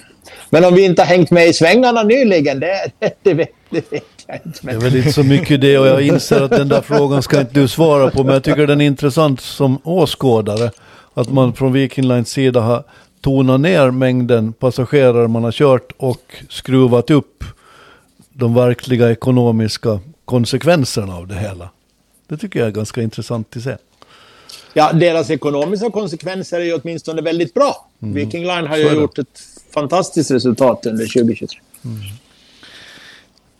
men 0.49 0.65
om 0.65 0.73
vi 0.75 0.85
inte 0.85 1.01
har 1.01 1.07
hängt 1.07 1.31
med 1.31 1.47
i 1.47 1.53
svängarna 1.53 2.03
nyligen, 2.03 2.59
det, 2.59 2.91
det, 2.99 3.13
det, 3.23 3.33
vet, 3.33 3.49
det 3.69 3.91
vet 3.91 4.03
jag 4.27 4.39
inte. 4.45 4.59
Det 4.61 4.71
är 4.71 4.73
Men, 4.73 4.79
väl 4.79 4.95
inte 4.95 5.13
så 5.13 5.23
mycket 5.23 5.61
det 5.61 5.77
och 5.77 5.87
jag 5.87 6.01
inser 6.01 6.41
att 6.41 6.51
den 6.51 6.69
där 6.69 6.81
frågan 6.81 7.23
ska 7.23 7.39
inte 7.39 7.53
du 7.53 7.67
svara 7.67 8.11
på. 8.11 8.23
Men 8.23 8.33
jag 8.33 8.43
tycker 8.43 8.67
den 8.67 8.81
är 8.81 8.85
intressant 8.85 9.41
som 9.41 9.79
åskådare. 9.83 10.71
Att 11.13 11.31
man 11.31 11.53
från 11.53 11.73
Viking 11.73 12.07
Lines 12.07 12.29
sida 12.29 12.61
har 12.61 12.83
tonat 13.21 13.59
ner 13.59 13.91
mängden 13.91 14.53
passagerare 14.53 15.27
man 15.27 15.43
har 15.43 15.51
kört 15.51 15.91
och 15.97 16.35
skruvat 16.49 17.09
upp 17.09 17.43
de 18.33 18.53
verkliga 18.53 19.11
ekonomiska 19.11 19.99
konsekvenserna 20.25 21.15
av 21.15 21.27
det 21.27 21.35
hela. 21.35 21.69
Det 22.29 22.37
tycker 22.37 22.59
jag 22.59 22.67
är 22.67 22.71
ganska 22.71 23.01
intressant 23.01 23.57
att 23.57 23.63
se. 23.63 23.75
ja, 24.73 24.91
deras 24.93 25.29
ekonomiska 25.29 25.89
konsekvenser 25.89 26.59
är 26.59 26.63
ju 26.65 26.73
åtminstone 26.73 27.21
väldigt 27.21 27.53
bra. 27.53 27.87
Viking 27.99 28.41
Line 28.47 28.67
har 28.67 28.77
ju 28.77 28.89
gjort 28.93 29.17
ett 29.17 29.39
fantastiskt 29.73 30.31
resultat 30.31 30.85
under 30.85 31.05
2023. 31.05 31.59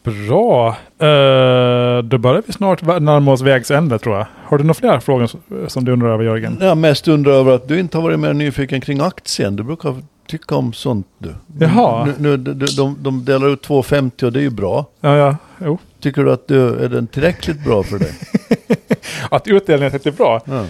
Bra. 0.03 0.69
Uh, 0.69 2.03
då 2.03 2.17
börjar 2.17 2.43
vi 2.47 2.53
snart 2.53 2.81
närma 2.81 3.31
oss 3.31 3.41
vägs 3.41 3.71
ände 3.71 3.99
tror 3.99 4.17
jag. 4.17 4.25
Har 4.45 4.57
du 4.57 4.63
några 4.63 4.73
fler 4.73 4.99
frågor 4.99 5.27
som- 5.27 5.41
som 5.67 5.85
du 5.85 5.91
undrar 5.91 6.09
över 6.13 6.23
Jörgen? 6.23 6.57
Jag 6.61 6.77
mest 6.77 7.07
undrar 7.07 7.31
över 7.33 7.55
att 7.55 7.67
du 7.67 7.79
inte 7.79 7.97
har 7.97 8.03
varit 8.03 8.19
mer 8.19 8.33
nyfiken 8.33 8.81
kring 8.81 8.99
aktien. 8.99 9.55
Du 9.55 9.63
brukar 9.63 9.95
tycka 10.27 10.55
om 10.55 10.73
sånt 10.73 11.07
du. 11.17 11.35
Jaha. 11.59 12.05
Nu, 12.05 12.13
nu, 12.17 12.37
de, 12.37 12.65
de, 12.77 12.97
de 12.99 13.25
delar 13.25 13.47
ut 13.53 13.67
2,50 13.67 14.23
och 14.23 14.33
det 14.33 14.39
är 14.39 14.43
ju 14.43 14.49
bra. 14.49 14.85
Ja, 15.01 15.15
ja. 15.17 15.35
Jo. 15.65 15.77
Tycker 15.99 16.23
du 16.23 16.31
att 16.31 16.47
du, 16.47 16.83
är 16.85 16.89
den 16.89 17.07
tillräckligt 17.07 17.63
bra 17.63 17.83
för 17.83 17.99
dig? 17.99 18.11
Att 19.31 19.47
utdelningen 19.47 19.93
är 20.03 20.11
bra? 20.11 20.41
Ja. 20.45 20.65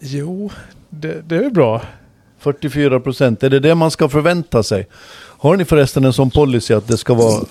Jo, 0.00 0.50
det, 0.90 1.28
det 1.28 1.36
är 1.36 1.50
bra. 1.50 1.82
44 2.38 3.00
procent, 3.00 3.42
är 3.42 3.50
det 3.50 3.60
det 3.60 3.74
man 3.74 3.90
ska 3.90 4.08
förvänta 4.08 4.62
sig? 4.62 4.86
Har 5.38 5.56
ni 5.56 5.64
förresten 5.64 6.04
en 6.04 6.12
sån 6.12 6.30
policy 6.30 6.74
att 6.74 6.88
det 6.88 6.96
ska 6.96 7.14
vara 7.14 7.44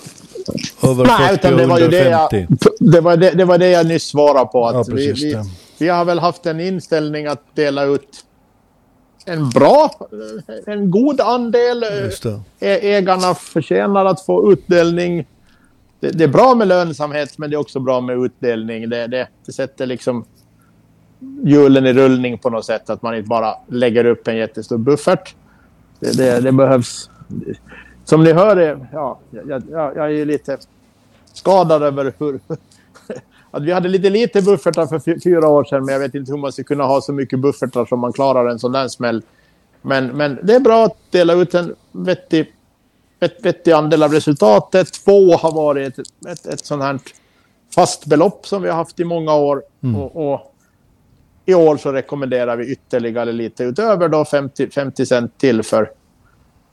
över 0.82 1.04
40 1.04 1.16
Nej, 1.18 1.34
utan 1.34 1.56
det 1.56 1.66
var 1.66 1.78
ju 1.78 1.88
det 1.88 2.08
jag, 2.10 2.30
50? 2.30 2.66
det 2.80 3.00
var 3.00 3.16
det, 3.16 3.30
det 3.30 3.44
var 3.44 3.58
det 3.58 3.68
jag 3.68 3.86
nyss 3.86 4.04
svarade 4.04 4.46
på. 4.46 4.66
Att 4.66 4.74
Ja, 4.74 4.84
vi, 4.88 4.92
precis 4.92 5.24
vi, 5.24 5.36
vi 5.78 5.88
har 5.88 6.04
väl 6.04 6.18
haft 6.18 6.46
en 6.46 6.60
inställning 6.60 7.26
att 7.26 7.42
dela 7.54 7.84
ut 7.84 8.08
en 9.26 9.50
bra, 9.50 9.90
en 10.66 10.90
god 10.90 11.20
andel. 11.20 11.84
Ä- 11.84 12.78
Ägarna 12.82 13.34
förtjänar 13.34 14.04
att 14.04 14.20
få 14.26 14.52
utdelning. 14.52 15.26
Det, 16.00 16.10
det 16.10 16.24
är 16.24 16.28
bra 16.28 16.54
med 16.54 16.68
lönsamhet, 16.68 17.38
men 17.38 17.50
det 17.50 17.56
är 17.56 17.60
också 17.60 17.80
bra 17.80 18.00
med 18.00 18.18
utdelning. 18.24 18.88
Det, 18.90 19.06
det, 19.06 19.28
det 19.46 19.52
sätter 19.52 19.86
liksom 19.86 20.24
hjulen 21.44 21.86
i 21.86 21.92
rullning 21.92 22.38
på 22.38 22.50
något 22.50 22.64
sätt. 22.64 22.90
Att 22.90 23.02
man 23.02 23.16
inte 23.16 23.28
bara 23.28 23.54
lägger 23.68 24.04
upp 24.04 24.28
en 24.28 24.36
jättestor 24.36 24.78
buffert. 24.78 25.34
Det, 26.00 26.16
det, 26.16 26.40
det 26.40 26.52
behövs. 26.52 27.10
Som 28.04 28.24
ni 28.24 28.32
hör, 28.32 28.56
är- 28.56 28.88
ja, 28.92 29.18
jag, 29.30 29.62
jag, 29.70 29.96
jag 29.96 30.04
är 30.06 30.08
ju 30.08 30.24
lite 30.24 30.58
skadad 31.32 31.82
över 31.82 32.12
hur... 32.18 32.40
Att 33.50 33.62
vi 33.62 33.72
hade 33.72 33.88
lite 33.88 34.10
lite 34.10 34.42
buffertar 34.42 34.86
för 34.86 35.20
fyra 35.20 35.48
år 35.48 35.64
sedan, 35.64 35.84
men 35.84 35.92
jag 35.92 36.00
vet 36.00 36.14
inte 36.14 36.32
hur 36.32 36.38
man 36.38 36.52
ska 36.52 36.62
kunna 36.64 36.84
ha 36.84 37.00
så 37.00 37.12
mycket 37.12 37.38
buffertar 37.40 37.84
som 37.86 38.00
man 38.00 38.12
klarar 38.12 38.46
en 38.50 38.58
sån 38.58 38.72
där 38.72 38.88
smäll. 38.88 39.22
Men, 39.82 40.06
men 40.06 40.38
det 40.42 40.54
är 40.54 40.60
bra 40.60 40.84
att 40.84 40.96
dela 41.10 41.32
ut 41.34 41.54
en 41.54 41.74
vettig, 41.92 42.52
vet, 43.20 43.44
vettig 43.44 43.72
andel 43.72 44.02
av 44.02 44.12
resultatet. 44.12 44.92
Två 45.04 45.36
har 45.36 45.52
varit 45.52 45.98
ett, 45.98 46.06
ett, 46.28 46.46
ett 46.46 46.66
sånt 46.66 46.82
här 46.82 46.98
fast 47.74 48.06
belopp 48.06 48.46
som 48.46 48.62
vi 48.62 48.68
har 48.68 48.76
haft 48.76 49.00
i 49.00 49.04
många 49.04 49.34
år. 49.34 49.62
Och, 49.96 50.32
och 50.32 50.54
I 51.46 51.54
år 51.54 51.76
så 51.76 51.92
rekommenderar 51.92 52.56
vi 52.56 52.72
ytterligare 52.72 53.32
lite 53.32 53.64
utöver 53.64 54.08
då 54.08 54.24
50, 54.24 54.70
50 54.70 55.06
cent 55.06 55.38
till 55.38 55.62
för 55.62 55.90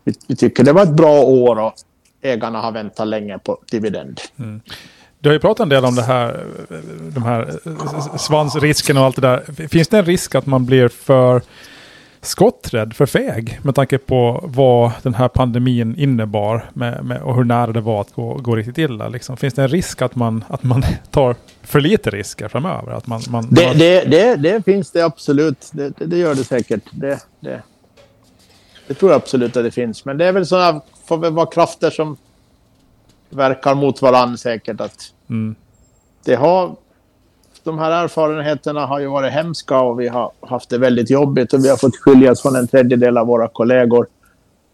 vi, 0.03 0.13
vi 0.27 0.35
tycker 0.35 0.63
det 0.63 0.73
var 0.73 0.83
ett 0.83 0.95
bra 0.95 1.21
år 1.21 1.59
och 1.59 1.73
ägarna 2.21 2.61
har 2.61 2.71
väntat 2.71 3.07
länge 3.07 3.39
på 3.39 3.59
dividend. 3.71 4.21
Du 5.19 5.29
har 5.29 5.33
ju 5.33 5.39
pratat 5.39 5.63
en 5.63 5.69
del 5.69 5.85
om 5.85 5.95
det 5.95 6.01
här, 6.01 6.45
de 7.13 7.23
här 7.23 7.59
svansrisken 8.17 8.97
och 8.97 9.03
allt 9.03 9.15
det 9.15 9.21
där. 9.21 9.67
Finns 9.67 9.87
det 9.87 9.97
en 9.97 10.05
risk 10.05 10.35
att 10.35 10.45
man 10.45 10.65
blir 10.65 10.87
för 10.87 11.41
skotträdd, 12.23 12.93
för 12.93 13.05
feg 13.05 13.59
med 13.63 13.75
tanke 13.75 13.97
på 13.97 14.39
vad 14.43 14.91
den 15.03 15.13
här 15.13 15.27
pandemin 15.27 15.95
innebar 15.97 16.69
med, 16.73 17.05
med, 17.05 17.21
och 17.21 17.35
hur 17.35 17.43
nära 17.43 17.71
det 17.71 17.81
var 17.81 18.01
att 18.01 18.13
gå, 18.13 18.33
gå 18.33 18.55
riktigt 18.55 18.77
illa? 18.77 19.07
Liksom. 19.07 19.37
Finns 19.37 19.53
det 19.53 19.61
en 19.61 19.67
risk 19.67 20.01
att 20.01 20.15
man, 20.15 20.43
att 20.47 20.63
man 20.63 20.83
tar 21.11 21.35
för 21.61 21.79
lite 21.81 22.09
risker 22.09 22.47
framöver? 22.47 22.91
Att 22.91 23.07
man, 23.07 23.21
man, 23.29 23.47
Det, 23.51 23.67
man, 23.67 23.77
det, 23.77 24.03
det, 24.03 24.35
det 24.35 24.65
finns 24.65 24.91
det 24.91 25.01
absolut. 25.05 25.69
Det, 25.73 25.93
det, 25.97 26.17
gör 26.17 26.35
det 26.35 26.43
säkert. 26.43 26.83
Det, 26.91 27.19
det, 27.39 27.61
det 28.87 28.93
tror 28.93 29.11
jag 29.11 29.17
absolut 29.17 29.57
att 29.57 29.63
det 29.63 29.71
finns. 29.71 30.05
Men 30.05 30.17
det 30.17 30.25
är 30.25 30.31
väl 30.31 30.45
sådana, 30.45 30.81
får 31.05 31.17
väl 31.17 31.33
vara 31.33 31.45
krafter 31.45 31.89
som 31.89 32.17
verkar 33.29 33.75
mot 33.75 34.01
varandra 34.01 34.37
säkert. 34.37 34.81
Att 34.81 35.13
Mm. 35.29 35.55
det 36.25 36.35
har, 36.35 36.75
de 37.63 37.79
här 37.79 37.91
erfarenheterna 38.03 38.85
har 38.85 38.99
ju 38.99 39.07
varit 39.07 39.33
hemska 39.33 39.79
och 39.79 39.99
vi 39.99 40.07
har 40.07 40.31
haft 40.41 40.69
det 40.69 40.77
väldigt 40.77 41.09
jobbigt 41.09 41.53
och 41.53 41.65
vi 41.65 41.69
har 41.69 41.77
fått 41.77 41.95
skiljas 41.95 42.41
från 42.41 42.55
en 42.55 42.67
tredjedel 42.67 43.17
av 43.17 43.27
våra 43.27 43.47
kollegor. 43.47 44.07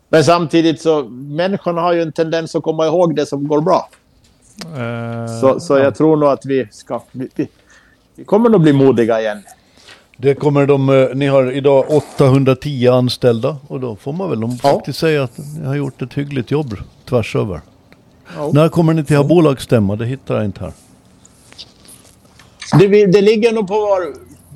Men 0.09 0.23
samtidigt 0.23 0.81
så, 0.81 1.03
människorna 1.09 1.81
har 1.81 1.93
ju 1.93 2.01
en 2.01 2.11
tendens 2.11 2.55
att 2.55 2.63
komma 2.63 2.85
ihåg 2.85 3.15
det 3.15 3.25
som 3.25 3.47
går 3.47 3.61
bra. 3.61 3.89
eh, 4.65 5.39
Så, 5.41 5.59
så 5.59 5.77
jag 5.77 5.95
tror 5.95 6.17
nog 6.17 6.29
att 6.29 6.45
vi 6.45 6.67
ska... 6.71 7.01
Vi, 7.11 7.29
vi, 7.35 7.47
vi 8.15 8.23
kommer 8.25 8.49
nog 8.49 8.61
bli 8.61 8.73
modiga 8.73 9.21
igen. 9.21 9.43
Det 10.17 10.35
kommer 10.35 10.65
de, 10.65 10.89
eh, 10.89 11.07
ni 11.15 11.27
har 11.27 11.51
idag 11.51 11.85
810 11.89 12.87
anställda 12.87 13.57
och 13.67 13.79
då 13.79 13.95
får 13.95 14.13
man 14.13 14.29
väl 14.29 14.39
de 14.39 14.57
Ja. 14.63 14.69
faktiskt 14.69 14.99
säga 14.99 15.23
att 15.23 15.37
ni 15.59 15.65
har 15.67 15.75
gjort 15.75 16.01
ett 16.01 16.13
hyggligt 16.13 16.51
jobb 16.51 16.75
tvärs 17.09 17.35
över. 17.35 17.61
Ja. 18.37 18.49
När 18.53 18.69
kommer 18.69 18.93
ni 18.93 19.03
till 19.03 19.17
ha 19.17 19.23
bolagsstämma? 19.23 19.95
Det 19.95 20.05
hittar 20.05 20.35
jag 20.35 20.45
inte 20.45 20.63
här. 20.63 20.73
Det, 22.79 22.87
vi- 22.87 23.05
det 23.05 23.21
ligger 23.21 23.51
nog 23.53 23.67
på 23.67 23.73
vår... 23.79 24.13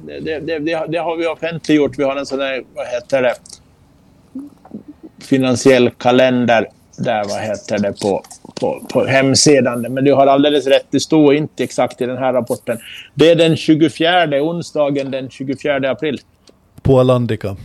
Det, 0.08 0.20
det, 0.20 0.40
det, 0.40 0.60
det 0.60 0.74
har- 0.74 0.88
det 0.88 1.22
vi 1.22 1.28
offentliggjort. 1.28 2.00
Vi 2.00 2.04
har 2.04 2.16
en 2.16 2.26
sån 2.26 2.40
där, 2.40 2.64
vad 2.76 2.88
heter 2.88 3.22
det, 3.22 3.36
finansiell 5.22 5.90
kalender 5.90 6.68
där, 6.98 7.24
vad 7.24 7.42
heter 7.42 7.80
det, 7.80 7.94
på, 8.02 8.24
på, 8.60 8.86
på 8.94 9.06
hemsidan. 9.06 9.82
Men 9.82 10.04
du 10.06 10.14
har 10.14 10.28
alldeles 10.28 10.68
rätt, 10.68 10.86
det 10.90 11.00
står 11.00 11.36
inte 11.36 11.64
exakt 11.64 12.02
i 12.02 12.06
den 12.06 12.18
här 12.18 12.34
rapporten. 12.34 12.78
Det 13.14 13.32
är 13.32 13.36
den 13.36 13.56
24, 13.58 14.44
onsdagen 14.44 15.12
den 15.12 15.30
24 15.30 15.92
april. 15.92 16.22
På 16.82 17.00
Alandica. 17.00 17.58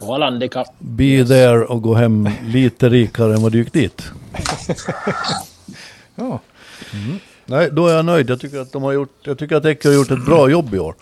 På 0.00 0.14
Alandica. 0.14 0.64
Be 0.78 1.24
there 1.24 1.64
och 1.64 1.82
gå 1.82 1.94
hem 1.94 2.28
lite 2.46 2.88
rikare 2.88 3.34
än 3.34 3.42
vad 3.42 3.52
du 3.52 3.58
gick 3.58 3.72
dit. 3.72 4.02
ja. 6.16 6.40
Nej, 7.46 7.68
då 7.72 7.86
är 7.86 7.94
jag 7.94 8.04
nöjd. 8.04 8.30
Jag 8.30 8.40
tycker 8.40 8.58
att 8.60 8.72
de 8.72 8.82
har 8.82 8.92
gjort, 8.92 9.14
jag 9.22 9.38
tycker 9.38 9.56
att 9.56 9.64
Ecke 9.64 9.88
har 9.88 9.94
gjort 9.94 10.10
ett 10.10 10.24
bra 10.26 10.50
jobb 10.50 10.74
i 10.74 10.78
år. 10.78 10.94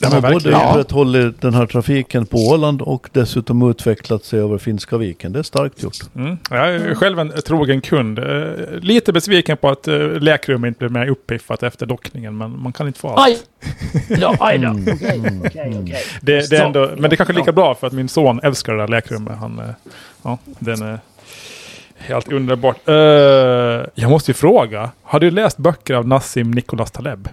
De 0.00 0.06
Ja, 0.06 0.14
har 0.14 0.20
men 0.22 0.32
både. 0.32 0.50
Ja. 0.50 0.70
upprätthållit 0.70 1.40
den 1.40 1.54
här 1.54 1.66
trafiken 1.66 2.26
på 2.26 2.36
Åland 2.36 2.82
och 2.82 3.08
dessutom 3.12 3.70
utvecklat 3.70 4.24
sig 4.24 4.40
över 4.40 4.58
Finska 4.58 4.96
viken. 4.96 5.32
Det 5.32 5.38
är 5.38 5.42
starkt 5.42 5.82
gjort. 5.82 5.96
Mm. 6.14 6.38
Jag 6.50 6.74
är 6.74 6.94
själv 6.94 7.18
en 7.18 7.32
trogen 7.46 7.80
kund. 7.80 8.18
Eh, 8.18 8.24
Lite 8.80 9.12
besviken 9.12 9.56
på 9.56 9.68
att 9.68 9.88
uh, 9.88 10.20
läkrummet 10.20 10.68
inte 10.68 10.78
blev 10.78 10.92
mer 10.92 11.06
uppiffat 11.10 11.62
efter 11.62 11.86
dockningen, 11.86 12.36
men 12.38 12.62
man 12.62 12.72
kan 12.72 12.86
inte 12.86 12.98
få 13.00 13.08
allt. 13.08 13.26
Aj! 13.26 13.38
Ja, 14.20 14.36
aj 14.40 14.58
då. 14.58 14.68
Mm. 14.68 14.82
Okej, 14.82 15.22
okej, 15.44 15.78
okej. 15.82 16.02
Det, 16.20 16.50
det 16.50 16.56
är 16.56 16.64
ändå, 16.66 16.90
men 16.98 17.10
det 17.10 17.14
är 17.14 17.16
kanske 17.16 17.34
lika 17.34 17.52
bra 17.52 17.74
för 17.74 17.86
att 17.86 17.92
min 17.92 18.08
son 18.08 18.40
älskar 18.42 18.72
det 18.72 18.78
där 18.82 18.88
läkrummet. 18.88 19.38
Han, 19.38 19.58
eh, 19.58 19.64
ja, 20.22 20.38
den 20.58 20.82
är 20.82 20.98
helt 22.14 22.32
underbart. 22.32 22.88
Eh, 22.88 22.94
jag 23.94 24.10
måste 24.10 24.30
ju 24.30 24.34
fråga, 24.34 24.90
har 25.02 25.20
du 25.20 25.30
läst 25.30 25.58
böcker 25.58 25.94
av 25.94 26.08
Nassim 26.08 26.50
Nicholas 26.50 26.90
Taleb? 26.90 27.28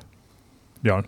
Björn? 0.80 1.04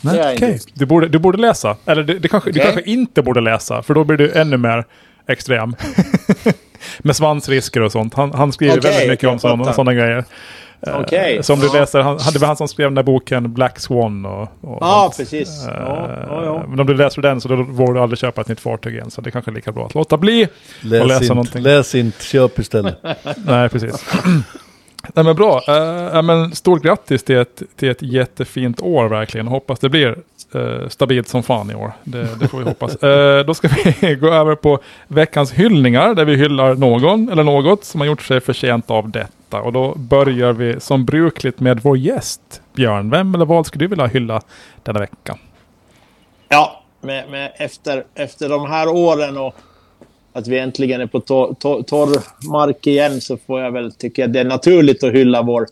Nej, 0.00 0.14
det 0.16 0.34
okej. 0.34 0.52
inte. 0.52 0.64
Du, 0.74 0.86
borde, 0.86 1.08
du 1.08 1.18
borde 1.18 1.38
läsa. 1.38 1.76
Eller 1.86 2.02
det, 2.02 2.18
det 2.18 2.28
kanske, 2.28 2.50
du 2.50 2.60
Okej. 2.60 2.72
kanske 2.72 2.90
inte 2.90 3.22
borde 3.22 3.40
läsa, 3.40 3.82
för 3.82 3.94
då 3.94 4.04
blir 4.04 4.16
du 4.16 4.32
ännu 4.32 4.56
mer 4.56 4.84
extrem. 5.28 5.74
Med 6.98 7.16
svansrisker 7.16 7.82
och 7.82 7.92
sånt. 7.92 8.14
Han, 8.14 8.32
han 8.34 8.52
skriver 8.52 8.78
Okej, 8.78 8.90
väldigt 8.90 9.10
mycket 9.10 9.28
om 9.28 9.38
sådana, 9.38 9.72
sådana 9.72 9.94
grejer. 9.94 10.24
Eh, 10.86 11.00
Okej, 11.00 11.42
Som 11.42 11.58
du 11.60 11.72
läser, 11.72 12.00
han, 12.00 12.18
det 12.32 12.38
var 12.38 12.46
han 12.46 12.56
som 12.56 12.68
skrev 12.68 12.86
den 12.86 12.94
där 12.94 13.02
boken 13.02 13.54
Black 13.54 13.78
Swan 13.78 14.26
och, 14.26 14.42
och 14.42 14.78
Ja, 14.80 15.02
sånt. 15.02 15.16
precis. 15.16 15.64
Ja, 15.66 15.72
Eh, 15.72 16.24
ja, 16.28 16.44
ja. 16.44 16.64
Men 16.68 16.80
om 16.80 16.86
du 16.86 16.94
läser 16.94 17.22
den 17.22 17.40
så 17.40 17.48
då 17.48 17.56
vågar 17.56 17.94
du 17.94 18.00
aldrig 18.00 18.18
köpa 18.18 18.40
ett 18.40 18.48
nytt 18.48 18.60
fartyg 18.60 18.94
igen. 18.94 19.10
Så 19.10 19.20
det 19.20 19.30
kanske 19.30 19.50
är 19.50 19.54
lika 19.54 19.72
bra 19.72 19.86
att 19.86 19.94
låta 19.94 20.16
bli. 20.16 20.48
Läs, 20.80 21.08
läsa 21.08 21.22
inte, 21.24 21.34
någonting. 21.34 21.62
läs 21.62 21.94
inte, 21.94 22.24
köp 22.24 22.58
istället. 22.58 22.96
Nej, 23.46 23.68
precis. 23.68 24.04
Nej 25.02 25.24
men 25.24 25.36
bra. 25.36 25.62
Uh, 25.68 26.22
men 26.22 26.54
stort 26.54 26.82
grattis 26.82 27.22
till 27.22 27.36
ett, 27.36 27.62
till 27.76 27.88
ett 27.88 28.02
jättefint 28.02 28.82
år 28.82 29.08
verkligen. 29.08 29.48
Hoppas 29.48 29.78
det 29.78 29.88
blir 29.88 30.16
uh, 30.54 30.88
stabilt 30.88 31.28
som 31.28 31.42
fan 31.42 31.70
i 31.70 31.74
år. 31.74 31.92
Det, 32.04 32.40
det 32.40 32.48
får 32.48 32.58
vi 32.58 32.64
hoppas. 32.64 33.02
Uh, 33.02 33.38
då 33.46 33.54
ska 33.54 33.68
vi 33.68 34.14
gå 34.20 34.28
över 34.28 34.54
på 34.54 34.78
veckans 35.08 35.52
hyllningar 35.52 36.14
där 36.14 36.24
vi 36.24 36.36
hyllar 36.36 36.74
någon 36.74 37.28
eller 37.28 37.44
något 37.44 37.84
som 37.84 38.00
har 38.00 38.06
gjort 38.06 38.22
sig 38.22 38.40
förtjänt 38.40 38.90
av 38.90 39.10
detta. 39.10 39.60
Och 39.60 39.72
då 39.72 39.94
börjar 39.94 40.52
vi 40.52 40.80
som 40.80 41.04
brukligt 41.04 41.60
med 41.60 41.80
vår 41.82 41.96
gäst 41.96 42.62
Björn. 42.74 43.10
Vem 43.10 43.34
eller 43.34 43.44
vad 43.44 43.66
skulle 43.66 43.84
du 43.84 43.88
vilja 43.88 44.06
hylla 44.06 44.42
denna 44.82 44.98
vecka? 44.98 45.38
Ja, 46.48 46.82
med, 47.00 47.30
med 47.30 47.52
efter, 47.56 48.04
efter 48.14 48.48
de 48.48 48.70
här 48.70 48.88
åren 48.88 49.38
och 49.38 49.54
att 50.38 50.46
vi 50.46 50.58
äntligen 50.58 51.00
är 51.00 51.06
på 51.06 51.20
torr, 51.20 51.54
tor 51.54 51.82
torr 51.82 52.22
mark 52.48 52.86
igen 52.86 53.20
så 53.20 53.36
får 53.36 53.60
jag 53.60 53.72
väl 53.72 53.92
tycka 53.92 54.24
att 54.24 54.32
det 54.32 54.40
är 54.40 54.44
naturligt 54.44 55.04
att 55.04 55.12
hylla 55.12 55.42
vår 55.42 55.66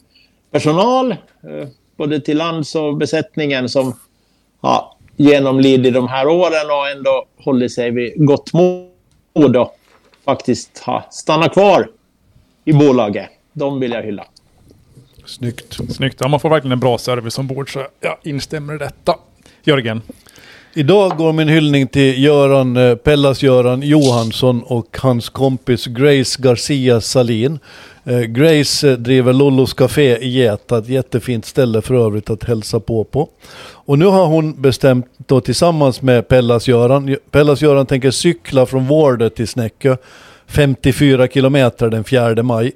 personal. 0.51 1.13
Eh, 1.13 1.69
både 1.97 2.21
till 2.21 2.37
lands 2.37 2.75
och 2.75 2.97
besättningen 2.97 3.69
som 3.69 3.95
har 4.61 4.85
genomlidit 5.17 5.95
de 5.95 6.09
här 6.09 6.29
åren 6.29 6.71
och 6.71 6.89
ändå 6.89 7.25
hållit 7.39 7.73
sig 7.73 7.91
vid 7.91 8.27
gott 8.27 8.53
mod 8.53 9.57
och 9.57 9.79
faktiskt 10.25 10.79
har 10.79 11.05
stannat 11.11 11.53
kvar 11.53 11.89
i 12.65 12.73
bolaget. 12.73 13.29
De 13.53 13.81
vill 13.81 13.93
jag 13.93 14.03
hylla. 14.03 14.27
Snyggt. 15.27 15.79
Snyggt. 15.91 16.17
Ja, 16.21 16.29
man 16.29 16.41
får 16.41 16.51
verkligen 16.51 16.73
en 16.73 16.81
bra 16.81 16.99
service 16.99 17.39
ombord 17.39 17.73
så 17.73 17.87
jag 18.01 18.17
instämmer 18.23 18.75
i 18.75 18.79
detta. 18.79 19.17
Jörgen? 19.65 20.03
Idag 20.79 21.17
går 21.17 21.33
min 21.33 21.49
hyllning 21.49 21.87
till 21.87 22.23
Göran, 22.25 22.77
eh, 22.77 22.95
Pellas-Göran 22.95 23.83
Johansson 23.83 24.63
och 24.63 24.99
hans 25.01 25.29
kompis 25.29 25.87
Grace 25.87 26.43
Garcia 26.43 27.01
Salin. 27.01 27.59
Eh, 28.05 28.21
Grace 28.21 28.91
eh, 28.91 28.97
driver 28.97 29.33
Lollos 29.33 29.75
Café 29.75 30.17
i 30.17 30.29
Geta, 30.29 30.79
ett 30.79 30.89
jättefint 30.89 31.45
ställe 31.45 31.83
för 31.83 31.95
övrigt 31.95 32.31
att 32.31 32.45
hälsa 32.45 32.81
på 32.81 33.05
på. 33.05 33.29
Och 33.73 33.99
nu 33.99 34.05
har 34.05 34.27
hon 34.27 34.63
bestämt 34.63 35.07
då 35.27 35.41
tillsammans 35.41 36.03
med 36.03 36.29
Pellas-Göran, 36.29 37.17
Pellas-Göran 37.31 37.87
tänker 37.87 38.11
cykla 38.11 38.67
från 38.67 38.87
Vårde 38.87 39.31
till 39.31 39.49
Snäckö 39.49 39.97
54 40.47 41.29
kilometer 41.29 41.91
den 41.91 42.05
4 42.05 42.43
maj. 42.43 42.73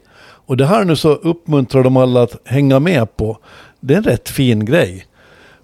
Och 0.47 0.57
det 0.57 0.67
här 0.67 0.85
nu 0.85 0.97
så 0.97 1.11
uppmuntrar 1.11 1.83
de 1.83 1.97
alla 1.97 2.23
att 2.23 2.37
hänga 2.45 2.81
med 2.81 3.17
på. 3.17 3.39
Det 3.81 3.95
är 3.95 3.99
en 3.99 4.05
rätt 4.05 4.29
fin 4.29 4.65
grej. 4.65 5.07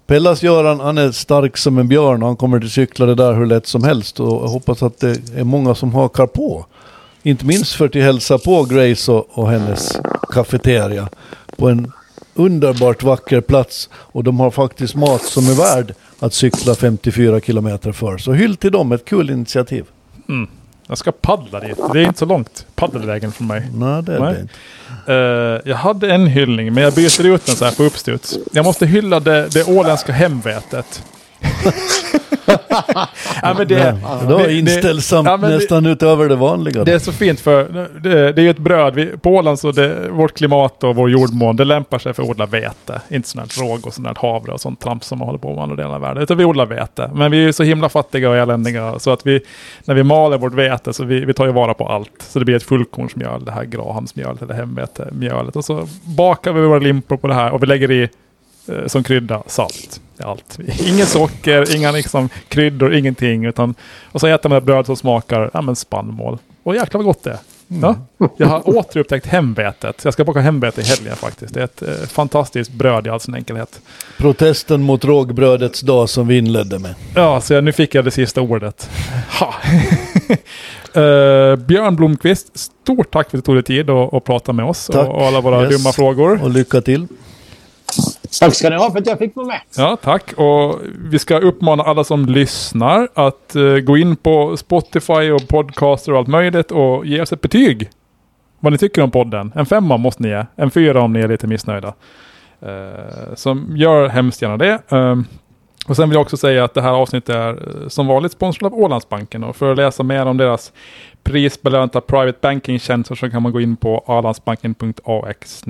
Pellas-Göran, 0.07 0.79
han 0.79 0.97
är 0.97 1.11
stark 1.11 1.57
som 1.57 1.77
en 1.77 1.87
björn 1.87 2.21
och 2.21 2.27
han 2.27 2.35
kommer 2.35 2.65
att 2.65 2.71
cykla 2.71 3.05
det 3.05 3.15
där 3.15 3.33
hur 3.33 3.45
lätt 3.45 3.67
som 3.67 3.83
helst. 3.83 4.19
Och 4.19 4.27
jag 4.27 4.47
hoppas 4.47 4.83
att 4.83 4.99
det 4.99 5.19
är 5.35 5.43
många 5.43 5.75
som 5.75 5.93
hakar 5.93 6.27
på. 6.27 6.65
Inte 7.23 7.45
minst 7.45 7.73
för 7.73 7.85
att 7.85 7.95
hälsa 7.95 8.37
på 8.37 8.63
Grace 8.63 9.11
och, 9.11 9.27
och 9.31 9.49
hennes 9.49 9.97
kafeteria. 10.33 11.09
På 11.57 11.69
en 11.69 11.91
underbart 12.33 13.03
vacker 13.03 13.41
plats. 13.41 13.89
Och 13.93 14.23
de 14.23 14.39
har 14.39 14.51
faktiskt 14.51 14.95
mat 14.95 15.23
som 15.23 15.43
är 15.49 15.55
värd 15.55 15.93
att 16.19 16.33
cykla 16.33 16.75
54 16.75 17.41
kilometer 17.41 17.91
för. 17.91 18.17
Så 18.17 18.33
hyll 18.33 18.57
till 18.57 18.71
dem, 18.71 18.91
ett 18.91 19.05
kul 19.05 19.29
initiativ. 19.29 19.85
Mm. 20.29 20.47
Jag 20.87 20.97
ska 20.97 21.11
paddla 21.11 21.59
dit. 21.59 21.77
Det 21.93 21.99
är 21.99 22.03
inte 22.03 22.19
så 22.19 22.25
långt 22.25 22.65
paddelvägen 22.75 23.31
från 23.31 23.47
mig. 23.47 23.69
Nej, 23.73 24.03
det 24.03 24.15
är 24.15 24.19
Nej. 24.19 24.33
det 24.33 24.41
inte. 24.41 24.53
Uh, 25.11 25.71
jag 25.71 25.75
hade 25.75 26.13
en 26.13 26.27
hyllning, 26.27 26.73
men 26.73 26.83
jag 26.83 26.93
byter 26.93 27.25
ut 27.25 27.45
den 27.45 27.55
så 27.55 27.65
här 27.65 27.71
på 27.71 27.83
uppstuds. 27.83 28.37
Jag 28.51 28.65
måste 28.65 28.85
hylla 28.85 29.19
det, 29.19 29.47
det 29.53 29.63
åländska 29.63 30.13
hemvetet. 30.13 31.03
ja, 33.41 33.53
men 33.57 33.67
det, 33.67 33.75
Det 34.27 34.33
var 34.33 34.49
inställsamt 34.49 35.27
ja, 35.27 35.37
men 35.37 35.49
det- 35.49 35.55
nästan 35.55 35.85
utöver 35.85 36.29
det 36.29 36.35
vanliga. 36.35 36.83
det 36.83 36.93
är 36.93 36.99
så 36.99 37.11
fint 37.11 37.39
för 37.39 37.63
det, 38.03 38.31
det 38.33 38.41
är 38.41 38.43
ju 38.43 38.49
ett 38.49 38.57
bröd. 38.57 38.95
Vi, 38.95 39.05
på 39.05 39.29
Åland 39.29 39.59
så 39.59 39.71
det, 39.71 40.09
vårt 40.09 40.33
klimat 40.37 40.83
och 40.83 40.95
vår 40.95 41.09
jordmån 41.09 41.55
det 41.55 41.65
lämpar 41.65 41.99
sig 41.99 42.13
för 42.13 42.23
att 42.23 42.29
odla 42.29 42.45
vete. 42.45 43.01
Inte 43.09 43.29
sånt 43.29 43.53
här 43.57 43.63
råg 43.63 43.87
och 43.87 43.93
sånt 43.93 44.07
här 44.07 44.15
havre 44.21 44.51
och 44.51 44.61
sånt 44.61 44.79
tramp 44.81 45.03
som 45.03 45.19
man 45.19 45.27
håller 45.27 45.39
på 45.39 45.47
med 45.49 45.57
i 45.57 45.61
andra 45.61 45.75
delar 45.75 45.95
av 45.95 46.01
världen. 46.01 46.23
Utan 46.23 46.37
vi 46.37 46.45
odlar 46.45 46.65
vete. 46.65 47.11
Men 47.13 47.31
vi 47.31 47.37
är 47.37 47.41
ju 47.41 47.53
så 47.53 47.63
himla 47.63 47.89
fattiga 47.89 48.29
och 48.29 48.37
eländiga 48.37 48.99
så 48.99 49.11
att 49.11 49.27
vi 49.27 49.39
när 49.85 49.95
vi 49.95 50.03
maler 50.03 50.37
vårt 50.37 50.53
vete 50.53 50.93
så 50.93 51.03
vi, 51.03 51.25
vi 51.25 51.33
tar 51.33 51.45
ju 51.45 51.51
vara 51.51 51.73
på 51.73 51.87
allt. 51.89 52.11
Så 52.19 52.39
det 52.39 52.45
blir 52.45 52.55
ett 52.55 52.63
fullkornsmjöl, 52.63 53.45
det 53.45 53.51
här 53.51 53.63
grahamnsmjölet 53.63 54.41
eller 54.41 54.53
hemvetemjölet. 54.53 55.55
Och 55.55 55.65
så 55.65 55.87
bakar 56.17 56.51
vi 56.53 56.61
våra 56.61 56.79
limpor 56.79 57.17
på 57.17 57.27
det 57.27 57.33
här 57.33 57.51
och 57.51 57.63
vi 57.63 57.67
lägger 57.67 57.91
i 57.91 58.09
som 58.87 59.03
krydda 59.03 59.43
salt. 59.47 60.01
Allt. 60.19 60.59
Ingen 60.87 61.05
socker, 61.05 61.75
inga 61.75 61.91
liksom 61.91 62.29
kryddor, 62.49 62.93
ingenting. 62.93 63.45
Utan, 63.45 63.75
och 64.11 64.21
så 64.21 64.27
äter 64.27 64.49
man 64.49 64.57
ett 64.57 64.63
bröd 64.63 64.85
som 64.85 64.95
smakar 64.95 65.49
ja, 65.53 65.61
men 65.61 65.75
spannmål. 65.75 66.37
Och 66.63 66.75
jäklar 66.75 66.97
vad 66.99 67.05
gott 67.05 67.23
det 67.23 67.29
är. 67.31 67.37
Ja, 67.81 67.95
jag 68.37 68.47
har 68.47 68.77
återupptäckt 68.77 69.25
hemvetet. 69.25 70.01
Jag 70.03 70.13
ska 70.13 70.23
baka 70.23 70.39
hemvete 70.39 70.81
i 70.81 70.83
helgen 70.83 71.15
faktiskt. 71.15 71.53
Det 71.53 71.59
är 71.59 71.63
ett 71.63 71.81
eh, 71.81 72.07
fantastiskt 72.07 72.71
bröd 72.71 73.07
i 73.07 73.09
all 73.09 73.19
sin 73.19 73.35
enkelhet. 73.35 73.81
Protesten 74.17 74.81
mot 74.81 75.05
rågbrödets 75.05 75.81
dag 75.81 76.09
som 76.09 76.27
vi 76.27 76.37
inledde 76.37 76.79
med. 76.79 76.95
Ja, 77.15 77.41
så 77.41 77.53
jag, 77.53 77.63
nu 77.63 77.71
fick 77.71 77.95
jag 77.95 78.05
det 78.05 78.11
sista 78.11 78.41
ordet. 78.41 78.89
Ha. 79.39 79.53
Eh, 80.93 81.55
Björn 81.55 81.95
Blomqvist, 81.95 82.59
stort 82.59 83.11
tack 83.11 83.29
för 83.31 83.37
att 83.37 83.43
du 83.43 83.45
tog 83.45 83.55
dig 83.55 83.63
tid 83.63 83.89
att 83.89 84.23
prata 84.23 84.53
med 84.53 84.65
oss 84.65 84.87
Tack. 84.93 85.07
och, 85.07 85.15
och 85.15 85.27
alla 85.27 85.41
våra 85.41 85.61
Yes. 85.63 85.77
dumma 85.77 85.93
frågor. 85.93 86.43
Och 86.43 86.49
lycka 86.49 86.81
till. 86.81 87.07
Tack 88.39 88.55
ska 88.55 88.69
ni 88.69 88.75
ha 88.75 88.91
för 88.91 88.99
att 88.99 89.07
jag 89.07 89.17
fick 89.17 89.35
vara 89.35 89.47
med. 89.47 89.61
Ja, 89.77 89.97
tack. 90.03 90.33
Och 90.33 90.79
vi 91.09 91.19
ska 91.19 91.37
uppmana 91.37 91.83
alla 91.83 92.03
som 92.03 92.25
lyssnar 92.25 93.07
att 93.13 93.55
eh, 93.55 93.63
gå 93.63 93.97
in 93.97 94.15
på 94.15 94.57
Spotify 94.57 95.31
och 95.31 95.47
podcaster 95.47 96.11
och 96.11 96.17
allt 96.17 96.27
möjligt 96.27 96.71
och 96.71 97.05
ge 97.05 97.21
oss 97.21 97.33
ett 97.33 97.41
betyg. 97.41 97.89
Vad 98.59 98.71
ni 98.71 98.77
tycker 98.77 99.01
om 99.01 99.11
podden. 99.11 99.51
En 99.55 99.65
femma 99.65 99.97
måste 99.97 100.23
ni 100.23 100.29
ge. 100.29 100.45
En 100.55 100.71
fyra 100.71 101.01
om 101.01 101.13
ni 101.13 101.19
är 101.19 101.27
lite 101.27 101.47
missnöjda. 101.47 101.93
Eh, 102.61 102.69
uh, 102.69 103.35
så 103.35 103.63
gör 103.75 104.07
hemskt 104.07 104.41
gärna 104.41 104.57
det. 104.57 104.79
Ehm, 104.89 105.25
och 105.87 105.95
sen 105.95 106.09
vill 106.09 106.15
jag 106.15 106.21
också 106.21 106.37
säga 106.37 106.63
att 106.63 106.73
det 106.73 106.81
här 106.81 106.91
avsnittet 106.91 107.35
är 107.35 107.49
eh, 107.49 107.87
som 107.87 108.07
vanligt 108.07 108.31
sponsrat 108.31 108.73
av 108.73 108.79
Ålandsbanken. 108.79 109.43
Och 109.43 109.55
för 109.55 109.71
att 109.71 109.77
läsa 109.77 110.03
mer 110.03 110.25
om 110.25 110.37
deras 110.37 110.73
prisbelönta 111.23 112.01
private 112.01 112.37
banking-tjänster 112.41 113.15
så 113.15 113.29
kan 113.29 113.41
man 113.41 113.51
gå 113.51 113.61
in 113.61 113.75
på 113.75 114.03
alandsbanken.ax 114.07 115.63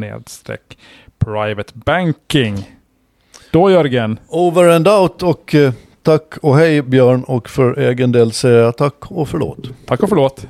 private 1.27 1.73
banking. 1.75 2.69
Då 3.51 3.71
Jörgen, 3.71 4.19
Over 4.27 4.69
and 4.69 4.87
out 4.87 5.23
och 5.23 5.55
eh, 5.55 5.73
tack 6.03 6.37
och 6.41 6.57
hej 6.57 6.81
Björn 6.81 7.23
och 7.23 7.49
för 7.49 7.79
egen 7.79 8.11
del 8.11 8.31
säger 8.31 8.59
jag 8.59 8.77
tack 8.77 9.11
och 9.11 9.29
förlåt. 9.29 9.57
tack 9.85 10.03
och 10.03 10.09
förlåt. 10.09 10.47